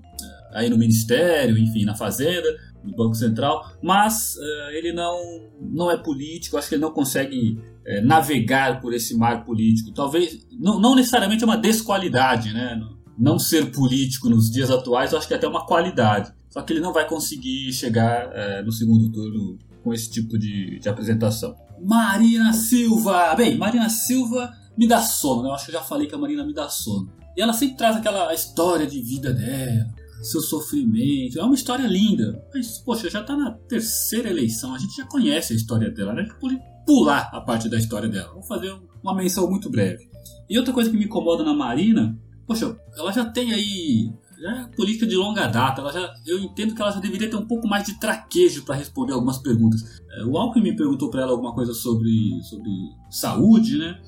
aí 0.53 0.69
no 0.69 0.77
Ministério, 0.77 1.57
enfim, 1.57 1.85
na 1.85 1.95
Fazenda, 1.95 2.47
no 2.83 2.95
Banco 2.95 3.15
Central, 3.15 3.65
mas 3.81 4.35
uh, 4.35 4.71
ele 4.71 4.93
não, 4.93 5.17
não 5.59 5.91
é 5.91 5.97
político, 5.97 6.57
acho 6.57 6.69
que 6.69 6.75
ele 6.75 6.81
não 6.81 6.91
consegue 6.91 7.57
uh, 7.57 8.05
navegar 8.05 8.79
por 8.79 8.93
esse 8.93 9.17
mar 9.17 9.43
político. 9.43 9.91
Talvez, 9.93 10.47
não, 10.59 10.79
não 10.79 10.95
necessariamente 10.95 11.43
é 11.43 11.47
uma 11.47 11.57
desqualidade, 11.57 12.53
né? 12.53 12.79
Não 13.19 13.37
ser 13.37 13.71
político 13.71 14.29
nos 14.29 14.49
dias 14.49 14.71
atuais, 14.71 15.11
eu 15.11 15.17
acho 15.17 15.27
que 15.27 15.33
é 15.33 15.37
até 15.37 15.47
uma 15.47 15.65
qualidade. 15.65 16.31
Só 16.49 16.61
que 16.61 16.73
ele 16.73 16.79
não 16.79 16.93
vai 16.93 17.07
conseguir 17.07 17.71
chegar 17.73 18.31
é, 18.33 18.63
no 18.63 18.71
segundo 18.71 19.11
turno 19.11 19.59
com 19.83 19.93
esse 19.93 20.09
tipo 20.09 20.39
de, 20.39 20.79
de, 20.79 20.89
apresentação. 20.89 21.55
Marina 21.81 22.53
Silva! 22.53 23.35
Bem, 23.35 23.57
Marina 23.57 23.89
Silva 23.89 24.51
me 24.77 24.87
dá 24.87 25.01
sono, 25.01 25.43
né? 25.43 25.49
Eu 25.49 25.53
acho 25.53 25.65
que 25.65 25.71
eu 25.71 25.79
já 25.79 25.83
falei 25.83 26.07
que 26.07 26.15
a 26.15 26.17
Marina 26.17 26.45
me 26.45 26.53
dá 26.53 26.69
sono. 26.69 27.11
E 27.37 27.41
ela 27.41 27.53
sempre 27.53 27.77
traz 27.77 27.97
aquela 27.97 28.33
história 28.33 28.87
de 28.87 29.01
vida 29.01 29.33
dela, 29.33 29.87
seu 30.21 30.41
sofrimento. 30.41 31.39
É 31.39 31.43
uma 31.43 31.55
história 31.55 31.85
linda. 31.85 32.41
Mas, 32.53 32.79
poxa, 32.79 33.09
já 33.09 33.23
tá 33.23 33.35
na 33.35 33.51
terceira 33.51 34.29
eleição, 34.29 34.73
a 34.73 34.79
gente 34.79 34.95
já 34.95 35.05
conhece 35.05 35.53
a 35.53 35.55
história 35.55 35.91
dela, 35.91 36.13
né? 36.13 36.27
Por 36.39 36.51
pular 36.85 37.29
a 37.31 37.41
parte 37.41 37.69
da 37.69 37.77
história 37.77 38.09
dela. 38.09 38.33
Vou 38.33 38.43
fazer 38.43 38.75
uma 39.03 39.13
menção 39.13 39.49
muito 39.49 39.69
breve. 39.69 40.09
E 40.49 40.57
outra 40.57 40.73
coisa 40.73 40.89
que 40.89 40.97
me 40.97 41.05
incomoda 41.05 41.43
na 41.43 41.53
Marina 41.53 42.17
poxa, 42.49 42.75
ela 42.97 43.11
já 43.11 43.25
tem 43.25 43.53
aí 43.53 44.11
já 44.39 44.61
é 44.61 44.75
política 44.75 45.05
de 45.05 45.15
longa 45.15 45.45
data. 45.45 45.81
Ela 45.81 45.91
já, 45.91 46.13
eu 46.25 46.39
entendo 46.39 46.73
que 46.73 46.81
ela 46.81 46.91
já 46.91 46.99
deveria 46.99 47.29
ter 47.29 47.35
um 47.35 47.45
pouco 47.45 47.67
mais 47.67 47.83
de 47.83 47.99
traquejo 47.99 48.65
para 48.65 48.75
responder 48.75 49.13
algumas 49.13 49.37
perguntas. 49.37 50.01
É, 50.11 50.23
o 50.23 50.35
Alckmin 50.35 50.75
perguntou 50.75 51.11
para 51.11 51.21
ela 51.21 51.31
alguma 51.31 51.53
coisa 51.53 51.73
sobre, 51.73 52.41
sobre 52.43 52.71
saúde, 53.11 53.77
né? 53.77 53.99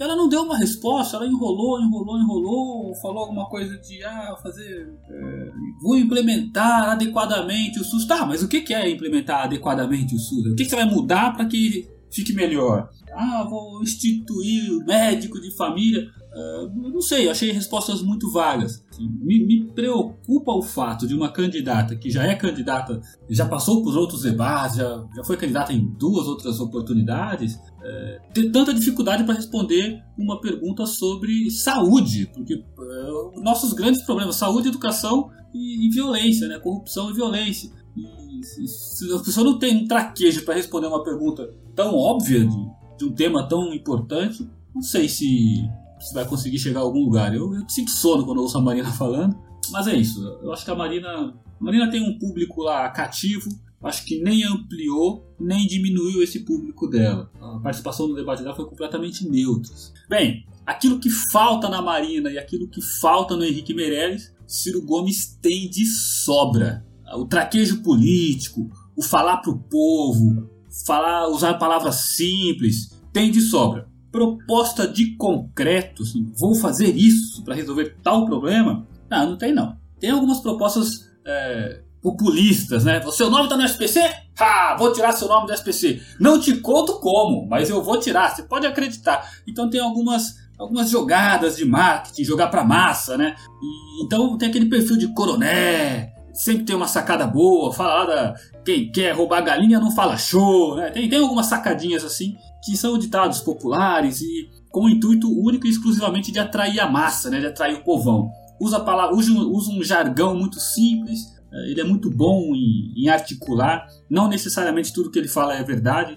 Ela 0.00 0.16
não 0.16 0.28
deu 0.28 0.42
uma 0.42 0.58
resposta, 0.58 1.16
ela 1.16 1.26
enrolou, 1.26 1.80
enrolou, 1.80 2.18
enrolou, 2.18 2.94
falou 2.96 3.20
alguma 3.20 3.48
coisa 3.48 3.78
de 3.78 4.02
ah, 4.02 4.36
fazer. 4.42 4.92
É, 5.08 5.52
vou 5.80 5.96
implementar 5.96 6.90
adequadamente 6.90 7.78
o 7.78 7.84
SUS. 7.84 8.06
Tá, 8.06 8.26
mas 8.26 8.42
o 8.42 8.48
que 8.48 8.74
é 8.74 8.90
implementar 8.90 9.44
adequadamente 9.44 10.16
o 10.16 10.18
SUS? 10.18 10.46
O 10.46 10.56
que 10.56 10.64
você 10.64 10.74
vai 10.74 10.86
mudar 10.86 11.36
para 11.36 11.44
que 11.44 11.88
fique 12.10 12.32
melhor? 12.32 12.90
Ah, 13.12 13.46
vou 13.48 13.80
instituir 13.82 14.72
o 14.72 14.84
médico 14.84 15.40
de 15.40 15.54
família. 15.56 16.10
Uh, 16.34 16.90
não 16.90 17.00
sei, 17.00 17.28
achei 17.28 17.52
respostas 17.52 18.02
muito 18.02 18.30
vagas. 18.32 18.84
Assim, 18.90 19.08
me, 19.22 19.46
me, 19.46 19.64
preocupa 19.72 20.52
o 20.52 20.62
fato 20.62 21.06
de 21.06 21.14
uma 21.14 21.30
candidata 21.30 21.94
que 21.94 22.10
já 22.10 22.24
é 22.24 22.34
candidata, 22.34 23.00
já 23.30 23.46
passou 23.46 23.84
por 23.84 23.96
outros 23.96 24.22
debates, 24.22 24.78
já, 24.78 25.06
já 25.14 25.22
foi 25.22 25.36
candidata 25.36 25.72
em 25.72 25.86
duas 25.96 26.26
outras 26.26 26.58
oportunidades, 26.58 27.54
uh, 27.54 28.32
ter 28.32 28.50
tanta 28.50 28.74
dificuldade 28.74 29.22
para 29.22 29.34
responder 29.34 30.02
uma 30.18 30.40
pergunta 30.40 30.86
sobre 30.86 31.50
saúde, 31.52 32.28
porque 32.34 32.54
uh, 32.54 33.40
nossos 33.40 33.72
grandes 33.72 34.02
problemas, 34.02 34.34
saúde, 34.34 34.68
educação 34.68 35.30
e, 35.54 35.86
e 35.86 35.90
violência, 35.90 36.48
né? 36.48 36.58
corrupção 36.58 37.10
e 37.10 37.14
violência. 37.14 37.70
E, 37.96 38.44
se, 38.44 39.12
a 39.14 39.20
pessoa 39.20 39.46
não 39.46 39.56
tem 39.56 39.84
um 39.84 39.86
traquejo 39.86 40.44
para 40.44 40.54
responder 40.54 40.88
uma 40.88 41.04
pergunta 41.04 41.48
tão 41.76 41.94
óbvia 41.94 42.44
de, 42.44 42.68
de 42.98 43.04
um 43.04 43.14
tema 43.14 43.48
tão 43.48 43.72
importante, 43.72 44.48
não 44.74 44.82
sei 44.82 45.08
se 45.08 45.64
se 46.04 46.14
vai 46.14 46.26
conseguir 46.26 46.58
chegar 46.58 46.80
a 46.80 46.82
algum 46.82 47.00
lugar. 47.00 47.34
Eu, 47.34 47.54
eu 47.54 47.68
sinto 47.68 47.90
sono 47.90 48.24
quando 48.24 48.42
ouço 48.42 48.58
a 48.58 48.60
Marina 48.60 48.90
falando, 48.92 49.36
mas 49.70 49.86
é 49.86 49.96
isso. 49.96 50.22
Eu 50.42 50.52
acho 50.52 50.64
que 50.64 50.70
a 50.70 50.74
Marina, 50.74 51.08
a 51.08 51.64
Marina 51.64 51.90
tem 51.90 52.02
um 52.02 52.18
público 52.18 52.62
lá 52.62 52.88
cativo. 52.90 53.48
acho 53.82 54.04
que 54.04 54.22
nem 54.22 54.44
ampliou 54.44 55.24
nem 55.40 55.66
diminuiu 55.66 56.22
esse 56.22 56.40
público 56.40 56.86
dela. 56.86 57.30
A 57.40 57.58
participação 57.60 58.08
no 58.08 58.14
debate 58.14 58.42
dela 58.42 58.54
foi 58.54 58.66
completamente 58.66 59.28
neutra. 59.28 59.72
Bem, 60.08 60.46
aquilo 60.66 60.98
que 60.98 61.10
falta 61.10 61.68
na 61.68 61.80
Marina 61.80 62.30
e 62.30 62.38
aquilo 62.38 62.68
que 62.68 62.82
falta 62.82 63.36
no 63.36 63.44
Henrique 63.44 63.74
Meirelles, 63.74 64.34
Ciro 64.46 64.82
Gomes 64.82 65.38
tem 65.40 65.68
de 65.68 65.86
sobra. 65.86 66.84
O 67.16 67.24
traquejo 67.24 67.82
político, 67.82 68.70
o 68.96 69.02
falar 69.02 69.38
pro 69.38 69.58
povo, 69.58 70.50
falar, 70.86 71.28
usar 71.28 71.54
palavras 71.54 71.94
simples, 72.16 72.90
tem 73.12 73.30
de 73.30 73.40
sobra. 73.40 73.88
Proposta 74.14 74.86
de 74.86 75.16
concreto, 75.16 76.04
assim, 76.04 76.32
vou 76.38 76.54
fazer 76.54 76.94
isso 76.94 77.42
para 77.42 77.52
resolver 77.52 77.96
tal 78.00 78.24
problema? 78.24 78.86
Não, 79.10 79.30
não 79.30 79.36
tem 79.36 79.52
não. 79.52 79.76
Tem 79.98 80.10
algumas 80.10 80.38
propostas 80.38 81.10
é, 81.26 81.80
populistas, 82.00 82.84
né? 82.84 83.02
Seu 83.10 83.28
nome 83.28 83.48
tá 83.48 83.56
no 83.56 83.64
SPC? 83.64 83.98
Ha! 84.38 84.76
Vou 84.78 84.92
tirar 84.92 85.10
seu 85.10 85.26
nome 85.26 85.48
do 85.48 85.52
SPC. 85.52 86.00
Não 86.20 86.38
te 86.38 86.54
conto 86.58 87.00
como, 87.00 87.48
mas 87.48 87.68
eu 87.68 87.82
vou 87.82 87.98
tirar. 87.98 88.28
Você 88.28 88.44
pode 88.44 88.64
acreditar. 88.68 89.28
Então 89.48 89.68
tem 89.68 89.80
algumas 89.80 90.44
algumas 90.56 90.90
jogadas 90.90 91.56
de 91.56 91.64
marketing, 91.64 92.22
jogar 92.22 92.46
para 92.46 92.62
massa, 92.62 93.18
né? 93.18 93.34
E, 93.60 94.04
então 94.04 94.38
tem 94.38 94.48
aquele 94.48 94.66
perfil 94.66 94.96
de 94.96 95.08
coroné, 95.08 96.12
sempre 96.32 96.62
tem 96.62 96.76
uma 96.76 96.86
sacada 96.86 97.26
boa, 97.26 97.72
fala 97.72 97.94
lá 97.94 98.04
da 98.06 98.34
quem 98.64 98.92
quer 98.92 99.10
roubar 99.10 99.42
galinha 99.42 99.80
não 99.80 99.90
fala 99.90 100.16
show, 100.16 100.76
né? 100.76 100.90
Tem, 100.90 101.08
tem 101.08 101.18
algumas 101.18 101.46
sacadinhas 101.46 102.04
assim 102.04 102.36
que 102.64 102.76
são 102.76 102.98
ditados 102.98 103.40
populares 103.40 104.20
e 104.20 104.48
com 104.70 104.84
o 104.84 104.88
intuito 104.88 105.30
único 105.30 105.66
e 105.66 105.70
exclusivamente 105.70 106.32
de 106.32 106.38
atrair 106.38 106.80
a 106.80 106.90
massa, 106.90 107.30
né? 107.30 107.38
De 107.38 107.46
atrair 107.46 107.76
o 107.76 107.84
povão. 107.84 108.30
Usa, 108.60 108.80
palavra, 108.80 109.14
usa, 109.14 109.32
usa 109.32 109.70
um 109.70 109.82
jargão 109.82 110.36
muito 110.36 110.58
simples, 110.58 111.20
é, 111.52 111.70
ele 111.70 111.80
é 111.80 111.84
muito 111.84 112.10
bom 112.10 112.54
em, 112.54 112.92
em, 112.96 113.08
articular. 113.08 113.86
Não 114.10 114.28
necessariamente 114.28 114.92
tudo 114.92 115.10
que 115.10 115.18
ele 115.18 115.28
fala 115.28 115.54
é 115.54 115.62
verdade. 115.62 116.16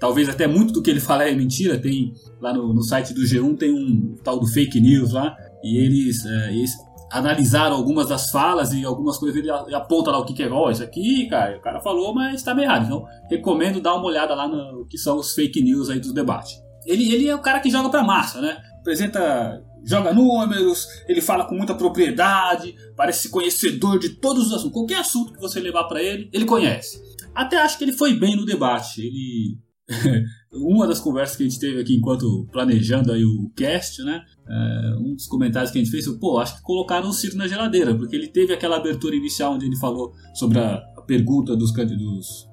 Talvez 0.00 0.28
até 0.28 0.46
muito 0.46 0.72
do 0.72 0.80
que 0.80 0.90
ele 0.90 1.00
fala 1.00 1.24
é 1.24 1.34
mentira. 1.34 1.78
Tem 1.78 2.14
lá 2.40 2.54
no, 2.54 2.72
no 2.72 2.82
site 2.82 3.12
do 3.12 3.22
G1 3.22 3.58
tem 3.58 3.72
um 3.72 4.14
tal 4.22 4.38
do 4.38 4.46
fake 4.46 4.80
news 4.80 5.12
lá 5.12 5.36
e 5.62 5.76
eles, 5.76 6.24
é, 6.24 6.54
eles 6.54 6.70
analisaram 7.10 7.76
algumas 7.76 8.08
das 8.08 8.30
falas 8.30 8.72
e 8.72 8.84
algumas 8.84 9.16
coisas 9.18 9.38
ele 9.38 9.50
aponta 9.74 10.10
lá 10.10 10.18
o 10.18 10.24
que, 10.24 10.42
é. 10.42 10.50
Oh, 10.50 10.70
isso 10.70 10.82
aqui, 10.82 11.26
cara, 11.28 11.56
o 11.56 11.60
cara 11.60 11.80
falou, 11.80 12.14
mas 12.14 12.36
está 12.36 12.54
meio 12.54 12.66
errado. 12.66 12.86
Então 12.86 13.06
recomendo 13.30 13.80
dar 13.80 13.94
uma 13.94 14.06
olhada 14.06 14.34
lá 14.34 14.46
no 14.46 14.86
que 14.86 14.98
são 14.98 15.16
os 15.16 15.34
fake 15.34 15.62
news 15.62 15.90
aí 15.90 16.00
dos 16.00 16.12
debates. 16.12 16.62
Ele, 16.86 17.12
ele 17.12 17.28
é 17.28 17.34
o 17.34 17.40
cara 17.40 17.60
que 17.60 17.70
joga 17.70 17.90
pra 17.90 18.02
massa, 18.02 18.40
né? 18.40 18.56
Apresenta 18.80 19.62
joga 19.84 20.12
números, 20.12 20.86
ele 21.08 21.20
fala 21.20 21.44
com 21.44 21.54
muita 21.54 21.74
propriedade, 21.74 22.74
parece 22.96 23.28
conhecedor 23.28 23.98
de 23.98 24.10
todos 24.10 24.46
os 24.46 24.52
assuntos. 24.52 24.72
Qualquer 24.72 24.98
assunto 24.98 25.32
que 25.32 25.40
você 25.40 25.60
levar 25.60 25.84
para 25.84 26.02
ele, 26.02 26.28
ele 26.32 26.44
conhece. 26.44 27.00
Até 27.34 27.56
acho 27.56 27.78
que 27.78 27.84
ele 27.84 27.92
foi 27.92 28.14
bem 28.14 28.36
no 28.36 28.44
debate. 28.44 29.00
Ele 29.00 29.58
uma 30.52 30.86
das 30.86 31.00
conversas 31.00 31.36
que 31.36 31.42
a 31.42 31.48
gente 31.48 31.60
teve 31.60 31.80
aqui 31.80 31.94
enquanto 31.94 32.46
planejando 32.50 33.12
aí 33.12 33.24
o 33.24 33.50
cast, 33.54 34.02
né? 34.02 34.22
É, 34.48 34.96
um 34.98 35.14
dos 35.14 35.26
comentários 35.26 35.70
que 35.70 35.78
a 35.78 35.82
gente 35.82 35.90
fez, 35.90 36.08
pô, 36.18 36.38
acho 36.38 36.56
que 36.56 36.62
colocaram 36.62 37.08
o 37.08 37.12
Ciro 37.12 37.36
na 37.36 37.46
geladeira, 37.46 37.94
porque 37.94 38.16
ele 38.16 38.28
teve 38.28 38.52
aquela 38.52 38.76
abertura 38.76 39.14
inicial 39.14 39.54
onde 39.54 39.66
ele 39.66 39.76
falou 39.76 40.12
sobre 40.34 40.58
a, 40.58 40.74
a 40.96 41.02
pergunta 41.02 41.54
dos, 41.54 41.72
dos, 41.72 42.48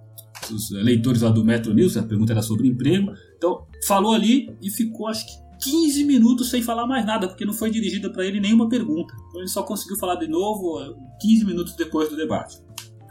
dos 0.49 0.71
leitores 0.71 1.21
lá 1.21 1.29
do 1.29 1.43
Metro 1.43 1.73
News, 1.73 1.95
a 1.95 2.03
pergunta 2.03 2.33
era 2.33 2.41
sobre 2.41 2.67
emprego. 2.67 3.13
Então, 3.37 3.65
falou 3.87 4.13
ali 4.13 4.53
e 4.61 4.69
ficou, 4.69 5.07
acho 5.07 5.25
que 5.25 5.45
15 5.63 6.03
minutos 6.03 6.49
sem 6.49 6.61
falar 6.61 6.85
mais 6.85 7.05
nada, 7.05 7.27
porque 7.27 7.45
não 7.45 7.53
foi 7.53 7.71
dirigida 7.71 8.09
para 8.09 8.25
ele 8.25 8.39
nenhuma 8.39 8.67
pergunta. 8.67 9.13
Então 9.29 9.41
ele 9.41 9.49
só 9.49 9.63
conseguiu 9.63 9.97
falar 9.97 10.15
de 10.15 10.27
novo 10.27 10.77
15 11.21 11.41
eh, 11.41 11.45
minutos 11.45 11.75
depois 11.75 12.09
do 12.09 12.15
debate. 12.15 12.59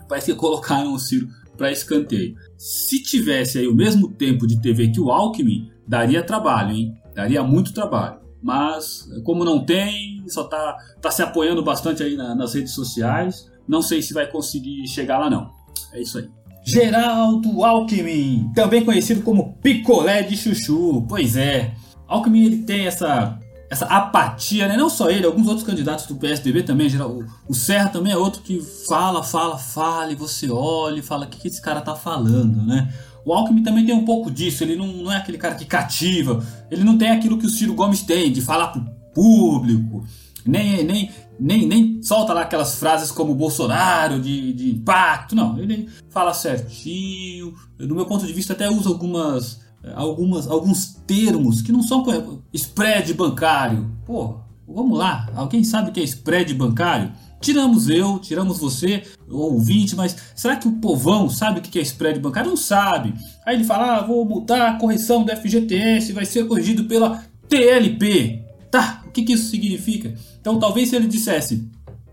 Parece 0.08 0.32
que 0.32 0.38
colocaram 0.38 0.92
o 0.92 0.98
Ciro 0.98 1.28
para 1.56 1.72
escanteio. 1.72 2.34
Se 2.64 2.98
tivesse 3.02 3.58
aí 3.58 3.68
o 3.68 3.74
mesmo 3.74 4.08
tempo 4.08 4.46
de 4.46 4.58
TV 4.58 4.88
que 4.88 4.98
o 4.98 5.10
Alckmin, 5.10 5.70
daria 5.86 6.22
trabalho, 6.22 6.74
hein? 6.74 6.94
Daria 7.14 7.42
muito 7.42 7.74
trabalho. 7.74 8.20
Mas, 8.42 9.06
como 9.22 9.44
não 9.44 9.62
tem, 9.62 10.24
só 10.28 10.44
tá, 10.44 10.74
tá 10.98 11.10
se 11.10 11.20
apoiando 11.20 11.62
bastante 11.62 12.02
aí 12.02 12.16
na, 12.16 12.34
nas 12.34 12.54
redes 12.54 12.72
sociais. 12.72 13.50
Não 13.68 13.82
sei 13.82 14.00
se 14.00 14.14
vai 14.14 14.26
conseguir 14.30 14.88
chegar 14.88 15.18
lá, 15.18 15.28
não. 15.28 15.50
É 15.92 16.00
isso 16.00 16.16
aí. 16.16 16.26
Geraldo 16.64 17.62
Alckmin, 17.62 18.50
também 18.54 18.82
conhecido 18.82 19.20
como 19.20 19.58
Picolé 19.62 20.22
de 20.22 20.34
Chuchu. 20.34 21.04
Pois 21.06 21.36
é, 21.36 21.74
Alckmin 22.08 22.46
ele 22.46 22.62
tem 22.62 22.86
essa 22.86 23.38
essa 23.70 23.86
apatia, 23.86 24.68
né? 24.68 24.76
Não 24.76 24.88
só 24.88 25.10
ele, 25.10 25.26
alguns 25.26 25.48
outros 25.48 25.66
candidatos 25.66 26.06
do 26.06 26.16
PSDB 26.16 26.62
também, 26.62 26.88
geral, 26.88 27.10
o, 27.10 27.24
o 27.48 27.54
Serra 27.54 27.88
também 27.88 28.12
é 28.12 28.16
outro 28.16 28.42
que 28.42 28.60
fala, 28.86 29.22
fala, 29.22 29.58
fala, 29.58 30.12
e 30.12 30.14
você 30.14 30.50
olha 30.50 30.98
e 30.98 31.02
fala 31.02 31.26
o 31.26 31.28
que, 31.28 31.38
que 31.40 31.48
esse 31.48 31.60
cara 31.60 31.80
tá 31.80 31.94
falando, 31.94 32.64
né? 32.64 32.92
O 33.24 33.32
Alckmin 33.32 33.62
também 33.62 33.86
tem 33.86 33.94
um 33.94 34.04
pouco 34.04 34.30
disso, 34.30 34.62
ele 34.62 34.76
não, 34.76 34.86
não 34.86 35.12
é 35.12 35.16
aquele 35.16 35.38
cara 35.38 35.54
que 35.54 35.64
cativa, 35.64 36.44
ele 36.70 36.84
não 36.84 36.98
tem 36.98 37.10
aquilo 37.10 37.38
que 37.38 37.46
o 37.46 37.50
Ciro 37.50 37.74
Gomes 37.74 38.02
tem, 38.02 38.30
de 38.30 38.42
falar 38.42 38.68
pro 38.68 38.84
público, 39.14 40.04
nem, 40.44 40.84
nem, 40.84 41.10
nem, 41.40 41.66
nem 41.66 42.02
solta 42.02 42.34
lá 42.34 42.42
aquelas 42.42 42.78
frases 42.78 43.10
como 43.10 43.34
Bolsonaro, 43.34 44.20
de, 44.20 44.52
de 44.52 44.70
impacto, 44.72 45.34
não, 45.34 45.58
ele 45.58 45.88
fala 46.10 46.34
certinho, 46.34 47.54
do 47.78 47.94
meu 47.94 48.04
ponto 48.04 48.26
de 48.26 48.32
vista 48.32 48.52
até 48.52 48.68
usa 48.68 48.90
algumas 48.90 49.63
algumas, 49.94 50.46
alguns 50.46 50.94
termos 51.06 51.62
que 51.62 51.72
não 51.72 51.82
são 51.82 52.04
spread 52.52 53.12
bancário. 53.14 53.90
Pô, 54.06 54.36
vamos 54.66 54.98
lá, 54.98 55.28
alguém 55.34 55.64
sabe 55.64 55.90
o 55.90 55.92
que 55.92 56.00
é 56.00 56.04
spread 56.04 56.54
bancário? 56.54 57.12
Tiramos 57.40 57.90
eu, 57.90 58.18
tiramos 58.18 58.58
você, 58.58 59.02
ouvinte, 59.28 59.94
mas 59.94 60.16
será 60.34 60.56
que 60.56 60.66
o 60.66 60.72
povão 60.72 61.28
sabe 61.28 61.58
o 61.58 61.62
que 61.62 61.78
é 61.78 61.82
spread 61.82 62.18
bancário? 62.18 62.48
Não 62.48 62.56
sabe. 62.56 63.12
Aí 63.44 63.56
ele 63.56 63.64
fala, 63.64 63.98
ah, 63.98 64.00
vou 64.00 64.24
mudar 64.24 64.70
a 64.70 64.78
correção 64.78 65.24
do 65.24 65.36
FGTS, 65.36 66.12
vai 66.12 66.24
ser 66.24 66.46
corrigido 66.46 66.84
pela 66.84 67.22
TLP. 67.48 68.42
Tá, 68.70 69.02
o 69.06 69.10
que, 69.10 69.22
que 69.22 69.34
isso 69.34 69.50
significa? 69.50 70.14
Então 70.40 70.58
talvez 70.58 70.88
se 70.88 70.96
ele 70.96 71.06
dissesse, 71.06 71.68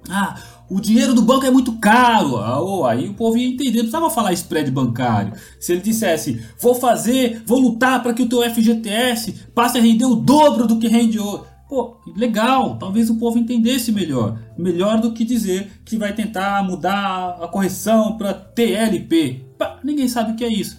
ah, 0.10 0.36
o 0.71 0.79
dinheiro 0.79 1.13
do 1.13 1.21
banco 1.21 1.45
é 1.45 1.51
muito 1.51 1.73
caro. 1.73 2.38
Ah, 2.38 2.91
aí 2.91 3.10
o 3.10 3.13
povo 3.13 3.38
ia 3.38 3.45
entender, 3.45 3.79
não 3.79 3.89
precisava 3.89 4.10
falar 4.10 4.31
spread 4.31 4.71
bancário. 4.71 5.34
Se 5.60 5.73
ele 5.73 5.81
dissesse, 5.81 6.41
vou 6.62 6.73
fazer, 6.73 7.43
vou 7.45 7.60
lutar 7.60 8.01
para 8.01 8.13
que 8.13 8.23
o 8.23 8.29
teu 8.29 8.41
FGTS 8.49 9.49
passe 9.53 9.77
a 9.77 9.81
render 9.81 10.05
o 10.05 10.15
dobro 10.15 10.65
do 10.65 10.79
que 10.79 10.88
rende 10.88 11.19
hoje. 11.19 11.43
Pô, 11.67 11.97
legal, 12.15 12.77
talvez 12.77 13.10
o 13.10 13.15
povo 13.15 13.38
entendesse 13.38 13.91
melhor. 13.91 14.39
Melhor 14.57 15.01
do 15.01 15.12
que 15.12 15.25
dizer 15.25 15.81
que 15.84 15.97
vai 15.97 16.13
tentar 16.13 16.63
mudar 16.63 17.38
a 17.41 17.49
correção 17.49 18.17
para 18.17 18.34
TLP. 18.34 19.45
Pá, 19.57 19.77
ninguém 19.84 20.07
sabe 20.07 20.31
o 20.31 20.36
que 20.36 20.43
é 20.45 20.49
isso. 20.49 20.77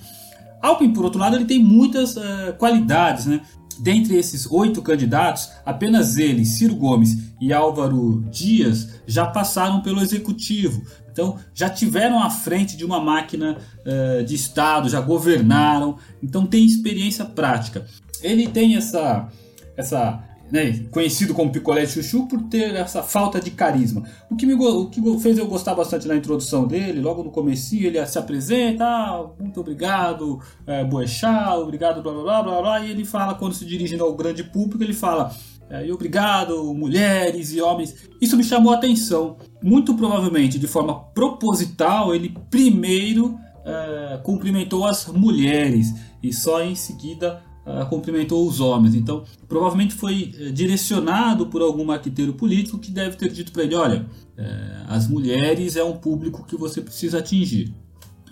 Alckmin, 0.62 0.94
por 0.94 1.04
outro 1.04 1.20
lado, 1.20 1.36
ele 1.36 1.44
tem 1.44 1.62
muitas 1.62 2.16
uh, 2.16 2.54
qualidades, 2.56 3.26
né? 3.26 3.42
Dentre 3.80 4.16
esses 4.16 4.46
oito 4.50 4.82
candidatos, 4.82 5.50
apenas 5.64 6.16
ele, 6.16 6.44
Ciro 6.44 6.74
Gomes 6.74 7.16
e 7.40 7.52
Álvaro 7.52 8.24
Dias 8.30 9.00
já 9.06 9.26
passaram 9.26 9.80
pelo 9.80 10.00
executivo. 10.00 10.82
Então, 11.10 11.38
já 11.52 11.68
tiveram 11.68 12.22
à 12.22 12.30
frente 12.30 12.76
de 12.76 12.84
uma 12.84 12.98
máquina 12.98 13.58
uh, 13.58 14.24
de 14.24 14.34
Estado, 14.34 14.88
já 14.88 15.00
governaram, 15.00 15.98
então 16.22 16.46
tem 16.46 16.64
experiência 16.64 17.24
prática. 17.24 17.84
Ele 18.22 18.48
tem 18.48 18.76
essa, 18.76 19.28
essa 19.76 20.24
né, 20.52 20.84
conhecido 20.90 21.32
como 21.32 21.50
picolé 21.50 21.86
de 21.86 21.92
chuchu 21.92 22.26
por 22.26 22.42
ter 22.42 22.74
essa 22.74 23.02
falta 23.02 23.40
de 23.40 23.50
carisma. 23.50 24.02
O 24.30 24.36
que, 24.36 24.44
me, 24.44 24.52
o 24.52 24.90
que 24.90 25.00
fez 25.18 25.38
eu 25.38 25.46
gostar 25.46 25.74
bastante 25.74 26.06
na 26.06 26.14
introdução 26.14 26.66
dele, 26.66 27.00
logo 27.00 27.24
no 27.24 27.30
começo 27.30 27.74
ele 27.74 28.04
se 28.04 28.18
apresenta, 28.18 28.84
ah, 28.84 29.30
muito 29.40 29.58
obrigado, 29.58 30.38
é, 30.66 30.84
Boechat, 30.84 31.56
obrigado, 31.56 32.02
blá, 32.02 32.12
blá, 32.12 32.22
blá, 32.22 32.42
blá, 32.42 32.60
blá, 32.60 32.80
e 32.80 32.90
ele 32.90 33.02
fala, 33.02 33.34
quando 33.34 33.54
se 33.54 33.64
dirigindo 33.64 34.04
ao 34.04 34.14
grande 34.14 34.44
público, 34.44 34.84
ele 34.84 34.92
fala, 34.92 35.34
é, 35.70 35.90
obrigado, 35.90 36.74
mulheres 36.74 37.54
e 37.54 37.62
homens. 37.62 38.10
Isso 38.20 38.36
me 38.36 38.44
chamou 38.44 38.74
a 38.74 38.76
atenção. 38.76 39.38
Muito 39.62 39.94
provavelmente, 39.94 40.58
de 40.58 40.66
forma 40.66 41.02
proposital, 41.14 42.14
ele 42.14 42.36
primeiro 42.50 43.38
é, 43.64 44.20
cumprimentou 44.22 44.84
as 44.84 45.06
mulheres 45.06 45.94
e 46.22 46.30
só 46.30 46.62
em 46.62 46.74
seguida 46.74 47.42
uh, 47.66 47.86
cumprimentou 47.88 48.46
os 48.46 48.60
homens. 48.60 48.94
Então, 48.94 49.24
provavelmente 49.48 49.94
foi 49.94 50.32
uh, 50.38 50.52
direcionado 50.52 51.46
por 51.46 51.62
algum 51.62 51.84
marqueteiro 51.84 52.34
político 52.34 52.78
que 52.78 52.90
deve 52.90 53.16
ter 53.16 53.30
dito 53.30 53.52
para 53.52 53.64
ele: 53.64 53.74
olha, 53.74 54.06
uh, 54.38 54.86
as 54.88 55.08
mulheres 55.08 55.76
é 55.76 55.84
um 55.84 55.96
público 55.96 56.44
que 56.44 56.56
você 56.56 56.80
precisa 56.80 57.18
atingir. 57.18 57.74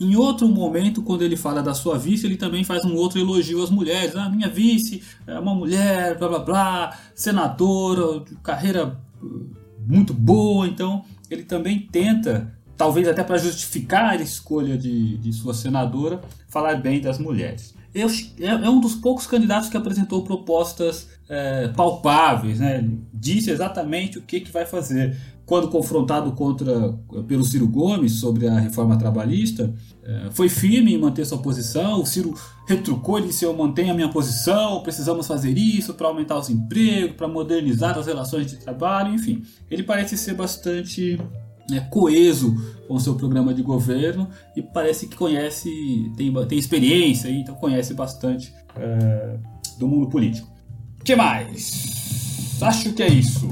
Em 0.00 0.16
outro 0.16 0.48
momento, 0.48 1.02
quando 1.02 1.22
ele 1.22 1.36
fala 1.36 1.62
da 1.62 1.74
sua 1.74 1.98
vice, 1.98 2.24
ele 2.26 2.38
também 2.38 2.64
faz 2.64 2.86
um 2.86 2.94
outro 2.94 3.20
elogio 3.20 3.62
às 3.62 3.68
mulheres. 3.68 4.16
Ah, 4.16 4.30
minha 4.30 4.48
vice 4.48 5.02
é 5.26 5.38
uma 5.38 5.54
mulher, 5.54 6.18
blá 6.18 6.26
blá 6.26 6.38
blá, 6.38 6.98
senadora, 7.14 8.24
carreira 8.42 8.98
muito 9.86 10.14
boa. 10.14 10.66
Então, 10.66 11.04
ele 11.30 11.42
também 11.42 11.80
tenta, 11.80 12.50
talvez 12.78 13.06
até 13.06 13.22
para 13.22 13.36
justificar 13.36 14.12
a 14.12 14.16
escolha 14.16 14.78
de, 14.78 15.18
de 15.18 15.32
sua 15.34 15.52
senadora, 15.52 16.22
falar 16.48 16.76
bem 16.76 16.98
das 16.98 17.18
mulheres. 17.18 17.74
É, 17.94 18.02
é 18.46 18.70
um 18.70 18.80
dos 18.80 18.94
poucos 18.94 19.26
candidatos 19.26 19.68
que 19.68 19.76
apresentou 19.76 20.22
propostas 20.22 21.08
é, 21.28 21.68
palpáveis, 21.68 22.60
né? 22.60 22.88
Disse 23.12 23.50
exatamente 23.50 24.18
o 24.18 24.22
que, 24.22 24.40
que 24.40 24.50
vai 24.50 24.64
fazer. 24.64 25.16
Quando 25.44 25.68
confrontado 25.68 26.30
contra 26.32 26.92
pelo 27.26 27.44
Ciro 27.44 27.66
Gomes 27.66 28.12
sobre 28.12 28.46
a 28.46 28.58
reforma 28.60 28.96
trabalhista, 28.96 29.74
é, 30.04 30.28
foi 30.30 30.48
firme 30.48 30.94
em 30.94 30.98
manter 30.98 31.24
sua 31.24 31.38
posição. 31.38 32.00
O 32.00 32.06
Ciro 32.06 32.34
retrucou 32.68 33.18
e 33.18 33.26
disse: 33.26 33.44
Eu 33.44 33.56
mantenho 33.56 33.90
a 33.90 33.94
minha 33.94 34.08
posição, 34.08 34.80
precisamos 34.82 35.26
fazer 35.26 35.58
isso 35.58 35.94
para 35.94 36.06
aumentar 36.06 36.38
os 36.38 36.48
empregos, 36.48 37.16
para 37.16 37.26
modernizar 37.26 37.98
as 37.98 38.06
relações 38.06 38.46
de 38.46 38.56
trabalho, 38.56 39.12
enfim. 39.12 39.42
Ele 39.68 39.82
parece 39.82 40.16
ser 40.16 40.34
bastante 40.34 41.18
né, 41.70 41.86
coeso 41.90 42.54
com 42.86 42.94
o 42.94 43.00
seu 43.00 43.14
programa 43.14 43.54
de 43.54 43.62
governo 43.62 44.28
e 44.56 44.62
parece 44.62 45.06
que 45.06 45.16
conhece, 45.16 45.70
tem, 46.16 46.32
tem 46.46 46.58
experiência, 46.58 47.30
então 47.30 47.54
conhece 47.54 47.94
bastante 47.94 48.52
é, 48.76 49.36
do 49.78 49.86
mundo 49.86 50.08
político. 50.08 50.48
O 51.00 51.04
que 51.04 51.16
mais? 51.16 52.58
Acho 52.60 52.92
que 52.92 53.02
é 53.02 53.08
isso. 53.08 53.48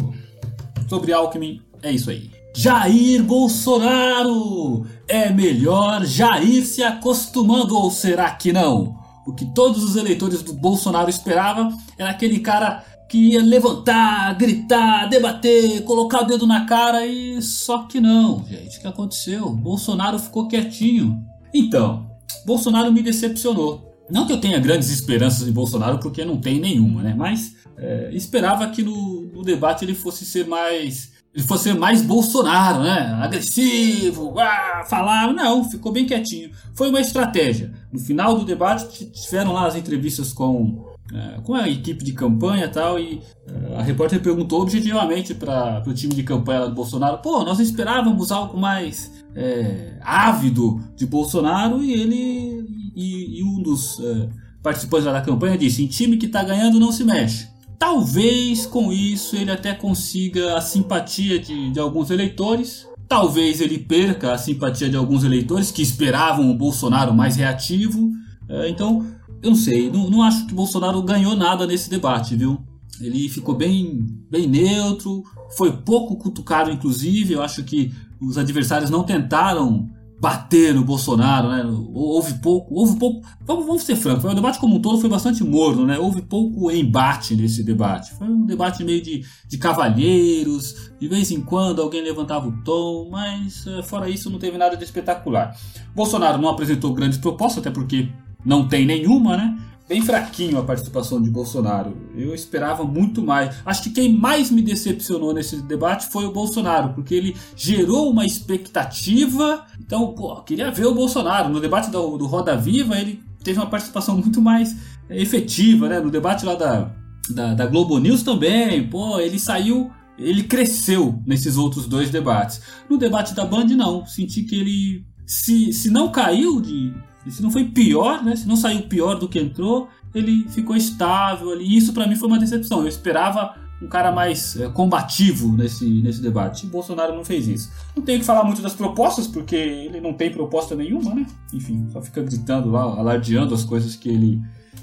Sobre 0.88 1.12
Alckmin, 1.12 1.62
é 1.83 1.92
isso 1.92 2.11
aí. 2.11 2.31
Jair 2.54 3.22
Bolsonaro! 3.22 4.87
É 5.07 5.31
melhor 5.31 6.04
já 6.04 6.40
ir 6.40 6.64
se 6.64 6.83
acostumando 6.83 7.76
ou 7.76 7.90
será 7.90 8.31
que 8.33 8.52
não? 8.52 8.98
O 9.26 9.33
que 9.33 9.46
todos 9.54 9.85
os 9.85 9.96
eleitores 9.96 10.42
do 10.42 10.52
Bolsonaro 10.52 11.09
esperavam 11.09 11.76
era 11.96 12.11
aquele 12.11 12.40
cara 12.40 12.85
que 13.08 13.32
ia 13.32 13.42
levantar, 13.42 14.36
gritar, 14.36 15.06
debater, 15.06 15.82
colocar 15.84 16.22
o 16.22 16.26
dedo 16.26 16.46
na 16.46 16.66
cara 16.66 17.06
e 17.06 17.40
só 17.40 17.84
que 17.84 18.00
não, 18.00 18.44
gente, 18.44 18.78
o 18.78 18.80
que 18.82 18.86
aconteceu? 18.86 19.48
Bolsonaro 19.50 20.18
ficou 20.18 20.46
quietinho. 20.46 21.18
Então, 21.52 22.10
Bolsonaro 22.44 22.92
me 22.92 23.02
decepcionou. 23.02 23.88
Não 24.10 24.26
que 24.26 24.32
eu 24.32 24.40
tenha 24.40 24.58
grandes 24.58 24.90
esperanças 24.90 25.46
em 25.46 25.52
Bolsonaro, 25.52 25.98
porque 25.98 26.24
não 26.24 26.38
tem 26.38 26.60
nenhuma, 26.60 27.02
né? 27.02 27.14
Mas 27.16 27.56
é, 27.76 28.10
esperava 28.12 28.66
que 28.68 28.82
no, 28.82 29.22
no, 29.32 29.42
debate 29.42 29.84
ele 29.84 29.94
fosse 29.94 30.24
ser 30.24 30.46
mais. 30.46 31.12
Ele 31.34 31.44
fosse 31.44 31.64
ser 31.64 31.74
mais 31.74 32.00
Bolsonaro, 32.00 32.82
né? 32.82 33.18
Agressivo, 33.22 34.38
ah, 34.38 34.84
falar. 34.88 35.32
Não, 35.34 35.68
ficou 35.68 35.92
bem 35.92 36.06
quietinho. 36.06 36.50
Foi 36.74 36.88
uma 36.88 37.00
estratégia. 37.00 37.72
No 37.92 37.98
final 37.98 38.34
do 38.34 38.46
debate 38.46 39.06
tiveram 39.10 39.52
lá 39.52 39.66
as 39.66 39.76
entrevistas 39.76 40.32
com 40.32 40.88
é, 41.12 41.40
com 41.42 41.54
a 41.54 41.68
equipe 41.68 42.04
de 42.04 42.12
campanha 42.12 42.66
e 42.66 42.68
tal, 42.68 42.98
e 42.98 43.20
é, 43.46 43.76
a 43.76 43.82
repórter 43.82 44.20
perguntou 44.20 44.60
objetivamente 44.60 45.34
para 45.34 45.82
o 45.86 45.94
time 45.94 46.14
de 46.14 46.22
campanha 46.22 46.66
do 46.66 46.74
Bolsonaro: 46.74 47.18
pô, 47.18 47.44
nós 47.44 47.58
esperávamos 47.60 48.30
algo 48.30 48.58
mais 48.58 49.24
é, 49.34 49.98
ávido 50.02 50.80
de 50.96 51.06
Bolsonaro, 51.06 51.82
e 51.82 51.92
ele 51.92 52.90
e, 52.94 53.40
e 53.40 53.42
um 53.42 53.62
dos 53.62 53.98
é, 54.00 54.28
participantes 54.62 55.06
da 55.06 55.20
campanha 55.20 55.56
disse: 55.56 55.82
em 55.82 55.86
time 55.86 56.16
que 56.16 56.26
está 56.26 56.42
ganhando 56.42 56.78
não 56.78 56.92
se 56.92 57.04
mexe. 57.04 57.48
Talvez 57.78 58.66
com 58.66 58.92
isso 58.92 59.36
ele 59.36 59.52
até 59.52 59.72
consiga 59.72 60.56
a 60.56 60.60
simpatia 60.60 61.38
de, 61.38 61.70
de 61.70 61.78
alguns 61.78 62.10
eleitores, 62.10 62.88
Talvez 63.08 63.62
ele 63.62 63.78
perca 63.78 64.34
a 64.34 64.38
simpatia 64.38 64.90
de 64.90 64.96
alguns 64.96 65.24
eleitores 65.24 65.70
que 65.70 65.80
esperavam 65.80 66.50
o 66.50 66.54
Bolsonaro 66.54 67.14
mais 67.14 67.36
reativo. 67.36 68.12
É, 68.46 68.68
então, 68.68 69.06
eu 69.42 69.51
não 69.51 69.57
sei, 69.57 69.90
não, 69.90 70.11
não 70.11 70.22
acho 70.22 70.46
que 70.46 70.55
Bolsonaro 70.55 71.03
ganhou 71.03 71.37
nada 71.37 71.66
nesse 71.66 71.88
debate, 71.88 72.37
viu? 72.37 72.59
Ele 73.01 73.29
ficou 73.29 73.55
bem, 73.55 74.07
bem 74.31 74.46
neutro, 74.46 75.22
foi 75.57 75.72
pouco 75.72 76.16
cutucado, 76.16 76.70
inclusive. 76.70 77.35
Eu 77.35 77.42
acho 77.42 77.62
que 77.62 77.92
os 78.20 78.37
adversários 78.37 78.90
não 78.90 79.05
tentaram 79.05 79.88
bater 80.20 80.74
no 80.74 80.83
Bolsonaro, 80.83 81.48
né? 81.48 81.64
Houve 81.94 82.35
pouco, 82.35 82.74
houve 82.74 82.98
pouco. 82.98 83.24
Vamos, 83.40 83.66
vamos 83.66 83.83
ser 83.83 83.94
francos, 83.94 84.24
o 84.24 84.35
debate 84.35 84.59
como 84.59 84.77
um 84.77 84.81
todo 84.81 85.01
foi 85.01 85.09
bastante 85.09 85.44
morno, 85.44 85.87
né? 85.87 85.96
Houve 85.96 86.22
pouco 86.22 86.70
embate 86.72 87.37
nesse 87.37 87.62
debate. 87.62 88.12
Foi 88.16 88.27
um 88.27 88.44
debate 88.44 88.83
meio 88.83 89.01
de, 89.01 89.24
de 89.48 89.59
cavalheiros, 89.59 90.90
de 91.01 91.07
vez 91.07 91.31
em 91.31 91.40
quando 91.40 91.81
alguém 91.81 92.03
levantava 92.03 92.48
o 92.48 92.62
tom, 92.64 93.09
mas 93.11 93.64
eh, 93.66 93.83
fora 93.83 94.11
isso 94.11 94.29
não 94.29 94.40
teve 94.40 94.59
nada 94.59 94.77
de 94.77 94.83
espetacular. 94.83 95.57
Bolsonaro 95.94 96.42
não 96.42 96.48
apresentou 96.48 96.92
grandes 96.92 97.18
propostas, 97.18 97.59
até 97.59 97.70
porque 97.70 98.09
não 98.44 98.66
tem 98.66 98.87
nenhuma, 98.87 99.37
né? 99.37 99.59
Bem 99.88 100.03
fraquinho 100.03 100.59
a 100.59 100.62
participação 100.62 101.20
de 101.20 101.31
Bolsonaro. 101.31 101.96
Eu 102.14 102.35
esperava 102.35 102.85
muito 102.85 103.22
mais. 103.22 103.57
Acho 103.64 103.85
que 103.85 103.90
quem 103.90 104.12
mais 104.12 104.51
me 104.51 104.61
decepcionou 104.61 105.33
nesse 105.33 105.62
debate 105.62 106.09
foi 106.09 106.27
o 106.27 106.33
Bolsonaro, 106.33 106.92
porque 106.92 107.14
ele 107.14 107.35
gerou 107.57 108.11
uma 108.11 108.27
expectativa. 108.27 109.64
Então, 109.81 110.12
pô, 110.12 110.37
queria 110.42 110.70
ver 110.70 110.85
o 110.85 110.94
Bolsonaro. 110.94 111.48
No 111.48 111.59
debate 111.59 111.90
do, 111.90 112.18
do 112.18 112.27
Roda 112.27 112.55
Viva, 112.55 112.98
ele 112.98 113.22
teve 113.42 113.59
uma 113.59 113.70
participação 113.70 114.18
muito 114.18 114.42
mais 114.42 114.77
efetiva, 115.09 115.88
né? 115.88 116.01
No 116.01 116.11
debate 116.11 116.44
lá 116.44 116.55
da, 116.55 116.90
da, 117.31 117.55
da 117.55 117.66
Globo 117.66 117.98
News 117.98 118.22
também, 118.22 118.87
pô, 118.90 119.18
ele 119.18 119.38
saiu 119.38 119.90
ele 120.18 120.42
cresceu 120.42 121.22
nesses 121.24 121.57
outros 121.57 121.87
dois 121.87 122.11
debates. 122.11 122.61
No 122.90 122.98
debate 122.98 123.35
da 123.35 123.44
Band, 123.44 123.66
não. 123.66 124.05
Senti 124.05 124.42
que 124.42 124.57
ele, 124.57 125.07
se, 125.24 125.72
se 125.72 125.90
não 125.90 126.11
caiu 126.11 126.61
de, 126.61 126.92
se 127.30 127.42
não 127.42 127.50
foi 127.50 127.64
pior, 127.64 128.24
né? 128.24 128.36
Se 128.36 128.46
não 128.46 128.56
saiu 128.56 128.82
pior 128.82 129.18
do 129.18 129.28
que 129.28 129.38
entrou, 129.38 129.88
ele 130.14 130.46
ficou 130.48 130.76
estável 130.76 131.50
ali. 131.50 131.76
Isso 131.76 131.92
para 131.92 132.06
mim 132.06 132.16
foi 132.16 132.28
uma 132.28 132.38
decepção. 132.38 132.80
Eu 132.82 132.88
esperava 132.88 133.54
um 133.80 133.86
cara 133.86 134.10
mais 134.10 134.56
é, 134.56 134.68
combativo 134.68 135.52
nesse, 135.52 135.86
nesse 136.02 136.20
debate. 136.20 136.66
E 136.66 136.68
Bolsonaro 136.68 137.14
não 137.14 137.24
fez 137.24 137.46
isso. 137.46 137.70
Não 137.94 138.02
tenho 138.02 138.18
que 138.18 138.24
falar 138.24 138.44
muito 138.44 138.60
das 138.60 138.74
propostas, 138.74 139.26
porque 139.26 139.54
ele 139.54 140.00
não 140.00 140.12
tem 140.12 140.30
proposta 140.30 140.74
nenhuma, 140.74 141.14
né? 141.14 141.26
Enfim, 141.52 141.86
só 141.92 142.02
fica 142.02 142.22
gritando 142.22 142.70
lá, 142.70 142.82
alardeando 142.82 143.54
as 143.54 143.64
coisas 143.64 143.94
que 143.94 144.08
ele, 144.08 144.42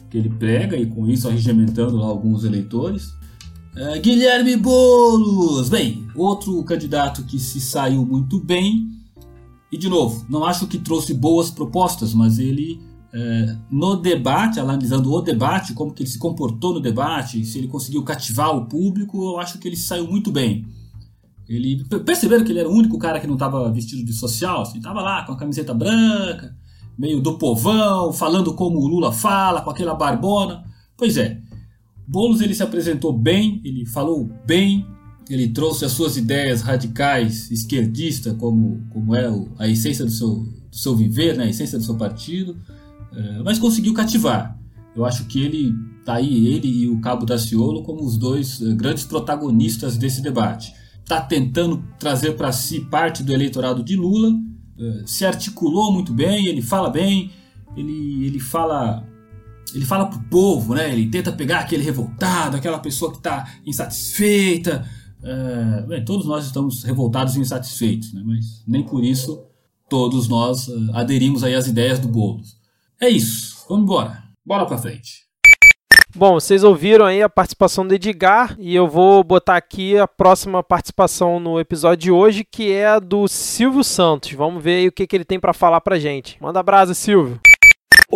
que 0.09 0.17
ele 0.17 0.29
prega 0.29 0.77
e 0.77 0.85
com 0.85 1.07
isso 1.07 1.27
arregimentando 1.27 1.97
lá 1.97 2.07
alguns 2.07 2.43
eleitores. 2.45 3.13
É, 3.75 3.99
Guilherme 3.99 4.55
Boulos! 4.55 5.67
Bem, 5.67 6.07
outro 6.15 6.63
candidato 6.63 7.23
que 7.23 7.37
se 7.37 7.59
saiu 7.59 8.05
muito 8.05 8.39
bem 8.39 8.87
e 9.75 9.77
de 9.77 9.89
novo, 9.89 10.25
não 10.29 10.45
acho 10.45 10.67
que 10.67 10.79
trouxe 10.79 11.13
boas 11.13 11.51
propostas, 11.51 12.13
mas 12.13 12.39
ele 12.39 12.79
é, 13.13 13.57
no 13.69 13.97
debate, 13.97 14.57
analisando 14.57 15.11
o 15.11 15.21
debate, 15.21 15.73
como 15.73 15.93
que 15.93 16.01
ele 16.01 16.09
se 16.09 16.17
comportou 16.17 16.73
no 16.73 16.79
debate, 16.79 17.43
se 17.43 17.57
ele 17.57 17.67
conseguiu 17.67 18.01
cativar 18.01 18.55
o 18.55 18.67
público, 18.67 19.21
eu 19.21 19.37
acho 19.37 19.59
que 19.59 19.67
ele 19.67 19.75
saiu 19.75 20.07
muito 20.07 20.31
bem. 20.31 20.65
Ele 21.45 21.83
perceberam 22.05 22.45
que 22.45 22.53
ele 22.53 22.59
era 22.59 22.69
o 22.69 22.73
único 22.73 22.97
cara 22.97 23.19
que 23.19 23.27
não 23.27 23.33
estava 23.33 23.69
vestido 23.69 24.01
de 24.05 24.13
social, 24.13 24.61
assim, 24.61 24.77
estava 24.77 25.01
lá 25.01 25.25
com 25.25 25.33
a 25.33 25.37
camiseta 25.37 25.73
branca, 25.73 26.55
meio 26.97 27.19
do 27.19 27.37
povão, 27.37 28.13
falando 28.13 28.53
como 28.53 28.79
o 28.79 28.87
Lula 28.87 29.11
fala, 29.11 29.61
com 29.61 29.69
aquela 29.69 29.93
barbona. 29.93 30.63
Pois 30.95 31.17
é, 31.17 31.41
Boulos 32.07 32.39
ele 32.39 32.55
se 32.55 32.63
apresentou 32.63 33.11
bem, 33.11 33.59
ele 33.65 33.85
falou 33.85 34.29
bem, 34.45 34.87
ele 35.29 35.49
trouxe 35.49 35.85
as 35.85 35.91
suas 35.91 36.17
ideias 36.17 36.61
radicais 36.61 37.49
esquerdistas, 37.51 38.33
como, 38.37 38.85
como 38.91 39.15
é 39.15 39.29
o, 39.29 39.49
a 39.57 39.67
essência 39.67 40.05
do 40.05 40.11
seu, 40.11 40.35
do 40.35 40.75
seu 40.75 40.95
viver, 40.95 41.37
né, 41.37 41.45
a 41.45 41.49
essência 41.49 41.77
do 41.77 41.83
seu 41.83 41.95
partido, 41.95 42.57
é, 43.13 43.41
mas 43.43 43.57
conseguiu 43.57 43.93
cativar. 43.93 44.57
Eu 44.95 45.03
acho 45.05 45.25
que 45.25 45.41
ele 45.41 45.73
tá 46.05 46.15
aí, 46.15 46.47
ele 46.47 46.67
e 46.67 46.87
o 46.87 46.99
Cabo 47.01 47.25
Daciolo, 47.25 47.83
como 47.83 48.03
os 48.03 48.17
dois 48.17 48.61
é, 48.61 48.73
grandes 48.73 49.03
protagonistas 49.03 49.97
desse 49.97 50.21
debate. 50.21 50.73
Está 51.01 51.21
tentando 51.21 51.83
trazer 51.99 52.33
para 52.33 52.51
si 52.51 52.81
parte 52.81 53.23
do 53.23 53.33
eleitorado 53.33 53.83
de 53.83 53.95
Lula, 53.95 54.31
é, 54.77 55.03
se 55.05 55.25
articulou 55.25 55.91
muito 55.91 56.13
bem, 56.13 56.47
ele 56.47 56.61
fala 56.61 56.89
bem, 56.89 57.31
ele, 57.75 58.25
ele 58.25 58.39
fala 58.39 59.05
ele 59.73 59.83
fala 59.83 60.05
pro 60.05 60.19
povo, 60.29 60.73
né? 60.73 60.91
Ele 60.91 61.09
tenta 61.09 61.31
pegar 61.33 61.59
aquele 61.59 61.83
revoltado, 61.83 62.55
aquela 62.55 62.79
pessoa 62.79 63.11
que 63.11 63.17
está 63.17 63.51
insatisfeita, 63.65 64.87
é, 65.23 65.81
bem, 65.87 66.05
todos 66.05 66.25
nós 66.25 66.45
estamos 66.45 66.83
revoltados 66.83 67.35
e 67.35 67.39
insatisfeitos, 67.39 68.13
né? 68.13 68.21
mas 68.25 68.63
nem 68.67 68.83
por 68.83 69.03
isso 69.03 69.43
todos 69.89 70.27
nós 70.27 70.67
uh, 70.67 70.91
aderimos 70.93 71.43
aí 71.43 71.55
às 71.55 71.67
ideias 71.67 71.99
do 71.99 72.07
Boulos. 72.07 72.57
É 72.99 73.09
isso, 73.09 73.65
vamos 73.69 73.83
embora, 73.83 74.23
bora 74.45 74.65
pra 74.65 74.77
frente. 74.77 75.25
Bom, 76.17 76.35
vocês 76.35 76.63
ouviram 76.63 77.05
aí 77.05 77.21
a 77.21 77.27
participação 77.27 77.85
do 77.85 77.93
Edgar 77.93 78.55
e 78.57 78.73
eu 78.73 78.87
vou 78.87 79.21
botar 79.21 79.57
aqui 79.57 79.97
a 79.97 80.07
próxima 80.07 80.63
participação 80.63 81.41
no 81.41 81.59
episódio 81.59 82.03
de 82.03 82.11
hoje, 82.11 82.45
que 82.49 82.71
é 82.71 82.87
a 82.87 82.99
do 82.99 83.27
Silvio 83.27 83.83
Santos. 83.83 84.31
Vamos 84.31 84.63
ver 84.63 84.75
aí 84.75 84.87
o 84.87 84.93
que, 84.93 85.05
que 85.05 85.13
ele 85.13 85.25
tem 85.25 85.41
para 85.41 85.51
falar 85.51 85.81
pra 85.81 85.99
gente. 85.99 86.37
Manda 86.41 86.63
brasa, 86.63 86.93
Silvio. 86.93 87.37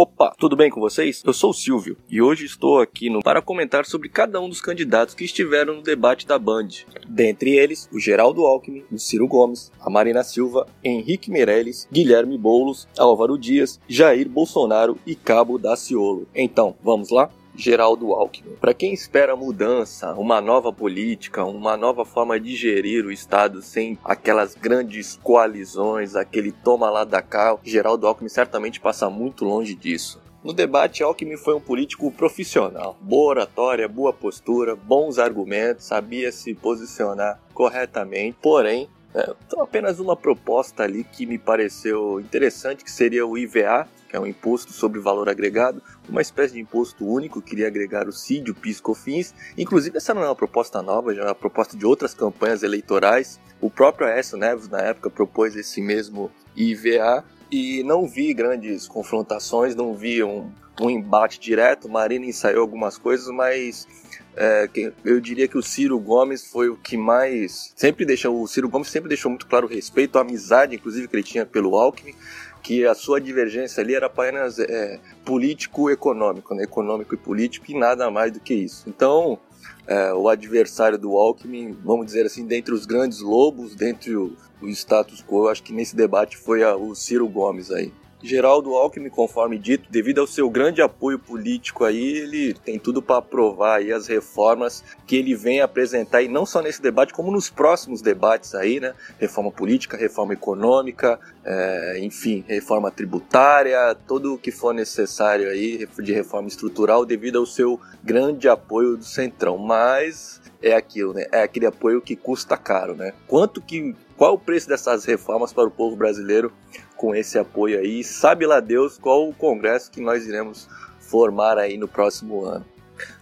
Opa, 0.02 0.34
tudo 0.40 0.56
bem 0.56 0.70
com 0.70 0.80
vocês? 0.80 1.22
Eu 1.26 1.34
sou 1.34 1.50
o 1.50 1.54
Silvio 1.54 1.98
e 2.10 2.22
hoje 2.22 2.46
estou 2.46 2.80
aqui 2.80 3.10
no, 3.10 3.20
para 3.22 3.42
comentar 3.42 3.86
sobre 3.86 4.08
cada 4.08 4.40
um 4.40 4.48
dos 4.48 4.62
candidatos 4.62 5.14
que 5.14 5.26
estiveram 5.26 5.76
no 5.76 5.82
debate 5.82 6.26
da 6.26 6.40
Band. 6.40 6.70
Dentre 7.06 7.58
eles, 7.58 7.90
o 7.92 8.00
Geraldo 8.00 8.46
Alckmin, 8.46 8.86
o 8.90 8.98
Ciro 8.98 9.28
Gomes, 9.28 9.74
a 9.78 9.90
Marina 9.90 10.24
Silva, 10.24 10.66
Henrique 10.82 11.30
Meirelles, 11.30 11.86
Guilherme 11.92 12.38
Boulos, 12.38 12.88
Álvaro 12.98 13.38
Dias, 13.38 13.78
Jair 13.90 14.30
Bolsonaro 14.30 14.98
e 15.06 15.16
Cabo 15.16 15.58
Daciolo. 15.58 16.30
Então, 16.34 16.78
vamos 16.82 17.10
lá? 17.10 17.30
Geraldo 17.60 18.14
Alckmin. 18.14 18.56
Para 18.56 18.74
quem 18.74 18.94
espera 18.94 19.36
mudança, 19.36 20.14
uma 20.14 20.40
nova 20.40 20.72
política, 20.72 21.44
uma 21.44 21.76
nova 21.76 22.06
forma 22.06 22.40
de 22.40 22.56
gerir 22.56 23.06
o 23.06 23.12
Estado 23.12 23.62
sem 23.62 23.98
aquelas 24.04 24.56
grandes 24.56 25.20
coalizões, 25.22 26.16
aquele 26.16 26.54
toma 26.54 26.90
lá 26.90 27.04
da 27.04 27.22
cá, 27.22 27.58
Geraldo 27.62 28.08
Alckmin 28.08 28.30
certamente 28.30 28.80
passa 28.80 29.10
muito 29.10 29.44
longe 29.44 29.76
disso. 29.76 30.22
No 30.42 30.54
debate, 30.54 31.04
Alckmin 31.04 31.36
foi 31.36 31.54
um 31.54 31.60
político 31.60 32.10
profissional. 32.14 32.96
Boa 33.02 33.30
oratória, 33.30 33.90
boa 33.90 34.14
postura, 34.14 34.74
bons 34.74 35.20
argumentos, 35.20 35.84
sabia 35.84 36.32
se 36.32 36.54
posicionar 36.54 37.42
corretamente, 37.54 38.38
porém 38.42 38.88
é, 39.14 39.34
então 39.46 39.62
apenas 39.62 40.00
uma 40.00 40.16
proposta 40.16 40.84
ali 40.84 41.04
que 41.04 41.26
me 41.26 41.38
pareceu 41.38 42.20
interessante, 42.20 42.84
que 42.84 42.92
seria 42.92 43.26
o 43.26 43.38
IVA, 43.38 43.88
que 44.10 44.16
é 44.16 44.20
um 44.20 44.26
imposto 44.26 44.74
sobre 44.74 45.00
valor 45.00 45.30
agregado, 45.30 45.82
uma 46.10 46.22
espécie 46.22 46.56
de 46.56 46.60
imposto 46.60 47.06
único, 47.06 47.42
queria 47.42 47.68
agregar 47.68 48.08
o 48.08 48.12
CID, 48.12 48.50
o 48.52 48.56
PIS, 48.56 48.82
COFINS. 48.82 49.36
Inclusive 49.56 49.98
essa 49.98 50.14
não 50.14 50.24
é 50.24 50.26
uma 50.26 50.36
proposta 50.36 50.82
nova, 50.82 51.14
já 51.14 51.22
é 51.22 51.26
uma 51.26 51.36
proposta 51.36 51.78
de 51.78 51.86
outras 51.86 52.14
campanhas 52.14 52.64
eleitorais. 52.64 53.40
O 53.62 53.70
próprio 53.70 54.08
Aécio 54.08 54.38
Neves 54.38 54.68
na 54.68 54.82
época 54.82 55.10
propôs 55.10 55.56
esse 55.56 55.80
mesmo 55.80 56.32
IVA 56.56 57.24
e 57.52 57.84
não 57.84 58.08
vi 58.08 58.34
grandes 58.34 58.88
confrontações, 58.88 59.76
não 59.76 59.94
vi 59.94 60.24
um, 60.24 60.52
um 60.82 60.90
embate 60.90 61.40
direto. 61.40 61.88
Marina 61.88 62.26
ensaiou 62.26 62.62
algumas 62.62 62.98
coisas, 62.98 63.28
mas 63.28 63.88
é, 64.36 64.70
eu 65.04 65.20
diria 65.20 65.48
que 65.48 65.58
o 65.58 65.62
Ciro 65.62 66.00
Gomes 66.00 66.48
foi 66.48 66.70
o 66.70 66.78
que 66.78 66.96
mais 66.96 67.74
sempre 67.76 68.06
deixou. 68.06 68.42
O 68.42 68.48
Ciro 68.48 68.70
Gomes 68.70 68.90
sempre 68.90 69.10
deixou 69.10 69.30
muito 69.30 69.48
claro 69.48 69.68
o 69.68 69.70
respeito, 69.70 70.18
a 70.18 70.22
amizade, 70.22 70.76
inclusive 70.76 71.08
que 71.08 71.16
ele 71.16 71.24
tinha 71.24 71.46
pelo 71.46 71.76
Alckmin, 71.76 72.16
que 72.62 72.86
a 72.86 72.94
sua 72.94 73.20
divergência 73.20 73.82
ali 73.82 73.96
era 73.96 74.08
apenas 74.08 74.60
é, 74.60 75.00
político-econômico, 75.26 76.54
né? 76.54 76.64
econômico 76.64 77.14
e 77.14 77.18
político 77.18 77.66
e 77.70 77.78
nada 77.78 78.10
mais 78.12 78.32
do 78.32 78.40
que 78.40 78.54
isso. 78.54 78.84
Então, 78.88 79.40
é, 79.88 80.14
o 80.14 80.28
adversário 80.28 80.98
do 80.98 81.18
Alckmin, 81.18 81.76
vamos 81.84 82.06
dizer 82.06 82.26
assim, 82.26 82.46
dentre 82.46 82.74
os 82.74 82.86
grandes 82.86 83.22
lobos, 83.22 83.76
dentre 83.76 84.16
o, 84.16 84.36
o 84.62 84.68
status 84.68 85.24
quo, 85.24 85.48
acho 85.48 85.64
que 85.64 85.74
nesse 85.74 85.96
debate 85.96 86.38
foi 86.38 86.64
a, 86.64 86.76
o 86.76 86.94
Ciro 86.94 87.28
Gomes 87.28 87.72
aí. 87.72 87.92
Geraldo 88.22 88.76
Alckmin, 88.76 89.10
conforme 89.10 89.58
dito, 89.58 89.90
devido 89.90 90.20
ao 90.20 90.28
seu 90.28 90.50
grande 90.50 90.82
apoio 90.82 91.18
político 91.18 91.86
aí, 91.86 92.18
ele 92.18 92.54
tem 92.54 92.78
tudo 92.78 93.02
para 93.02 93.18
aprovar 93.18 93.78
aí 93.78 93.94
as 93.94 94.08
reformas 94.08 94.84
que 95.08 95.16
ele 95.16 95.34
vem 95.34 95.62
apresentar 95.62 96.22
e 96.22 96.28
não 96.28 96.46
só 96.46 96.62
nesse 96.62 96.82
debate, 96.82 97.14
como 97.14 97.32
nos 97.32 97.50
próximos 97.50 98.02
debates 98.02 98.54
aí, 98.54 98.80
né? 98.80 98.94
Reforma 99.18 99.52
política, 99.52 99.96
reforma 99.96 100.34
econômica, 100.34 101.18
é, 101.46 102.00
enfim, 102.02 102.44
reforma 102.46 102.92
tributária, 102.92 103.96
tudo 104.06 104.34
o 104.34 104.38
que 104.38 104.52
for 104.52 104.74
necessário 104.74 105.50
aí 105.50 105.88
de 106.00 106.12
reforma 106.12 106.50
estrutural 106.50 107.06
devido 107.06 107.40
ao 107.40 107.46
seu 107.46 107.80
grande 108.04 108.50
apoio 108.50 108.98
do 108.98 109.04
Centrão. 109.06 109.58
Mas 109.58 110.42
é 110.62 110.74
aquilo, 110.76 111.14
né? 111.14 111.26
É 111.32 111.42
aquele 111.42 111.66
apoio 111.66 112.02
que 112.02 112.18
custa 112.18 112.58
caro, 112.58 112.96
né? 112.96 113.14
Quanto 113.28 113.62
que 113.62 113.96
qual 114.18 114.34
o 114.34 114.40
preço 114.40 114.68
dessas 114.68 115.06
reformas 115.06 115.54
para 115.54 115.68
o 115.68 115.72
povo 115.72 115.96
brasileiro 115.96 116.52
com 117.00 117.16
esse 117.16 117.40
apoio 117.40 117.80
aí? 117.80 118.04
Sabe 118.04 118.46
lá 118.46 118.60
Deus 118.60 118.98
qual 118.98 119.30
o 119.30 119.34
congresso 119.34 119.90
que 119.90 120.02
nós 120.02 120.28
iremos 120.28 120.68
formar 121.00 121.58
aí 121.58 121.78
no 121.78 121.88
próximo 121.88 122.44
ano. 122.44 122.66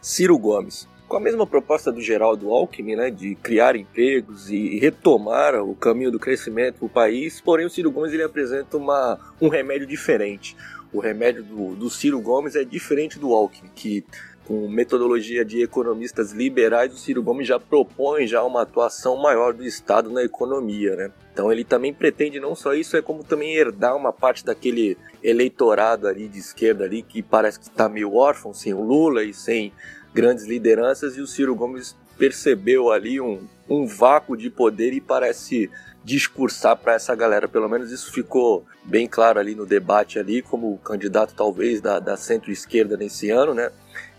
Ciro 0.02 0.36
Gomes, 0.36 0.90
com 1.08 1.16
a 1.16 1.20
mesma 1.20 1.46
proposta 1.46 1.92
do 1.92 2.02
Geraldo 2.02 2.50
Alckmin, 2.52 2.96
né, 2.96 3.12
de 3.12 3.36
criar 3.36 3.76
empregos 3.76 4.50
e 4.50 4.80
retomar 4.80 5.62
o 5.62 5.76
caminho 5.76 6.12
do 6.12 6.20
crescimento 6.20 6.80
do 6.80 6.90
país, 6.90 7.40
porém 7.40 7.68
o 7.68 7.70
Ciro 7.70 7.92
Gomes 7.92 8.12
ele 8.12 8.24
apresenta 8.24 8.78
uma, 8.78 9.20
um 9.40 9.48
remédio 9.48 9.86
diferente. 9.86 10.58
O 10.92 11.00
remédio 11.00 11.44
do, 11.44 11.76
do 11.76 11.88
Ciro 11.88 12.20
Gomes 12.20 12.56
é 12.56 12.64
diferente 12.64 13.20
do 13.20 13.32
Alckmin, 13.32 13.70
que 13.76 14.04
com 14.48 14.70
metodologia 14.70 15.44
de 15.44 15.62
economistas 15.62 16.32
liberais, 16.32 16.94
o 16.94 16.98
Ciro 16.98 17.22
Gomes 17.22 17.46
já 17.46 17.60
propõe 17.60 18.26
já 18.26 18.42
uma 18.44 18.62
atuação 18.62 19.18
maior 19.18 19.54
do 19.54 19.66
Estado 19.66 20.10
na 20.10 20.24
economia, 20.24 20.96
né? 20.96 21.12
Então 21.34 21.52
ele 21.52 21.66
também 21.66 21.94
pretende 21.94 22.40
não 22.40 22.56
só 22.56 22.74
isso, 22.74 22.96
é 22.96 23.02
como 23.02 23.26
também 23.26 23.54
herdar 23.54 23.94
uma 23.98 24.14
parte 24.14 24.46
daquele 24.46 24.98
eleitorado 25.22 26.08
ali 26.08 26.30
de 26.30 26.40
esquerda 26.40 26.86
ali 26.86 27.02
que 27.02 27.22
parece 27.22 27.60
que 27.60 27.66
está 27.66 27.90
meio 27.90 28.16
órfão, 28.16 28.54
sem 28.54 28.74
o 28.74 28.82
Lula 28.82 29.22
e 29.22 29.34
sem 29.34 29.74
grandes 30.14 30.46
lideranças, 30.46 31.18
e 31.18 31.22
o 31.22 31.28
Ciro 31.28 31.54
Gomes 31.54 31.94
percebeu 32.18 32.90
ali 32.90 33.20
um, 33.20 33.46
um 33.70 33.86
vácuo 33.86 34.38
de 34.38 34.50
poder 34.50 34.94
e 34.94 35.02
parece 35.02 35.70
discursar 36.06 36.78
para 36.78 36.94
essa 36.94 37.14
galera. 37.14 37.50
Pelo 37.50 37.68
menos 37.68 37.92
isso 37.92 38.14
ficou 38.14 38.66
bem 38.86 39.08
claro 39.08 39.40
ali 39.40 39.54
no 39.54 39.66
debate 39.66 40.18
ali, 40.18 40.42
como 40.42 40.78
candidato 40.78 41.34
talvez 41.36 41.82
da, 41.82 42.00
da 42.00 42.16
centro-esquerda 42.16 42.96
nesse 42.96 43.30
ano, 43.30 43.54
né? 43.54 43.70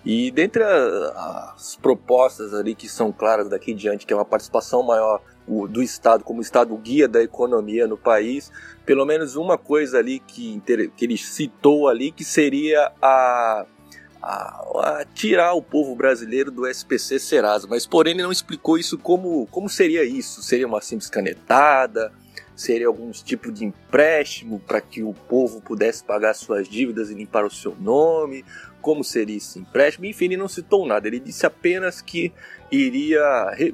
E 0.05 0.30
dentre 0.30 0.62
a, 0.62 1.53
as 1.55 1.76
propostas 1.76 2.55
ali 2.55 2.74
que 2.74 2.88
são 2.88 3.12
claras 3.12 3.49
daqui 3.49 3.72
em 3.72 3.76
diante, 3.76 4.07
que 4.07 4.12
é 4.12 4.16
uma 4.16 4.24
participação 4.24 4.82
maior 4.82 5.20
do 5.70 5.82
Estado 5.82 6.24
como 6.24 6.42
Estado 6.42 6.76
guia 6.76 7.09
da 7.09 7.22
economia 7.22 7.86
no 7.86 7.96
país, 7.96 8.53
pelo 8.84 9.05
menos 9.07 9.34
uma 9.34 9.57
coisa 9.57 9.99
ali 9.99 10.20
que, 10.20 10.62
que 10.96 11.05
ele 11.05 11.16
citou 11.16 11.88
ali, 11.88 12.12
que 12.12 12.22
seria 12.22 12.92
a, 13.01 13.66
a, 14.22 14.28
a, 14.28 15.07
tirar 15.14 15.55
o 15.55 15.62
povo 15.62 15.94
brasileiro 15.94 16.51
do 16.51 16.66
SPC 16.66 17.18
Serasa, 17.18 17.66
mas 17.68 17.86
porém 17.86 18.12
ele 18.12 18.22
não 18.22 18.32
explicou 18.32 18.76
isso 18.76 18.99
como, 18.99 19.46
como 19.46 19.68
seria 19.68 20.05
isso, 20.05 20.42
seria 20.42 20.66
uma 20.66 20.82
simples 20.82 21.09
canetada, 21.09 22.12
seria 22.55 22.88
algum 22.88 23.11
tipo 23.12 23.53
de 23.53 23.64
empréstimo 23.64 24.61
para 24.61 24.80
que 24.80 25.03
o 25.03 25.14
povo 25.14 25.61
pudesse 25.61 26.03
pagar 26.03 26.34
suas 26.34 26.68
dívidas 26.68 27.09
e 27.09 27.14
limpar 27.14 27.44
o 27.44 27.51
seu 27.51 27.74
nome, 27.78 28.44
como 28.80 29.04
seria 29.04 29.36
esse 29.36 29.58
empréstimo, 29.58 30.06
enfim, 30.06 30.26
ele 30.26 30.36
não 30.36 30.48
citou 30.48 30.86
nada, 30.86 31.06
ele 31.06 31.20
disse 31.20 31.44
apenas 31.44 32.00
que 32.00 32.32
iria 32.70 33.24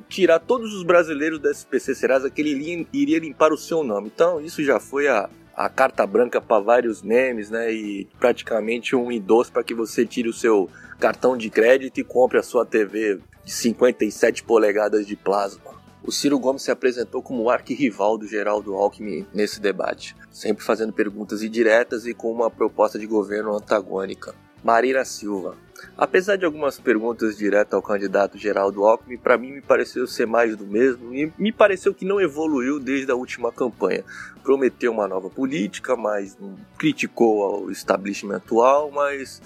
tirar 0.09 0.39
todos 0.39 0.73
os 0.75 0.83
brasileiros 0.83 1.41
da 1.41 1.51
SPC 1.51 1.95
Serasa, 1.95 2.31
que 2.31 2.41
ele 2.41 2.87
iria 2.93 3.19
limpar 3.19 3.53
o 3.53 3.59
seu 3.59 3.83
nome. 3.83 4.11
Então, 4.15 4.41
isso 4.41 4.63
já 4.63 4.79
foi 4.79 5.09
a, 5.09 5.29
a 5.57 5.69
carta 5.69 6.07
branca 6.07 6.41
para 6.41 6.63
vários 6.63 7.03
memes, 7.03 7.51
né? 7.51 7.73
E 7.73 8.07
praticamente 8.19 8.95
um 8.95 9.11
endosso 9.11 9.53
para 9.53 9.65
que 9.65 9.75
você 9.75 10.07
tire 10.07 10.29
o 10.29 10.33
seu 10.33 10.69
cartão 10.99 11.37
de 11.37 11.51
crédito 11.51 11.99
e 11.99 12.05
compre 12.05 12.39
a 12.39 12.43
sua 12.43 12.65
TV 12.65 13.19
de 13.45 13.53
57 13.53 14.45
polegadas 14.45 15.07
de 15.07 15.17
plasma. 15.17 15.75
O 16.07 16.13
Ciro 16.13 16.39
Gomes 16.39 16.63
se 16.63 16.71
apresentou 16.71 17.23
como 17.23 17.49
arquirrival 17.49 18.19
do 18.19 18.27
Geraldo 18.27 18.75
Alckmin 18.75 19.27
nesse 19.33 19.59
debate, 19.59 20.15
sempre 20.31 20.63
fazendo 20.63 20.93
perguntas 20.93 21.43
indiretas 21.43 22.07
e 22.07 22.13
com 22.13 22.31
uma 22.31 22.51
proposta 22.51 22.99
de 22.99 23.07
governo 23.07 23.57
antagônica. 23.57 24.35
Marina 24.65 25.05
Silva. 25.05 25.57
Apesar 25.97 26.37
de 26.37 26.47
algumas 26.47 26.81
perguntas 26.81 27.37
diretas 27.37 27.75
ao 27.75 27.83
candidato 27.83 28.39
Geraldo 28.39 28.85
Alckmin, 28.85 29.19
para 29.19 29.37
mim 29.37 29.53
me 29.53 29.61
pareceu 29.61 30.07
ser 30.07 30.27
mais 30.27 30.57
do 30.57 30.67
mesmo 30.67 31.15
e 31.15 31.31
me 31.39 31.53
pareceu 31.53 31.93
que 31.93 32.07
não 32.07 32.19
evoluiu 32.19 32.81
desde 32.81 33.13
a 33.13 33.15
última 33.15 33.53
campanha. 33.53 34.03
Prometeu 34.43 34.91
uma 34.91 35.07
nova 35.07 35.29
política, 35.29 35.95
mas 35.95 36.37
criticou 36.79 37.67
o 37.67 37.71
establishment 37.71 38.37
atual, 38.37 38.91
mas 38.91 39.43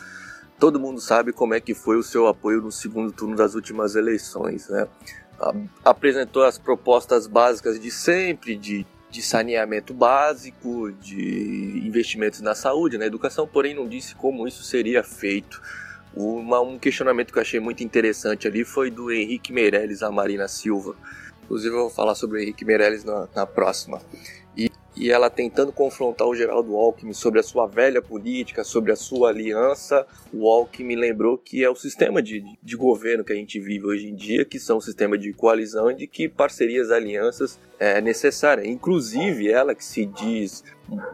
todo 0.58 0.78
mundo 0.78 1.00
sabe 1.00 1.32
como 1.32 1.54
é 1.54 1.60
que 1.60 1.74
foi 1.74 1.96
o 1.96 2.02
seu 2.02 2.28
apoio 2.28 2.62
no 2.62 2.70
segundo 2.70 3.10
turno 3.10 3.34
das 3.34 3.56
últimas 3.56 3.96
eleições, 3.96 4.68
né? 4.68 4.86
Apresentou 5.84 6.44
as 6.44 6.58
propostas 6.58 7.26
básicas 7.26 7.78
de 7.80 7.90
sempre, 7.90 8.56
de 8.56 8.86
de 9.10 9.22
saneamento 9.22 9.94
básico, 9.94 10.92
de 10.92 11.82
investimentos 11.84 12.40
na 12.40 12.54
saúde, 12.54 12.98
na 12.98 13.06
educação, 13.06 13.46
porém 13.46 13.74
não 13.74 13.88
disse 13.88 14.14
como 14.14 14.46
isso 14.46 14.62
seria 14.62 15.02
feito. 15.02 15.60
Uma, 16.14 16.60
um 16.60 16.78
questionamento 16.78 17.32
que 17.32 17.38
eu 17.38 17.42
achei 17.42 17.60
muito 17.60 17.82
interessante 17.82 18.46
ali 18.46 18.64
foi 18.64 18.90
do 18.90 19.10
Henrique 19.10 19.52
Meirelles 19.52 20.02
a 20.02 20.10
Marina 20.10 20.48
Silva. 20.48 20.94
Inclusive 21.44 21.74
eu 21.74 21.80
vou 21.80 21.90
falar 21.90 22.14
sobre 22.14 22.38
o 22.38 22.42
Henrique 22.42 22.64
Meirelles 22.64 23.04
na, 23.04 23.28
na 23.34 23.46
próxima. 23.46 24.00
E, 24.98 25.10
ela 25.10 25.30
tentando 25.30 25.72
confrontar 25.72 26.26
o 26.26 26.34
Geraldo 26.34 26.74
Alckmin 26.76 27.12
sobre 27.12 27.38
a 27.38 27.42
sua 27.42 27.66
velha 27.66 28.02
política, 28.02 28.64
sobre 28.64 28.90
a 28.90 28.96
sua 28.96 29.28
aliança, 29.28 30.06
o 30.32 30.48
Alckmin 30.50 30.96
lembrou 30.96 31.38
que 31.38 31.62
é 31.62 31.70
o 31.70 31.76
sistema 31.76 32.20
de, 32.20 32.42
de 32.62 32.76
governo 32.76 33.24
que 33.24 33.32
a 33.32 33.36
gente 33.36 33.60
vive 33.60 33.86
hoje 33.86 34.08
em 34.08 34.14
dia, 34.14 34.44
que 34.44 34.58
são 34.58 34.78
o 34.78 34.82
sistema 34.82 35.16
de 35.16 35.32
coalizão 35.32 35.90
e 35.90 35.94
de 35.94 36.06
que 36.06 36.28
parcerias, 36.28 36.90
alianças 36.90 37.60
é 37.78 38.00
necessária. 38.00 38.66
Inclusive, 38.66 39.48
ela 39.48 39.74
que 39.74 39.84
se 39.84 40.04
diz 40.04 40.64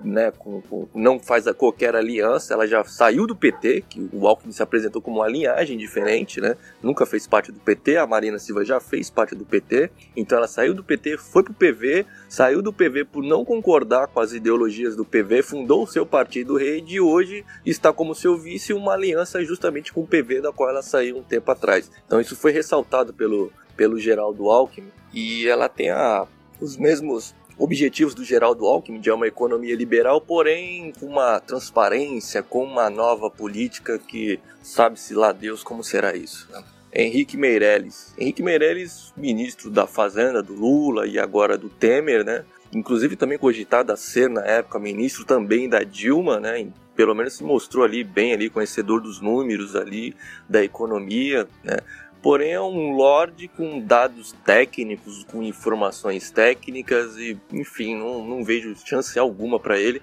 né, 0.03 0.31
com, 0.31 0.61
com, 0.63 0.89
não 0.95 1.19
faz 1.19 1.45
qualquer 1.53 1.95
aliança, 1.97 2.55
ela 2.55 2.67
já 2.67 2.85
saiu 2.85 3.27
do 3.27 3.35
PT, 3.35 3.85
que 3.89 4.09
o 4.13 4.27
Alckmin 4.27 4.53
se 4.53 4.63
apresentou 4.63 5.03
como 5.03 5.19
uma 5.19 5.29
linhagem 5.29 5.77
diferente, 5.77 6.41
né? 6.41 6.57
Nunca 6.83 7.05
fez 7.05 7.27
parte 7.27 7.51
do 7.51 7.59
PT, 7.59 7.97
a 7.97 8.07
Marina 8.07 8.39
Silva 8.39 8.65
já 8.65 8.81
fez 8.81 9.11
parte 9.11 9.35
do 9.35 9.45
PT, 9.45 9.91
então 10.17 10.39
ela 10.39 10.47
saiu 10.47 10.75
do 10.75 10.85
PT, 10.85 11.19
foi 11.19 11.43
pro 11.43 11.55
PV, 11.55 12.07
saiu 12.29 12.63
do 12.63 12.73
PV 12.73 13.05
por 13.05 13.23
não 13.23 13.45
concordar 13.45 14.07
com 14.09 14.21
as 14.21 14.33
ideologias 14.33 14.95
do 14.97 15.05
PV, 15.05 15.43
fundou 15.43 15.83
o 15.83 15.87
seu 15.87 16.07
partido 16.07 16.57
rede 16.57 16.97
e 16.97 17.01
hoje 17.01 17.45
está 17.67 17.93
como 17.93 18.15
seu 18.15 18.37
vice 18.37 18.73
uma 18.73 18.93
aliança 18.93 19.45
justamente 19.45 19.93
com 19.93 20.03
o 20.03 20.07
PV 20.07 20.41
da 20.41 20.53
qual 20.53 20.71
ela 20.71 20.83
saiu 20.83 21.19
um 21.19 21.23
tempo 21.23 21.51
atrás. 21.51 21.91
Então 22.07 22.21
isso 22.21 22.37
foi 22.37 22.53
ressaltado 22.53 23.13
pelo 23.13 23.53
pelo 23.77 23.99
Geraldo 23.99 24.49
Alckmin 24.51 24.89
e 25.13 25.49
ela 25.49 25.69
tem 25.69 25.91
a 25.91 26.27
os 26.61 26.77
mesmos 26.77 27.35
objetivos 27.59 28.15
do 28.15 28.25
Geraldo 28.25 28.67
Alckmin 28.67 29.01
de 29.01 29.11
uma 29.11 29.27
economia 29.27 29.75
liberal, 29.75 30.21
porém 30.21 30.93
com 30.99 31.07
uma 31.07 31.41
transparência, 31.41 32.43
com 32.43 32.65
uma 32.65 32.91
nova 32.91 33.31
política 33.31 33.99
que 33.99 34.41
sabe-se 34.63 35.15
lá 35.15 35.33
Deus 35.33 35.63
como 35.63 35.83
será 35.85 36.15
isso. 36.15 36.49
Né? 36.51 36.63
Henrique 36.93 37.37
Meirelles. 37.37 38.15
Henrique 38.17 38.43
Meirelles, 38.43 39.13
ministro 39.17 39.71
da 39.71 39.87
Fazenda 39.87 40.43
do 40.43 40.55
Lula 40.55 41.07
e 41.07 41.19
agora 41.19 41.59
do 41.59 41.69
Temer, 41.69 42.25
né? 42.25 42.45
Inclusive 42.73 43.17
também 43.17 43.37
cogitado 43.37 43.93
a 43.93 43.97
ser 43.97 44.29
na 44.29 44.45
época 44.45 44.79
ministro 44.79 45.25
também 45.25 45.69
da 45.69 45.83
Dilma, 45.83 46.39
né? 46.39 46.69
pelo 46.95 47.15
menos 47.15 47.35
se 47.35 47.45
mostrou 47.45 47.85
ali 47.85 48.05
bem 48.05 48.33
ali 48.33 48.49
conhecedor 48.49 49.01
dos 49.01 49.21
números 49.21 49.75
ali 49.75 50.15
da 50.49 50.63
economia, 50.63 51.49
né? 51.63 51.79
Porém 52.25 52.53
é 52.53 52.61
um 52.61 52.93
lord 52.93 53.49
com 53.49 53.79
dados 53.79 54.33
técnicos, 54.47 55.25
com 55.25 55.43
informações 55.43 56.31
técnicas 56.31 57.19
e, 57.19 57.39
enfim, 57.53 57.95
não, 57.95 58.27
não 58.27 58.43
vejo 58.43 58.75
chance 58.83 59.19
alguma 59.19 59.61
para 59.61 59.79
ele. 59.79 60.01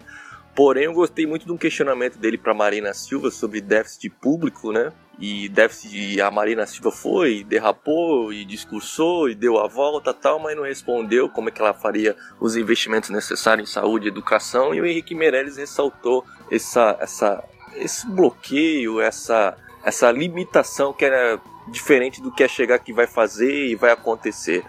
Porém, 0.56 0.84
eu 0.84 0.94
gostei 0.94 1.26
muito 1.26 1.48
de 1.48 1.52
um 1.52 1.58
questionamento 1.58 2.20
dele 2.20 2.38
para 2.38 2.54
Marina 2.54 2.94
Silva 2.94 3.32
sobre 3.32 3.60
déficit 3.60 4.12
público, 4.12 4.72
né? 4.72 4.94
E 5.18 5.50
déficit, 5.50 6.22
a 6.22 6.30
Marina 6.30 6.68
Silva 6.68 6.92
foi, 6.92 7.44
derrapou 7.44 8.32
e 8.32 8.46
discursou 8.46 9.28
e 9.28 9.34
deu 9.34 9.58
a 9.58 9.68
volta 9.68 10.14
tal, 10.14 10.38
mas 10.38 10.56
não 10.56 10.64
respondeu 10.64 11.28
como 11.28 11.50
é 11.50 11.52
que 11.52 11.60
ela 11.60 11.74
faria 11.74 12.16
os 12.40 12.56
investimentos 12.56 13.10
necessários 13.10 13.68
em 13.68 13.74
saúde 13.74 14.06
e 14.06 14.10
educação. 14.10 14.76
E 14.76 14.80
o 14.80 14.86
Henrique 14.86 15.16
Meirelles 15.16 15.58
ressaltou 15.58 16.24
essa, 16.52 16.96
essa, 17.00 17.44
esse 17.78 18.08
bloqueio, 18.08 19.02
essa, 19.02 19.58
essa 19.84 20.12
limitação 20.12 20.94
que 20.94 21.04
era 21.04 21.42
diferente 21.68 22.22
do 22.22 22.32
que 22.32 22.44
é 22.44 22.48
chegar 22.48 22.80
que 22.80 22.94
vai 22.94 23.08
fazer 23.08 23.68
e 23.68 23.76
vai 23.76 23.92
acontecer. 23.92 24.64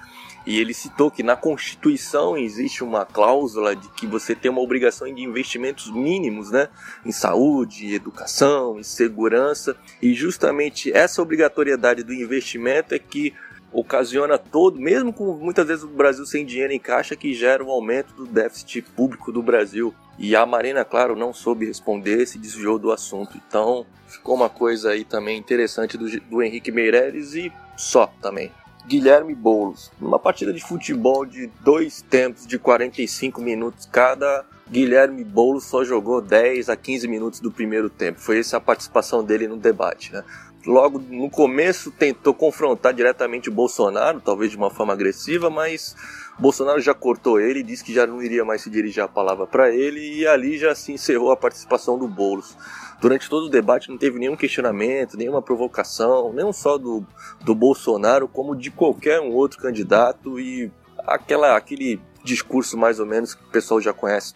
E 0.45 0.59
ele 0.59 0.74
citou 0.74 1.11
que 1.11 1.22
na 1.22 1.36
Constituição 1.36 2.36
existe 2.36 2.82
uma 2.82 3.07
cláusula 3.07 3.76
de 3.76 3.88
que 3.90 4.07
você 4.07 4.34
tem 4.34 4.51
uma 4.51 4.61
obrigação 4.61 5.12
de 5.12 5.22
investimentos 5.22 5.90
mínimos, 5.90 6.51
né, 6.51 6.68
em 7.07 7.12
saúde, 7.12 7.95
educação, 7.95 8.78
em 8.78 8.82
segurança, 8.82 9.76
e 10.01 10.12
justamente 10.14 10.93
essa 10.93 11.22
obrigatoriedade 11.22 12.03
do 12.03 12.12
investimento 12.12 12.93
é 12.93 12.99
que 12.99 13.32
ocasiona 13.72 14.36
todo, 14.36 14.78
mesmo 14.78 15.12
com 15.12 15.32
muitas 15.32 15.66
vezes 15.66 15.84
o 15.84 15.88
Brasil 15.88 16.26
sem 16.26 16.45
dinheiro 16.45 16.72
em 16.72 16.78
caixa, 16.78 17.16
que 17.16 17.32
gera 17.32 17.64
um 17.64 17.70
aumento 17.70 18.12
do 18.12 18.26
déficit 18.26 18.82
público 18.82 19.32
do 19.32 19.43
Brasil. 19.43 19.95
E 20.22 20.36
a 20.36 20.46
Marina, 20.46 20.84
claro, 20.84 21.16
não 21.16 21.34
soube 21.34 21.66
responder, 21.66 22.24
se 22.26 22.38
desviou 22.38 22.78
do 22.78 22.92
assunto. 22.92 23.36
Então, 23.36 23.84
ficou 24.06 24.36
uma 24.36 24.48
coisa 24.48 24.90
aí 24.90 25.02
também 25.02 25.36
interessante 25.36 25.98
do, 25.98 26.08
do 26.20 26.40
Henrique 26.40 26.70
Meirelles 26.70 27.34
e 27.34 27.52
só 27.76 28.06
também. 28.22 28.52
Guilherme 28.86 29.34
Boulos. 29.34 29.90
Numa 30.00 30.20
partida 30.20 30.52
de 30.52 30.60
futebol 30.60 31.26
de 31.26 31.48
dois 31.60 32.02
tempos 32.02 32.46
de 32.46 32.56
45 32.56 33.40
minutos 33.40 33.84
cada, 33.90 34.46
Guilherme 34.70 35.24
Boulos 35.24 35.64
só 35.64 35.82
jogou 35.82 36.20
10 36.20 36.68
a 36.68 36.76
15 36.76 37.08
minutos 37.08 37.40
do 37.40 37.50
primeiro 37.50 37.90
tempo. 37.90 38.20
Foi 38.20 38.38
essa 38.38 38.58
a 38.58 38.60
participação 38.60 39.24
dele 39.24 39.48
no 39.48 39.56
debate. 39.56 40.12
Né? 40.12 40.22
Logo 40.64 41.00
no 41.00 41.28
começo 41.28 41.90
tentou 41.90 42.32
confrontar 42.32 42.94
diretamente 42.94 43.48
o 43.48 43.52
Bolsonaro, 43.52 44.20
talvez 44.20 44.52
de 44.52 44.56
uma 44.56 44.70
forma 44.70 44.92
agressiva, 44.92 45.50
mas 45.50 45.96
Bolsonaro 46.43 46.80
já 46.80 46.93
cortou 46.93 47.40
ele 47.40 47.62
disse 47.62 47.84
que 47.84 47.95
já 47.95 48.05
não 48.05 48.20
iria 48.20 48.45
mais 48.45 48.62
se 48.62 48.68
dirigir 48.68 49.01
a 49.01 49.07
palavra 49.07 49.47
para 49.47 49.70
ele 49.70 50.01
e 50.01 50.26
ali 50.26 50.59
já 50.59 50.74
se 50.74 50.90
encerrou 50.90 51.30
a 51.30 51.36
participação 51.36 51.97
do 51.97 52.09
Boulos. 52.09 52.57
Durante 53.01 53.30
todo 53.30 53.47
o 53.47 53.49
debate 53.49 53.88
não 53.88 53.97
teve 53.97 54.18
nenhum 54.18 54.34
questionamento, 54.34 55.16
nenhuma 55.16 55.40
provocação, 55.40 56.32
não 56.32 56.53
só 56.53 56.76
do, 56.76 57.07
do 57.43 57.55
Bolsonaro, 57.55 58.26
como 58.26 58.57
de 58.57 58.72
qualquer 58.72 59.20
um 59.20 59.30
outro 59.30 59.61
candidato 59.61 60.40
e 60.40 60.68
aquela, 61.07 61.57
aquele 61.57 62.01
discurso 62.24 62.76
mais 62.76 62.99
ou 62.99 63.07
menos 63.07 63.34
que 63.34 63.45
o 63.45 63.51
pessoal 63.51 63.80
já 63.80 63.93
conhece 63.93 64.34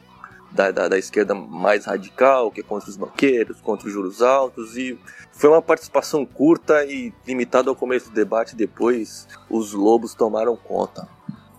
da, 0.52 0.70
da, 0.70 0.86
da, 0.86 0.96
esquerda 0.96 1.34
mais 1.34 1.86
radical, 1.86 2.52
que 2.52 2.60
é 2.60 2.62
contra 2.62 2.88
os 2.88 2.96
banqueiros, 2.96 3.60
contra 3.60 3.88
os 3.88 3.92
juros 3.92 4.22
altos, 4.22 4.76
e 4.76 4.96
foi 5.32 5.50
uma 5.50 5.60
participação 5.60 6.24
curta 6.24 6.84
e 6.84 7.12
limitada 7.26 7.68
ao 7.68 7.74
começo 7.74 8.10
do 8.10 8.14
debate, 8.14 8.54
depois 8.54 9.26
os 9.50 9.72
lobos 9.72 10.14
tomaram 10.14 10.56
conta. 10.56 11.15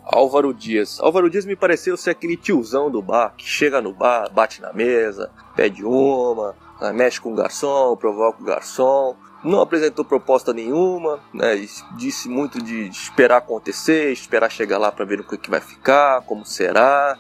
Álvaro 0.09 0.53
Dias. 0.53 0.99
Álvaro 1.01 1.29
Dias 1.29 1.45
me 1.45 1.55
pareceu 1.55 1.97
ser 1.97 2.11
aquele 2.11 2.37
tiozão 2.37 2.89
do 2.89 3.01
bar 3.01 3.33
que 3.35 3.47
chega 3.47 3.81
no 3.81 3.93
bar, 3.93 4.31
bate 4.31 4.61
na 4.61 4.71
mesa, 4.71 5.29
pede 5.55 5.83
uma, 5.83 6.55
né, 6.81 6.93
mexe 6.93 7.19
com 7.19 7.33
o 7.33 7.35
garçom, 7.35 7.95
provoca 7.97 8.41
o 8.41 8.45
garçom, 8.45 9.15
não 9.43 9.61
apresentou 9.61 10.05
proposta 10.05 10.53
nenhuma, 10.53 11.19
né, 11.33 11.55
disse 11.97 12.29
muito 12.29 12.61
de 12.61 12.87
esperar 12.87 13.37
acontecer, 13.37 14.11
esperar 14.11 14.49
chegar 14.49 14.77
lá 14.77 14.91
para 14.91 15.05
ver 15.05 15.19
o 15.19 15.23
que, 15.23 15.37
que 15.37 15.49
vai 15.49 15.61
ficar, 15.61 16.21
como 16.21 16.45
será, 16.45 17.17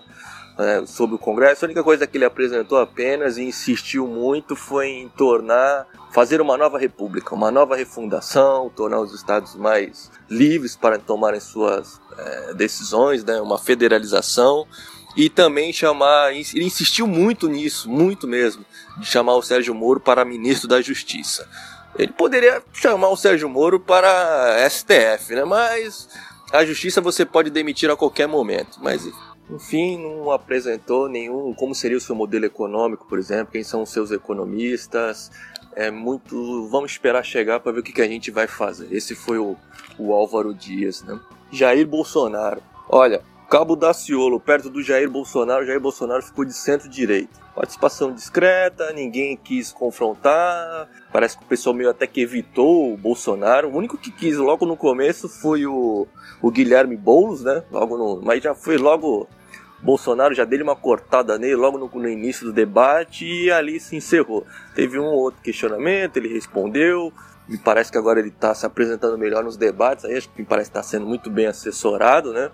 né, 0.57 0.83
sobre 0.85 1.15
o 1.15 1.19
Congresso. 1.19 1.65
A 1.65 1.67
única 1.67 1.83
coisa 1.83 2.07
que 2.07 2.17
ele 2.17 2.25
apresentou 2.25 2.79
apenas 2.79 3.37
e 3.37 3.43
insistiu 3.43 4.07
muito 4.07 4.55
foi 4.55 4.87
em 4.87 5.09
tornar, 5.09 5.87
fazer 6.11 6.41
uma 6.41 6.57
nova 6.57 6.77
república, 6.79 7.35
uma 7.35 7.51
nova 7.51 7.75
refundação, 7.75 8.69
tornar 8.69 8.99
os 8.99 9.13
estados 9.13 9.55
mais 9.55 10.11
livres 10.29 10.75
para 10.75 10.97
tomarem 10.97 11.39
suas 11.39 12.01
é, 12.17 12.53
decisões, 12.53 13.23
né, 13.23 13.39
uma 13.39 13.57
federalização 13.57 14.65
e 15.15 15.29
também 15.29 15.73
chamar, 15.73 16.31
ele 16.31 16.65
insistiu 16.65 17.07
muito 17.07 17.47
nisso, 17.49 17.89
muito 17.89 18.27
mesmo, 18.27 18.63
de 18.99 19.05
chamar 19.07 19.35
o 19.35 19.41
Sérgio 19.41 19.73
Moro 19.73 19.99
para 19.99 20.23
ministro 20.23 20.67
da 20.67 20.79
Justiça. 20.79 21.49
Ele 21.97 22.13
poderia 22.13 22.61
chamar 22.71 23.09
o 23.09 23.17
Sérgio 23.17 23.49
Moro 23.49 23.79
para 23.79 24.69
STF, 24.69 25.33
né? 25.33 25.43
Mas 25.43 26.07
a 26.51 26.63
justiça 26.63 27.01
você 27.01 27.25
pode 27.25 27.49
demitir 27.49 27.89
a 27.89 27.95
qualquer 27.95 28.27
momento. 28.27 28.77
Mas 28.81 29.09
enfim, 29.49 29.97
não 29.97 30.31
apresentou 30.31 31.07
nenhum 31.07 31.53
como 31.53 31.73
seria 31.73 31.97
o 31.97 32.01
seu 32.01 32.15
modelo 32.15 32.45
econômico, 32.45 33.05
por 33.07 33.17
exemplo, 33.17 33.53
quem 33.53 33.63
são 33.63 33.83
os 33.83 33.89
seus 33.89 34.11
economistas. 34.11 35.31
É 35.75 35.91
muito. 35.91 36.67
Vamos 36.69 36.91
esperar 36.91 37.23
chegar 37.23 37.59
para 37.59 37.71
ver 37.71 37.79
o 37.79 37.83
que, 37.83 37.93
que 37.93 38.01
a 38.01 38.07
gente 38.07 38.31
vai 38.31 38.47
fazer. 38.47 38.91
Esse 38.91 39.15
foi 39.15 39.37
o, 39.37 39.55
o 39.97 40.11
Álvaro 40.11 40.53
Dias, 40.53 41.03
né? 41.03 41.19
Jair 41.51 41.87
Bolsonaro. 41.87 42.61
Olha, 42.89 43.21
Cabo 43.49 43.77
Daciolo, 43.77 44.41
perto 44.41 44.69
do 44.69 44.83
Jair 44.83 45.09
Bolsonaro, 45.09 45.65
Jair 45.65 45.79
Bolsonaro 45.79 46.21
ficou 46.21 46.43
de 46.43 46.51
centro-direita. 46.51 47.39
Participação 47.55 48.11
discreta, 48.11 48.91
ninguém 48.91 49.37
quis 49.37 49.71
confrontar. 49.71 50.89
Parece 51.13 51.37
que 51.37 51.45
o 51.45 51.47
pessoal 51.47 51.73
meio 51.73 51.89
até 51.89 52.05
que 52.05 52.19
evitou 52.19 52.93
o 52.93 52.97
Bolsonaro. 52.97 53.69
O 53.69 53.77
único 53.77 53.97
que 53.97 54.11
quis 54.11 54.35
logo 54.35 54.65
no 54.65 54.75
começo 54.75 55.29
foi 55.29 55.65
o, 55.65 56.05
o 56.41 56.51
Guilherme 56.51 56.97
Boulos, 56.97 57.41
né? 57.41 57.63
Logo 57.71 57.97
no, 57.97 58.21
mas 58.21 58.43
já 58.43 58.53
foi 58.53 58.77
logo 58.77 59.29
Bolsonaro 59.81 60.33
já 60.33 60.43
deu 60.43 60.61
uma 60.61 60.75
cortada 60.75 61.37
nele 61.37 61.55
logo 61.55 61.77
no, 61.77 61.87
no, 61.87 62.09
início 62.09 62.45
do 62.45 62.51
debate 62.51 63.25
e 63.25 63.49
ali 63.49 63.79
se 63.79 63.95
encerrou. 63.95 64.45
Teve 64.75 64.99
um 64.99 65.05
outro 65.05 65.41
questionamento, 65.41 66.17
ele 66.17 66.33
respondeu. 66.33 67.13
Me 67.47 67.57
parece 67.57 67.89
que 67.89 67.97
agora 67.97 68.19
ele 68.19 68.27
está 68.27 68.53
se 68.53 68.65
apresentando 68.65 69.17
melhor 69.17 69.41
nos 69.41 69.55
debates. 69.55 70.03
Aí 70.03 70.17
acho 70.17 70.27
que 70.29 70.41
me 70.41 70.45
parece 70.45 70.69
que 70.69 70.77
está 70.77 70.83
sendo 70.83 71.05
muito 71.05 71.29
bem 71.29 71.45
assessorado, 71.45 72.33
né? 72.33 72.51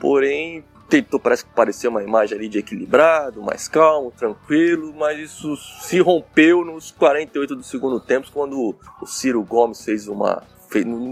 Porém, 0.00 0.64
tentou, 0.88 1.20
parece 1.20 1.44
que 1.44 1.50
parecia 1.52 1.90
uma 1.90 2.02
imagem 2.02 2.38
ali 2.38 2.48
de 2.48 2.58
equilibrado, 2.58 3.42
mais 3.42 3.68
calmo, 3.68 4.10
tranquilo, 4.10 4.94
mas 4.96 5.18
isso 5.18 5.56
se 5.82 6.00
rompeu 6.00 6.64
nos 6.64 6.90
48 6.90 7.56
do 7.56 7.62
segundo 7.62 8.00
tempo, 8.00 8.28
quando 8.32 8.74
o 9.00 9.06
Ciro 9.06 9.42
Gomes 9.42 9.84
fez 9.84 10.08
uma 10.08 10.42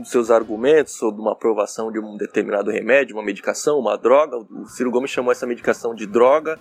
dos 0.01 0.11
seus 0.11 0.31
argumentos 0.31 0.95
sobre 0.95 1.21
uma 1.21 1.33
aprovação 1.33 1.91
de 1.91 1.99
um 1.99 2.17
determinado 2.17 2.71
remédio, 2.71 3.17
uma 3.17 3.23
medicação, 3.23 3.79
uma 3.79 3.97
droga. 3.97 4.37
O 4.37 4.67
Ciro 4.67 4.91
Gomes 4.91 5.11
chamou 5.11 5.33
essa 5.33 5.47
medicação 5.47 5.95
de 5.95 6.07
droga 6.07 6.59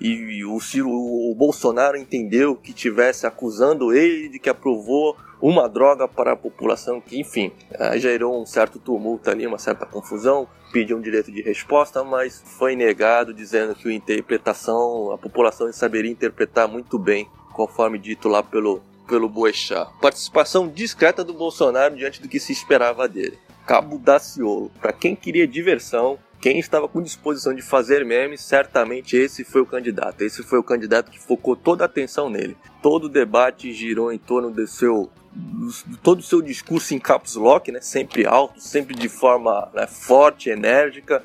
e 0.00 0.44
o 0.44 0.58
Ciro, 0.60 0.88
o 0.88 1.34
Bolsonaro 1.36 1.96
entendeu 1.96 2.56
que 2.56 2.72
tivesse 2.72 3.26
acusando 3.26 3.92
ele 3.92 4.28
de 4.28 4.38
que 4.38 4.48
aprovou 4.48 5.16
uma 5.40 5.68
droga 5.68 6.08
para 6.08 6.32
a 6.32 6.36
população, 6.36 7.00
que 7.00 7.20
enfim, 7.20 7.52
gerou 7.96 8.40
um 8.40 8.44
certo 8.44 8.78
tumulto 8.78 9.30
ali, 9.30 9.46
uma 9.46 9.58
certa 9.58 9.86
confusão, 9.86 10.48
pediu 10.72 10.96
um 10.96 11.00
direito 11.00 11.30
de 11.30 11.42
resposta, 11.42 12.02
mas 12.02 12.42
foi 12.58 12.74
negado, 12.74 13.32
dizendo 13.32 13.74
que 13.74 13.88
a 13.88 13.92
interpretação, 13.92 15.12
a 15.12 15.18
população 15.18 15.72
saberia 15.72 16.10
interpretar 16.10 16.66
muito 16.66 16.98
bem, 16.98 17.28
conforme 17.52 17.98
dito 17.98 18.28
lá 18.28 18.42
pelo, 18.42 18.82
pelo 19.08 19.28
Boechat. 19.28 19.90
Participação 20.00 20.68
discreta 20.68 21.24
do 21.24 21.32
Bolsonaro 21.32 21.96
diante 21.96 22.20
do 22.20 22.28
que 22.28 22.38
se 22.38 22.52
esperava 22.52 23.08
dele. 23.08 23.38
Cabo 23.66 23.98
Daciolo. 23.98 24.70
Para 24.80 24.92
quem 24.92 25.16
queria 25.16 25.48
diversão, 25.48 26.18
quem 26.40 26.58
estava 26.58 26.86
com 26.86 27.02
disposição 27.02 27.52
de 27.52 27.62
fazer 27.62 28.04
memes, 28.04 28.42
certamente 28.42 29.16
esse 29.16 29.42
foi 29.42 29.60
o 29.60 29.66
candidato. 29.66 30.22
Esse 30.22 30.42
foi 30.42 30.58
o 30.58 30.62
candidato 30.62 31.10
que 31.10 31.18
focou 31.18 31.56
toda 31.56 31.84
a 31.84 31.86
atenção 31.86 32.30
nele. 32.30 32.56
Todo 32.80 33.04
o 33.04 33.08
debate 33.08 33.72
girou 33.72 34.12
em 34.12 34.18
torno 34.18 34.50
do 34.50 34.66
seu 34.66 35.10
todo 36.02 36.18
o 36.18 36.22
seu 36.22 36.42
discurso 36.42 36.94
em 36.94 36.98
caps 36.98 37.36
lock, 37.36 37.70
né, 37.70 37.80
sempre 37.80 38.26
alto, 38.26 38.60
sempre 38.60 38.94
de 38.94 39.08
forma 39.08 39.70
né, 39.72 39.86
forte, 39.86 40.50
enérgica, 40.50 41.22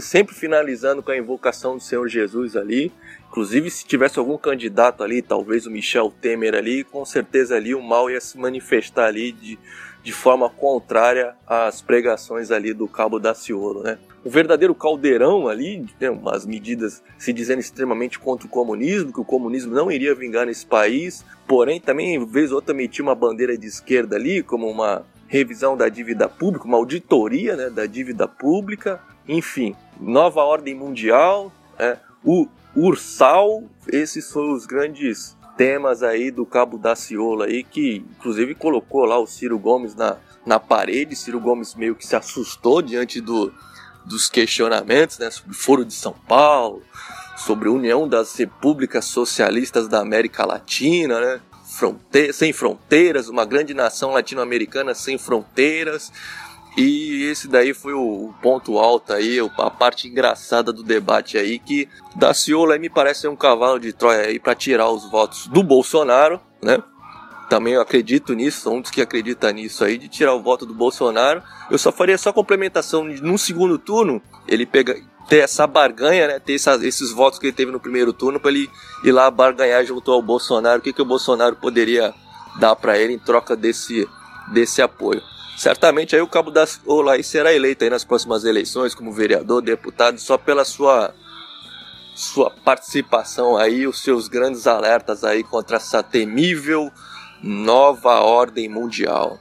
sempre 0.00 0.34
finalizando 0.34 1.02
com 1.02 1.12
a 1.12 1.16
invocação 1.16 1.76
do 1.76 1.82
Senhor 1.82 2.08
Jesus 2.08 2.56
ali. 2.56 2.92
Inclusive, 3.30 3.70
se 3.70 3.86
tivesse 3.86 4.18
algum 4.18 4.36
candidato 4.36 5.04
ali, 5.04 5.22
talvez 5.22 5.64
o 5.64 5.70
Michel 5.70 6.12
Temer 6.20 6.52
ali, 6.52 6.82
com 6.82 7.04
certeza 7.04 7.54
ali 7.54 7.72
o 7.76 7.80
mal 7.80 8.10
ia 8.10 8.20
se 8.20 8.36
manifestar 8.36 9.06
ali 9.06 9.30
de, 9.30 9.56
de 10.02 10.12
forma 10.12 10.50
contrária 10.50 11.36
às 11.46 11.80
pregações 11.80 12.50
ali 12.50 12.74
do 12.74 12.88
Cabo 12.88 13.20
Daciolo, 13.20 13.84
né? 13.84 13.98
Um 14.26 14.28
verdadeiro 14.28 14.74
caldeirão 14.74 15.46
ali, 15.46 15.86
né, 16.00 16.10
umas 16.10 16.44
medidas 16.44 17.02
se 17.16 17.32
dizendo 17.32 17.60
extremamente 17.60 18.18
contra 18.18 18.48
o 18.48 18.50
comunismo, 18.50 19.12
que 19.12 19.20
o 19.20 19.24
comunismo 19.24 19.72
não 19.72 19.92
iria 19.92 20.12
vingar 20.14 20.44
nesse 20.44 20.66
país, 20.66 21.24
porém 21.46 21.80
também, 21.80 22.22
vez 22.26 22.50
ou 22.50 22.56
outra, 22.56 22.74
metia 22.74 23.02
uma 23.04 23.14
bandeira 23.14 23.56
de 23.56 23.66
esquerda 23.68 24.16
ali, 24.16 24.42
como 24.42 24.68
uma 24.68 25.06
revisão 25.28 25.76
da 25.76 25.88
dívida 25.88 26.28
pública, 26.28 26.66
uma 26.66 26.76
auditoria 26.76 27.54
né, 27.54 27.70
da 27.70 27.86
dívida 27.86 28.26
pública, 28.26 29.00
enfim, 29.26 29.76
nova 30.00 30.42
ordem 30.42 30.74
mundial, 30.74 31.52
é, 31.78 31.96
o 32.24 32.46
Ursal, 32.74 33.64
esses 33.88 34.30
foram 34.30 34.52
os 34.52 34.66
grandes 34.66 35.36
temas 35.56 36.02
aí 36.02 36.30
do 36.30 36.46
Cabo 36.46 36.78
da 36.78 36.94
Ciola 36.94 37.46
aí, 37.46 37.62
que 37.62 38.04
inclusive 38.18 38.54
colocou 38.54 39.04
lá 39.04 39.18
o 39.18 39.26
Ciro 39.26 39.58
Gomes 39.58 39.94
na, 39.94 40.16
na 40.46 40.58
parede. 40.58 41.16
Ciro 41.16 41.40
Gomes 41.40 41.74
meio 41.74 41.94
que 41.94 42.06
se 42.06 42.16
assustou 42.16 42.80
diante 42.80 43.20
do, 43.20 43.52
dos 44.04 44.28
questionamentos, 44.28 45.18
né, 45.18 45.30
sobre 45.30 45.50
o 45.52 45.54
Foro 45.54 45.84
de 45.84 45.92
São 45.92 46.14
Paulo, 46.26 46.82
sobre 47.36 47.68
a 47.68 47.72
União 47.72 48.08
das 48.08 48.34
Repúblicas 48.36 49.04
Socialistas 49.04 49.88
da 49.88 50.00
América 50.00 50.46
Latina, 50.46 51.20
né, 51.20 51.40
fronte 51.64 52.32
sem 52.32 52.52
fronteiras, 52.52 53.28
uma 53.28 53.44
grande 53.44 53.74
nação 53.74 54.12
latino-americana 54.12 54.94
sem 54.94 55.16
fronteiras. 55.18 56.12
E 56.76 57.24
esse 57.24 57.48
daí 57.48 57.74
foi 57.74 57.92
o 57.92 58.32
ponto 58.40 58.78
alto 58.78 59.12
aí, 59.12 59.38
a 59.40 59.70
parte 59.70 60.08
engraçada 60.08 60.72
do 60.72 60.82
debate 60.82 61.36
aí, 61.36 61.58
que 61.58 61.88
Daciolo 62.14 62.72
aí 62.72 62.78
me 62.78 62.88
parece 62.88 63.22
ser 63.22 63.28
um 63.28 63.36
cavalo 63.36 63.78
de 63.78 63.92
Troia 63.92 64.26
aí 64.26 64.38
para 64.38 64.54
tirar 64.54 64.88
os 64.88 65.10
votos 65.10 65.46
do 65.48 65.62
Bolsonaro, 65.62 66.40
né? 66.62 66.82
Também 67.48 67.74
eu 67.74 67.80
acredito 67.80 68.32
nisso, 68.32 68.60
sou 68.60 68.76
um 68.76 68.80
dos 68.80 68.92
que 68.92 69.02
acredita 69.02 69.52
nisso 69.52 69.84
aí, 69.84 69.98
de 69.98 70.08
tirar 70.08 70.34
o 70.34 70.42
voto 70.42 70.64
do 70.64 70.72
Bolsonaro. 70.72 71.42
Eu 71.68 71.78
só 71.78 71.90
faria 71.90 72.16
só 72.16 72.32
complementação 72.32 73.02
num 73.04 73.36
segundo 73.36 73.76
turno, 73.76 74.22
ele 74.46 74.64
pega, 74.64 74.96
ter 75.28 75.38
essa 75.38 75.66
barganha, 75.66 76.28
né? 76.28 76.38
Ter 76.38 76.54
essa, 76.54 76.74
esses 76.86 77.10
votos 77.10 77.40
que 77.40 77.46
ele 77.46 77.52
teve 77.52 77.72
no 77.72 77.80
primeiro 77.80 78.12
turno 78.12 78.38
para 78.38 78.52
ele 78.52 78.70
ir 79.04 79.10
lá 79.10 79.28
barganhar 79.30 79.84
junto 79.84 80.12
ao 80.12 80.22
Bolsonaro. 80.22 80.78
O 80.78 80.82
que, 80.82 80.92
que 80.92 81.02
o 81.02 81.04
Bolsonaro 81.04 81.56
poderia 81.56 82.14
dar 82.60 82.76
para 82.76 82.96
ele 82.96 83.14
em 83.14 83.18
troca 83.18 83.56
desse, 83.56 84.08
desse 84.52 84.80
apoio? 84.80 85.20
Certamente 85.60 86.16
aí 86.16 86.22
o 86.22 86.26
Cabo 86.26 86.50
das 86.50 86.80
Olai 86.86 87.22
será 87.22 87.52
eleito 87.52 87.84
aí 87.84 87.90
nas 87.90 88.02
próximas 88.02 88.46
eleições 88.46 88.94
como 88.94 89.12
vereador, 89.12 89.60
deputado, 89.60 90.18
só 90.18 90.38
pela 90.38 90.64
sua 90.64 91.12
sua 92.14 92.50
participação 92.50 93.58
aí, 93.58 93.86
os 93.86 94.02
seus 94.02 94.26
grandes 94.26 94.66
alertas 94.66 95.22
aí 95.22 95.44
contra 95.44 95.76
essa 95.76 96.02
temível 96.02 96.90
nova 97.42 98.20
ordem 98.20 98.70
mundial. 98.70 99.38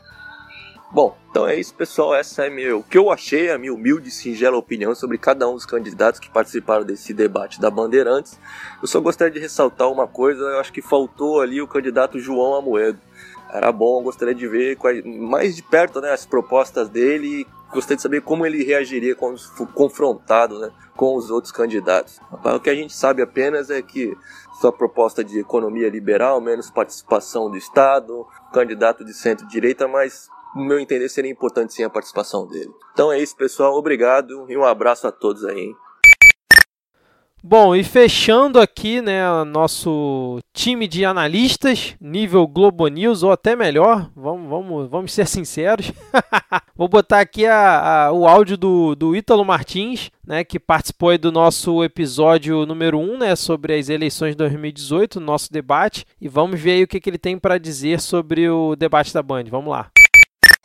Bom, 0.92 1.18
então 1.32 1.48
é 1.48 1.58
isso, 1.58 1.74
pessoal. 1.74 2.14
Essa 2.14 2.48
é 2.48 2.50
meu, 2.50 2.80
o 2.80 2.84
que 2.84 2.98
eu 2.98 3.10
achei, 3.10 3.50
a 3.50 3.58
minha 3.58 3.74
humilde 3.74 4.10
e 4.10 4.12
singela 4.12 4.58
opinião 4.58 4.94
sobre 4.94 5.18
cada 5.18 5.48
um 5.48 5.54
dos 5.54 5.66
candidatos 5.66 6.20
que 6.20 6.30
participaram 6.30 6.84
desse 6.84 7.14
debate 7.14 7.62
da 7.62 7.70
Bandeirantes. 7.70 8.38
Eu 8.82 8.90
só 8.90 9.00
gostaria 9.00 9.34
de 9.34 9.40
ressaltar 9.40 9.90
uma 9.90 10.06
coisa, 10.06 10.42
eu 10.42 10.60
acho 10.60 10.74
que 10.74 10.82
faltou 10.82 11.40
ali 11.40 11.62
o 11.62 11.68
candidato 11.68 12.20
João 12.20 12.56
Amoedo 12.56 13.00
era 13.52 13.72
bom, 13.72 14.04
gostaria 14.04 14.36
de 14.36 14.48
ver 14.48 14.78
mais 15.04 15.56
de 15.56 15.64
perto 15.64 16.00
né, 16.02 16.12
as 16.12 16.26
propostas 16.26 16.90
dele 16.90 17.48
gostaria 17.72 17.98
de 17.98 18.02
saber 18.02 18.22
como 18.22 18.46
ele 18.46 18.64
reagiria 18.64 19.16
quando 19.16 19.40
confrontado 19.74 20.60
né, 20.60 20.72
com 20.96 21.16
os 21.16 21.30
outros 21.30 21.52
candidatos. 21.52 22.20
O 22.32 22.60
que 22.60 22.70
a 22.70 22.76
gente 22.76 22.94
sabe 22.94 23.22
apenas 23.22 23.70
é 23.70 23.82
que 23.82 24.18
sua 24.60 24.72
proposta 24.72 25.24
de 25.24 25.40
economia 25.40 25.90
liberal, 25.90 26.42
menos 26.42 26.70
participação 26.70 27.50
do 27.50 27.58
Estado, 27.58 28.26
candidato 28.52 29.06
de 29.06 29.14
centro-direita, 29.14 29.88
mas 29.88 30.30
no 30.56 30.66
meu 30.66 30.80
entender 30.80 31.08
seria 31.10 31.32
importante 31.32 31.74
sim 31.74 31.84
a 31.84 31.90
participação 31.90 32.48
dele. 32.48 32.74
Então 32.94 33.12
é 33.12 33.20
isso, 33.20 33.36
pessoal. 33.36 33.76
Obrigado 33.76 34.46
e 34.50 34.58
um 34.58 34.66
abraço 34.66 35.08
a 35.08 35.12
todos 35.12 35.46
aí. 35.46 35.60
Hein? 35.60 35.76
Bom, 37.42 37.74
e 37.74 37.86
fechando 37.86 38.60
aqui, 38.60 39.02
né, 39.02 39.22
nosso 39.46 40.40
time 40.54 40.88
de 40.88 41.06
analistas, 41.06 41.96
nível 42.00 42.46
Globo 42.46 42.86
News, 42.88 43.24
ou 43.24 43.32
até 43.32 43.56
melhor, 43.56 44.10
vamos, 44.14 44.50
vamos, 44.50 44.90
vamos 44.90 45.14
ser 45.14 45.26
sinceros. 45.26 45.92
Vou 46.76 46.90
botar 46.90 47.22
aqui 47.22 47.46
a, 47.46 48.08
a, 48.08 48.12
o 48.12 48.28
áudio 48.28 48.58
do, 48.58 48.94
do 48.94 49.16
Ítalo 49.16 49.46
Martins, 49.46 50.12
né, 50.28 50.44
que 50.44 50.60
participou 50.60 51.18
do 51.18 51.32
nosso 51.32 51.82
episódio 51.82 52.66
número 52.66 53.00
1, 53.00 53.18
né, 53.18 53.36
sobre 53.38 53.74
as 53.78 53.88
eleições 53.88 54.32
de 54.32 54.38
2018, 54.38 55.20
nosso 55.22 55.52
debate, 55.52 56.06
e 56.20 56.28
vamos 56.28 56.60
ver 56.60 56.72
aí 56.72 56.84
o 56.84 56.88
que, 56.88 57.00
que 57.00 57.10
ele 57.10 57.18
tem 57.18 57.40
para 57.40 57.58
dizer 57.58 58.02
sobre 58.02 58.50
o 58.50 58.76
debate 58.76 59.14
da 59.14 59.24
Band. 59.24 59.46
Vamos 59.50 59.72
lá. 59.72 59.90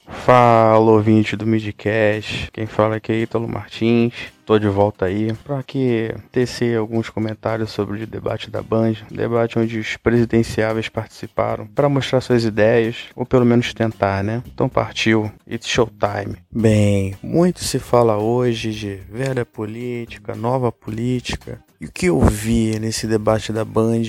Fala, 0.06 0.90
ouvinte 0.90 1.36
do 1.36 1.46
Midcast. 1.46 2.50
Quem 2.52 2.66
fala 2.66 2.96
aqui 2.96 3.12
é 3.12 3.20
Ítalo 3.20 3.48
Martins. 3.48 4.14
Tô 4.44 4.58
de 4.58 4.68
volta 4.68 5.06
aí 5.06 5.32
para 5.44 5.62
que 5.62 6.14
tecer 6.30 6.78
alguns 6.78 7.08
comentários 7.08 7.70
sobre 7.70 8.02
o 8.02 8.06
debate 8.06 8.50
da 8.50 8.62
Band, 8.62 8.94
debate 9.10 9.58
onde 9.58 9.78
os 9.78 9.96
presidenciáveis 9.96 10.88
participaram 10.88 11.66
para 11.66 11.88
mostrar 11.88 12.20
suas 12.20 12.44
ideias, 12.44 13.06
ou 13.16 13.24
pelo 13.24 13.46
menos 13.46 13.72
tentar, 13.72 14.22
né? 14.22 14.42
Então 14.46 14.68
partiu, 14.68 15.32
it's 15.46 15.68
showtime. 15.68 16.36
Bem, 16.50 17.16
muito 17.22 17.64
se 17.64 17.78
fala 17.78 18.18
hoje 18.18 18.72
de 18.72 18.96
velha 19.10 19.46
política, 19.46 20.34
nova 20.34 20.70
política. 20.70 21.58
E 21.80 21.86
o 21.86 21.92
que 21.92 22.06
eu 22.06 22.20
vi 22.20 22.78
nesse 22.78 23.06
debate 23.06 23.52
da 23.52 23.64
Band 23.64 24.02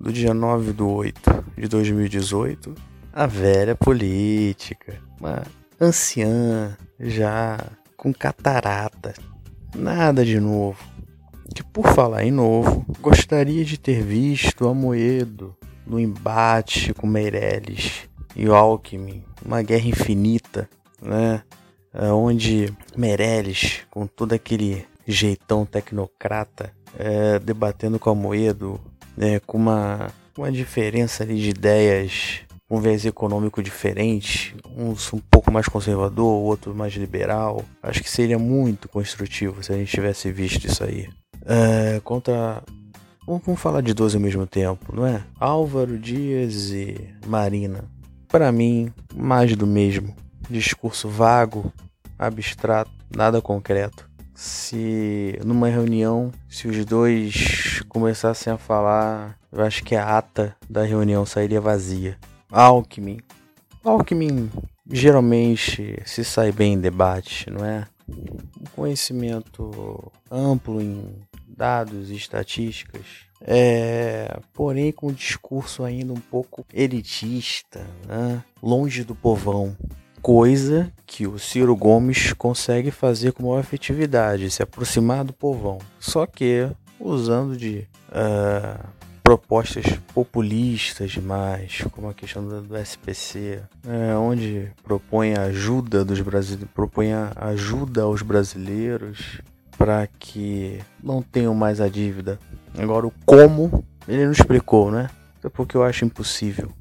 do 0.00 0.12
dia 0.12 0.32
9 0.32 0.72
do 0.72 0.88
8 0.88 1.44
de 1.56 1.68
2018? 1.68 2.74
A 3.12 3.26
velha 3.26 3.74
política 3.74 5.09
uma 5.20 5.42
anciã 5.80 6.76
já 6.98 7.58
com 7.96 8.12
catarata. 8.12 9.14
Nada 9.74 10.24
de 10.24 10.40
novo. 10.40 10.82
Que 11.54 11.62
por 11.62 11.88
falar 11.88 12.24
em 12.24 12.30
novo, 12.30 12.84
gostaria 13.00 13.64
de 13.64 13.78
ter 13.78 14.02
visto 14.02 14.66
a 14.68 14.74
Moedo 14.74 15.56
no 15.86 15.98
embate 15.98 16.94
com 16.94 17.06
Meirelles 17.06 18.08
e 18.36 18.46
Alckmin, 18.46 19.24
uma 19.44 19.60
guerra 19.60 19.88
infinita, 19.88 20.68
né? 21.02 21.42
Onde 21.92 22.72
Meirelles, 22.96 23.80
com 23.90 24.06
todo 24.06 24.32
aquele 24.32 24.86
jeitão 25.06 25.66
tecnocrata, 25.66 26.72
é, 26.96 27.40
debatendo 27.40 27.98
com 27.98 28.10
a 28.10 28.14
Moedo, 28.14 28.80
é, 29.18 29.40
com 29.40 29.58
uma, 29.58 30.12
uma 30.38 30.52
diferença 30.52 31.24
ali 31.24 31.36
de 31.40 31.50
ideias 31.50 32.42
um 32.70 32.78
viés 32.80 33.04
econômico 33.04 33.60
diferente, 33.60 34.54
uns 34.76 35.12
um 35.12 35.18
pouco 35.18 35.50
mais 35.50 35.66
conservador, 35.66 36.26
o 36.26 36.44
outro 36.44 36.72
mais 36.72 36.94
liberal. 36.94 37.64
Acho 37.82 38.00
que 38.00 38.08
seria 38.08 38.38
muito 38.38 38.88
construtivo 38.88 39.62
se 39.62 39.72
a 39.72 39.76
gente 39.76 39.90
tivesse 39.90 40.30
visto 40.30 40.66
isso 40.66 40.84
aí. 40.84 41.08
É, 41.44 42.00
contra. 42.04 42.62
Vamos 43.26 43.60
falar 43.60 43.80
de 43.80 43.92
dois 43.92 44.14
ao 44.14 44.20
mesmo 44.20 44.46
tempo, 44.46 44.94
não 44.94 45.06
é? 45.06 45.22
Álvaro 45.38 45.98
Dias 45.98 46.70
e 46.70 46.96
Marina. 47.26 47.84
Para 48.28 48.52
mim, 48.52 48.92
mais 49.14 49.54
do 49.56 49.66
mesmo. 49.66 50.14
Discurso 50.48 51.08
vago, 51.08 51.72
abstrato, 52.18 52.90
nada 53.14 53.42
concreto. 53.42 54.08
Se 54.34 55.38
numa 55.44 55.68
reunião, 55.68 56.32
se 56.48 56.66
os 56.66 56.84
dois 56.84 57.82
começassem 57.88 58.52
a 58.52 58.56
falar, 58.56 59.36
eu 59.52 59.62
acho 59.62 59.84
que 59.84 59.94
a 59.94 60.16
ata 60.16 60.56
da 60.68 60.82
reunião 60.82 61.26
sairia 61.26 61.60
vazia. 61.60 62.16
Alckmin. 62.50 63.18
Alckmin 63.84 64.50
geralmente 64.90 65.96
se 66.04 66.24
sai 66.24 66.52
bem 66.52 66.74
em 66.74 66.80
debate, 66.80 67.48
não 67.50 67.64
é? 67.64 67.86
Um 68.08 68.64
conhecimento 68.74 70.10
amplo 70.30 70.80
em 70.80 71.14
dados 71.46 72.10
e 72.10 72.16
estatísticas, 72.16 73.02
é, 73.40 74.40
porém 74.52 74.90
com 74.90 75.08
um 75.08 75.12
discurso 75.12 75.84
ainda 75.84 76.12
um 76.12 76.20
pouco 76.20 76.64
elitista, 76.72 77.86
né? 78.06 78.42
longe 78.62 79.04
do 79.04 79.14
povão. 79.14 79.76
Coisa 80.20 80.92
que 81.06 81.26
o 81.26 81.38
Ciro 81.38 81.74
Gomes 81.74 82.32
consegue 82.34 82.90
fazer 82.90 83.32
com 83.32 83.44
maior 83.44 83.60
efetividade, 83.60 84.50
se 84.50 84.62
aproximar 84.62 85.24
do 85.24 85.32
povão. 85.32 85.78
Só 85.98 86.26
que 86.26 86.68
usando 86.98 87.56
de 87.56 87.86
uh, 88.08 88.86
propostas 89.30 89.84
populistas 90.12 91.12
demais, 91.12 91.84
como 91.92 92.08
a 92.08 92.14
questão 92.14 92.44
do, 92.44 92.62
do 92.62 92.76
SPC, 92.76 93.62
é, 93.86 94.12
onde 94.16 94.72
propõe 94.82 95.34
ajuda 95.34 96.04
dos 96.04 96.20
brasileiros, 96.20 96.68
propõe 96.74 97.12
ajuda 97.36 98.02
aos 98.02 98.22
brasileiros 98.22 99.40
para 99.78 100.08
que 100.18 100.80
não 101.00 101.22
tenham 101.22 101.54
mais 101.54 101.80
a 101.80 101.88
dívida. 101.88 102.40
Agora 102.76 103.06
o 103.06 103.12
como 103.24 103.84
ele 104.08 104.24
não 104.24 104.32
explicou, 104.32 104.90
né? 104.90 105.08
É 105.44 105.48
porque 105.48 105.76
eu 105.76 105.84
acho 105.84 106.04
impossível. 106.04 106.72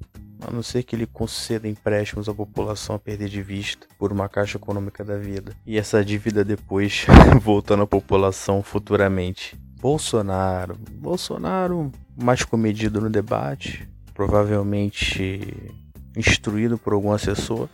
A 0.42 0.50
não 0.50 0.64
ser 0.64 0.82
que 0.82 0.96
ele 0.96 1.06
conceda 1.06 1.68
empréstimos 1.68 2.28
à 2.28 2.34
população 2.34 2.96
a 2.96 3.00
perder 3.00 3.30
de 3.30 3.44
vista 3.44 3.86
por 4.00 4.12
uma 4.12 4.28
caixa 4.28 4.58
econômica 4.58 5.04
da 5.04 5.18
vida. 5.18 5.52
E 5.68 5.78
essa 5.78 6.04
dívida 6.04 6.44
depois 6.44 7.06
voltando 7.44 7.84
à 7.84 7.88
população 7.88 8.64
futuramente. 8.64 9.56
Bolsonaro. 9.80 10.78
Bolsonaro 10.92 11.92
mais 12.22 12.44
comedido 12.44 13.00
no 13.00 13.10
debate, 13.10 13.88
provavelmente 14.14 15.74
instruído 16.16 16.78
por 16.78 16.94
algum 16.94 17.12
assessor, 17.12 17.70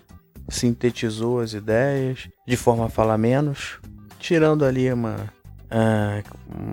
sintetizou 0.48 1.40
as 1.40 1.54
ideias 1.54 2.30
de 2.48 2.56
forma 2.56 2.86
a 2.86 2.90
falar 2.90 3.18
menos, 3.18 3.80
tirando 4.20 4.64
ali 4.64 4.92
uma, 4.94 5.16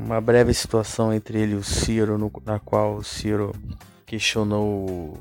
uma 0.05 0.21
breve 0.21 0.53
situação 0.53 1.13
entre 1.13 1.41
ele 1.41 1.53
e 1.53 1.57
o 1.57 1.65
Ciro, 1.65 2.19
no, 2.19 2.31
na 2.45 2.59
qual 2.59 2.97
o 2.97 3.05
Ciro 3.05 3.53
questionou 4.05 5.17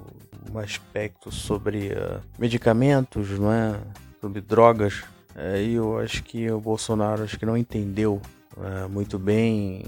um 0.52 0.58
aspecto 0.60 1.32
sobre 1.32 1.94
uh, 1.94 2.20
medicamentos, 2.38 3.40
não 3.40 3.52
é? 3.52 3.80
sobre 4.20 4.42
drogas. 4.42 5.04
E 5.66 5.76
eu 5.76 5.98
acho 5.98 6.24
que 6.24 6.52
o 6.52 6.60
Bolsonaro 6.60 7.24
acho 7.24 7.40
que 7.40 7.46
não 7.46 7.56
entendeu 7.56 8.22
uh, 8.58 8.90
muito 8.90 9.18
bem 9.20 9.84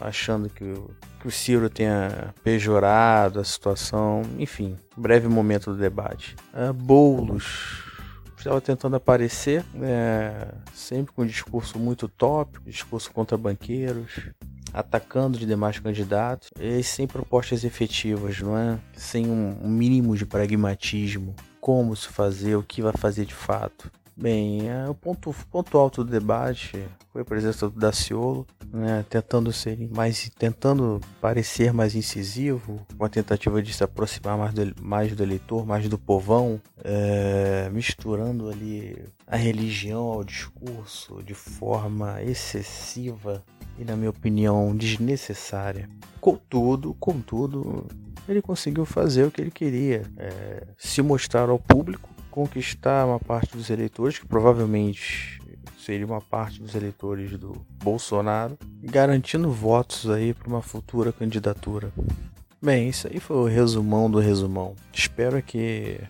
achando 0.00 0.48
que 0.48 0.64
o, 0.64 0.90
que 1.20 1.28
o 1.28 1.30
Ciro 1.30 1.68
tenha 1.68 2.34
pejorado 2.42 3.40
a 3.40 3.44
situação, 3.44 4.22
enfim, 4.38 4.76
breve 4.96 5.28
momento 5.28 5.72
do 5.72 5.78
debate. 5.78 6.36
Uh, 6.52 6.72
Boulos 6.72 7.82
estava 8.38 8.60
tentando 8.60 8.96
aparecer, 8.96 9.64
é, 9.82 10.54
sempre 10.72 11.12
com 11.12 11.22
um 11.22 11.26
discurso 11.26 11.78
muito 11.78 12.08
tópico, 12.08 12.70
discurso 12.70 13.10
contra 13.10 13.36
banqueiros, 13.36 14.30
atacando 14.72 15.38
de 15.38 15.46
demais 15.46 15.78
candidatos, 15.78 16.48
e 16.58 16.82
sem 16.82 17.06
propostas 17.06 17.64
efetivas, 17.64 18.40
não 18.40 18.56
é? 18.56 18.78
Sem 18.96 19.28
um 19.28 19.68
mínimo 19.68 20.16
de 20.16 20.24
pragmatismo, 20.24 21.34
como 21.60 21.96
se 21.96 22.08
fazer, 22.08 22.56
o 22.56 22.62
que 22.62 22.80
vai 22.82 22.92
fazer 22.96 23.24
de 23.24 23.34
fato. 23.34 23.90
Bem, 24.20 24.68
é, 24.68 24.88
o 24.88 24.94
ponto, 24.96 25.32
ponto 25.48 25.78
alto 25.78 26.02
do 26.02 26.10
debate 26.10 26.76
foi 27.12 27.22
a 27.22 27.24
presença 27.24 27.70
do 27.70 27.78
Daciolo, 27.78 28.44
né, 28.72 29.04
tentando 29.08 29.52
ser 29.52 29.78
mais, 29.94 30.28
tentando 30.36 31.00
parecer 31.20 31.72
mais 31.72 31.94
incisivo, 31.94 32.84
uma 32.98 33.08
tentativa 33.08 33.62
de 33.62 33.72
se 33.72 33.84
aproximar 33.84 34.36
mais 34.36 34.52
do, 34.52 34.74
mais 34.82 35.14
do 35.14 35.22
eleitor, 35.22 35.64
mais 35.64 35.88
do 35.88 35.96
povão, 35.96 36.60
é, 36.82 37.70
misturando 37.70 38.48
ali 38.50 39.00
a 39.24 39.36
religião 39.36 40.06
ao 40.06 40.24
discurso 40.24 41.22
de 41.22 41.34
forma 41.34 42.20
excessiva 42.20 43.44
e, 43.78 43.84
na 43.84 43.94
minha 43.94 44.10
opinião, 44.10 44.76
desnecessária. 44.76 45.88
Contudo, 46.20 46.92
contudo, 46.98 47.86
ele 48.28 48.42
conseguiu 48.42 48.84
fazer 48.84 49.26
o 49.26 49.30
que 49.30 49.40
ele 49.40 49.52
queria, 49.52 50.02
é, 50.16 50.66
se 50.76 51.00
mostrar 51.02 51.48
ao 51.48 51.58
público 51.60 52.17
conquistar 52.38 53.04
uma 53.04 53.18
parte 53.18 53.56
dos 53.56 53.68
eleitores, 53.68 54.16
que 54.16 54.24
provavelmente 54.24 55.40
seria 55.76 56.06
uma 56.06 56.20
parte 56.20 56.62
dos 56.62 56.72
eleitores 56.76 57.36
do 57.36 57.66
Bolsonaro, 57.82 58.56
garantindo 58.80 59.50
votos 59.50 60.08
aí 60.08 60.32
para 60.32 60.46
uma 60.46 60.62
futura 60.62 61.12
candidatura. 61.12 61.90
Bem, 62.62 62.90
isso 62.90 63.08
aí 63.08 63.18
foi 63.18 63.36
o 63.38 63.46
resumão 63.46 64.08
do 64.08 64.20
resumão. 64.20 64.76
Espero 64.92 65.42
que 65.42 66.00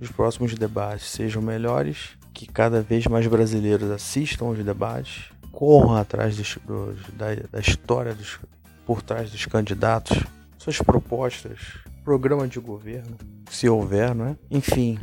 os 0.00 0.10
próximos 0.10 0.54
debates 0.54 1.08
sejam 1.08 1.40
melhores, 1.40 2.18
que 2.32 2.48
cada 2.48 2.82
vez 2.82 3.06
mais 3.06 3.24
brasileiros 3.28 3.92
assistam 3.92 4.46
aos 4.46 4.58
debates, 4.58 5.26
corram 5.52 5.94
atrás 5.94 6.36
dos, 6.36 6.58
dos, 6.66 6.98
da, 7.12 7.26
da 7.48 7.60
história 7.60 8.12
dos, 8.12 8.40
por 8.84 9.02
trás 9.02 9.30
dos 9.30 9.46
candidatos, 9.46 10.18
suas 10.58 10.78
propostas, 10.78 11.60
programa 12.04 12.46
de 12.46 12.60
governo, 12.60 13.16
se 13.50 13.68
houver, 13.68 14.14
não 14.14 14.26
é? 14.26 14.36
Enfim, 14.50 14.98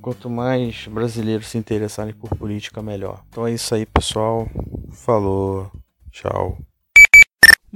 quanto 0.00 0.30
mais 0.30 0.86
brasileiros 0.86 1.48
se 1.48 1.58
interessarem 1.58 2.14
por 2.14 2.30
política, 2.30 2.80
melhor. 2.80 3.24
Então 3.28 3.46
é 3.46 3.52
isso 3.52 3.74
aí, 3.74 3.84
pessoal. 3.84 4.48
Falou. 4.90 5.70
Tchau. 6.10 6.58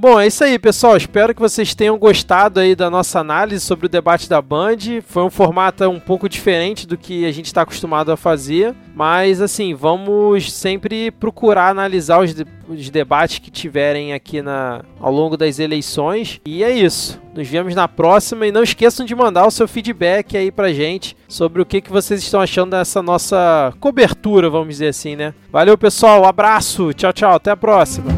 Bom, 0.00 0.20
é 0.20 0.28
isso 0.28 0.44
aí, 0.44 0.56
pessoal. 0.60 0.96
Espero 0.96 1.34
que 1.34 1.40
vocês 1.40 1.74
tenham 1.74 1.98
gostado 1.98 2.60
aí 2.60 2.76
da 2.76 2.88
nossa 2.88 3.18
análise 3.18 3.64
sobre 3.64 3.86
o 3.86 3.88
debate 3.88 4.28
da 4.28 4.40
Band. 4.40 4.76
Foi 5.04 5.24
um 5.24 5.28
formato 5.28 5.82
um 5.88 5.98
pouco 5.98 6.28
diferente 6.28 6.86
do 6.86 6.96
que 6.96 7.26
a 7.26 7.32
gente 7.32 7.46
está 7.46 7.62
acostumado 7.62 8.12
a 8.12 8.16
fazer, 8.16 8.76
mas 8.94 9.42
assim, 9.42 9.74
vamos 9.74 10.52
sempre 10.52 11.10
procurar 11.10 11.70
analisar 11.70 12.22
os, 12.22 12.32
de 12.32 12.46
os 12.68 12.90
debates 12.90 13.40
que 13.40 13.50
tiverem 13.50 14.12
aqui 14.12 14.40
na, 14.40 14.84
ao 15.00 15.12
longo 15.12 15.36
das 15.36 15.58
eleições. 15.58 16.40
E 16.46 16.62
é 16.62 16.70
isso. 16.70 17.20
Nos 17.34 17.48
vemos 17.48 17.74
na 17.74 17.88
próxima 17.88 18.46
e 18.46 18.52
não 18.52 18.62
esqueçam 18.62 19.04
de 19.04 19.16
mandar 19.16 19.48
o 19.48 19.50
seu 19.50 19.66
feedback 19.66 20.36
aí 20.36 20.52
pra 20.52 20.72
gente 20.72 21.16
sobre 21.26 21.60
o 21.60 21.66
que, 21.66 21.80
que 21.80 21.90
vocês 21.90 22.22
estão 22.22 22.40
achando 22.40 22.70
dessa 22.70 23.02
nossa 23.02 23.74
cobertura, 23.80 24.48
vamos 24.48 24.68
dizer 24.68 24.88
assim, 24.90 25.16
né? 25.16 25.34
Valeu, 25.50 25.76
pessoal. 25.76 26.22
Um 26.22 26.26
abraço. 26.26 26.92
Tchau, 26.92 27.12
tchau. 27.12 27.34
Até 27.34 27.50
a 27.50 27.56
próxima. 27.56 28.12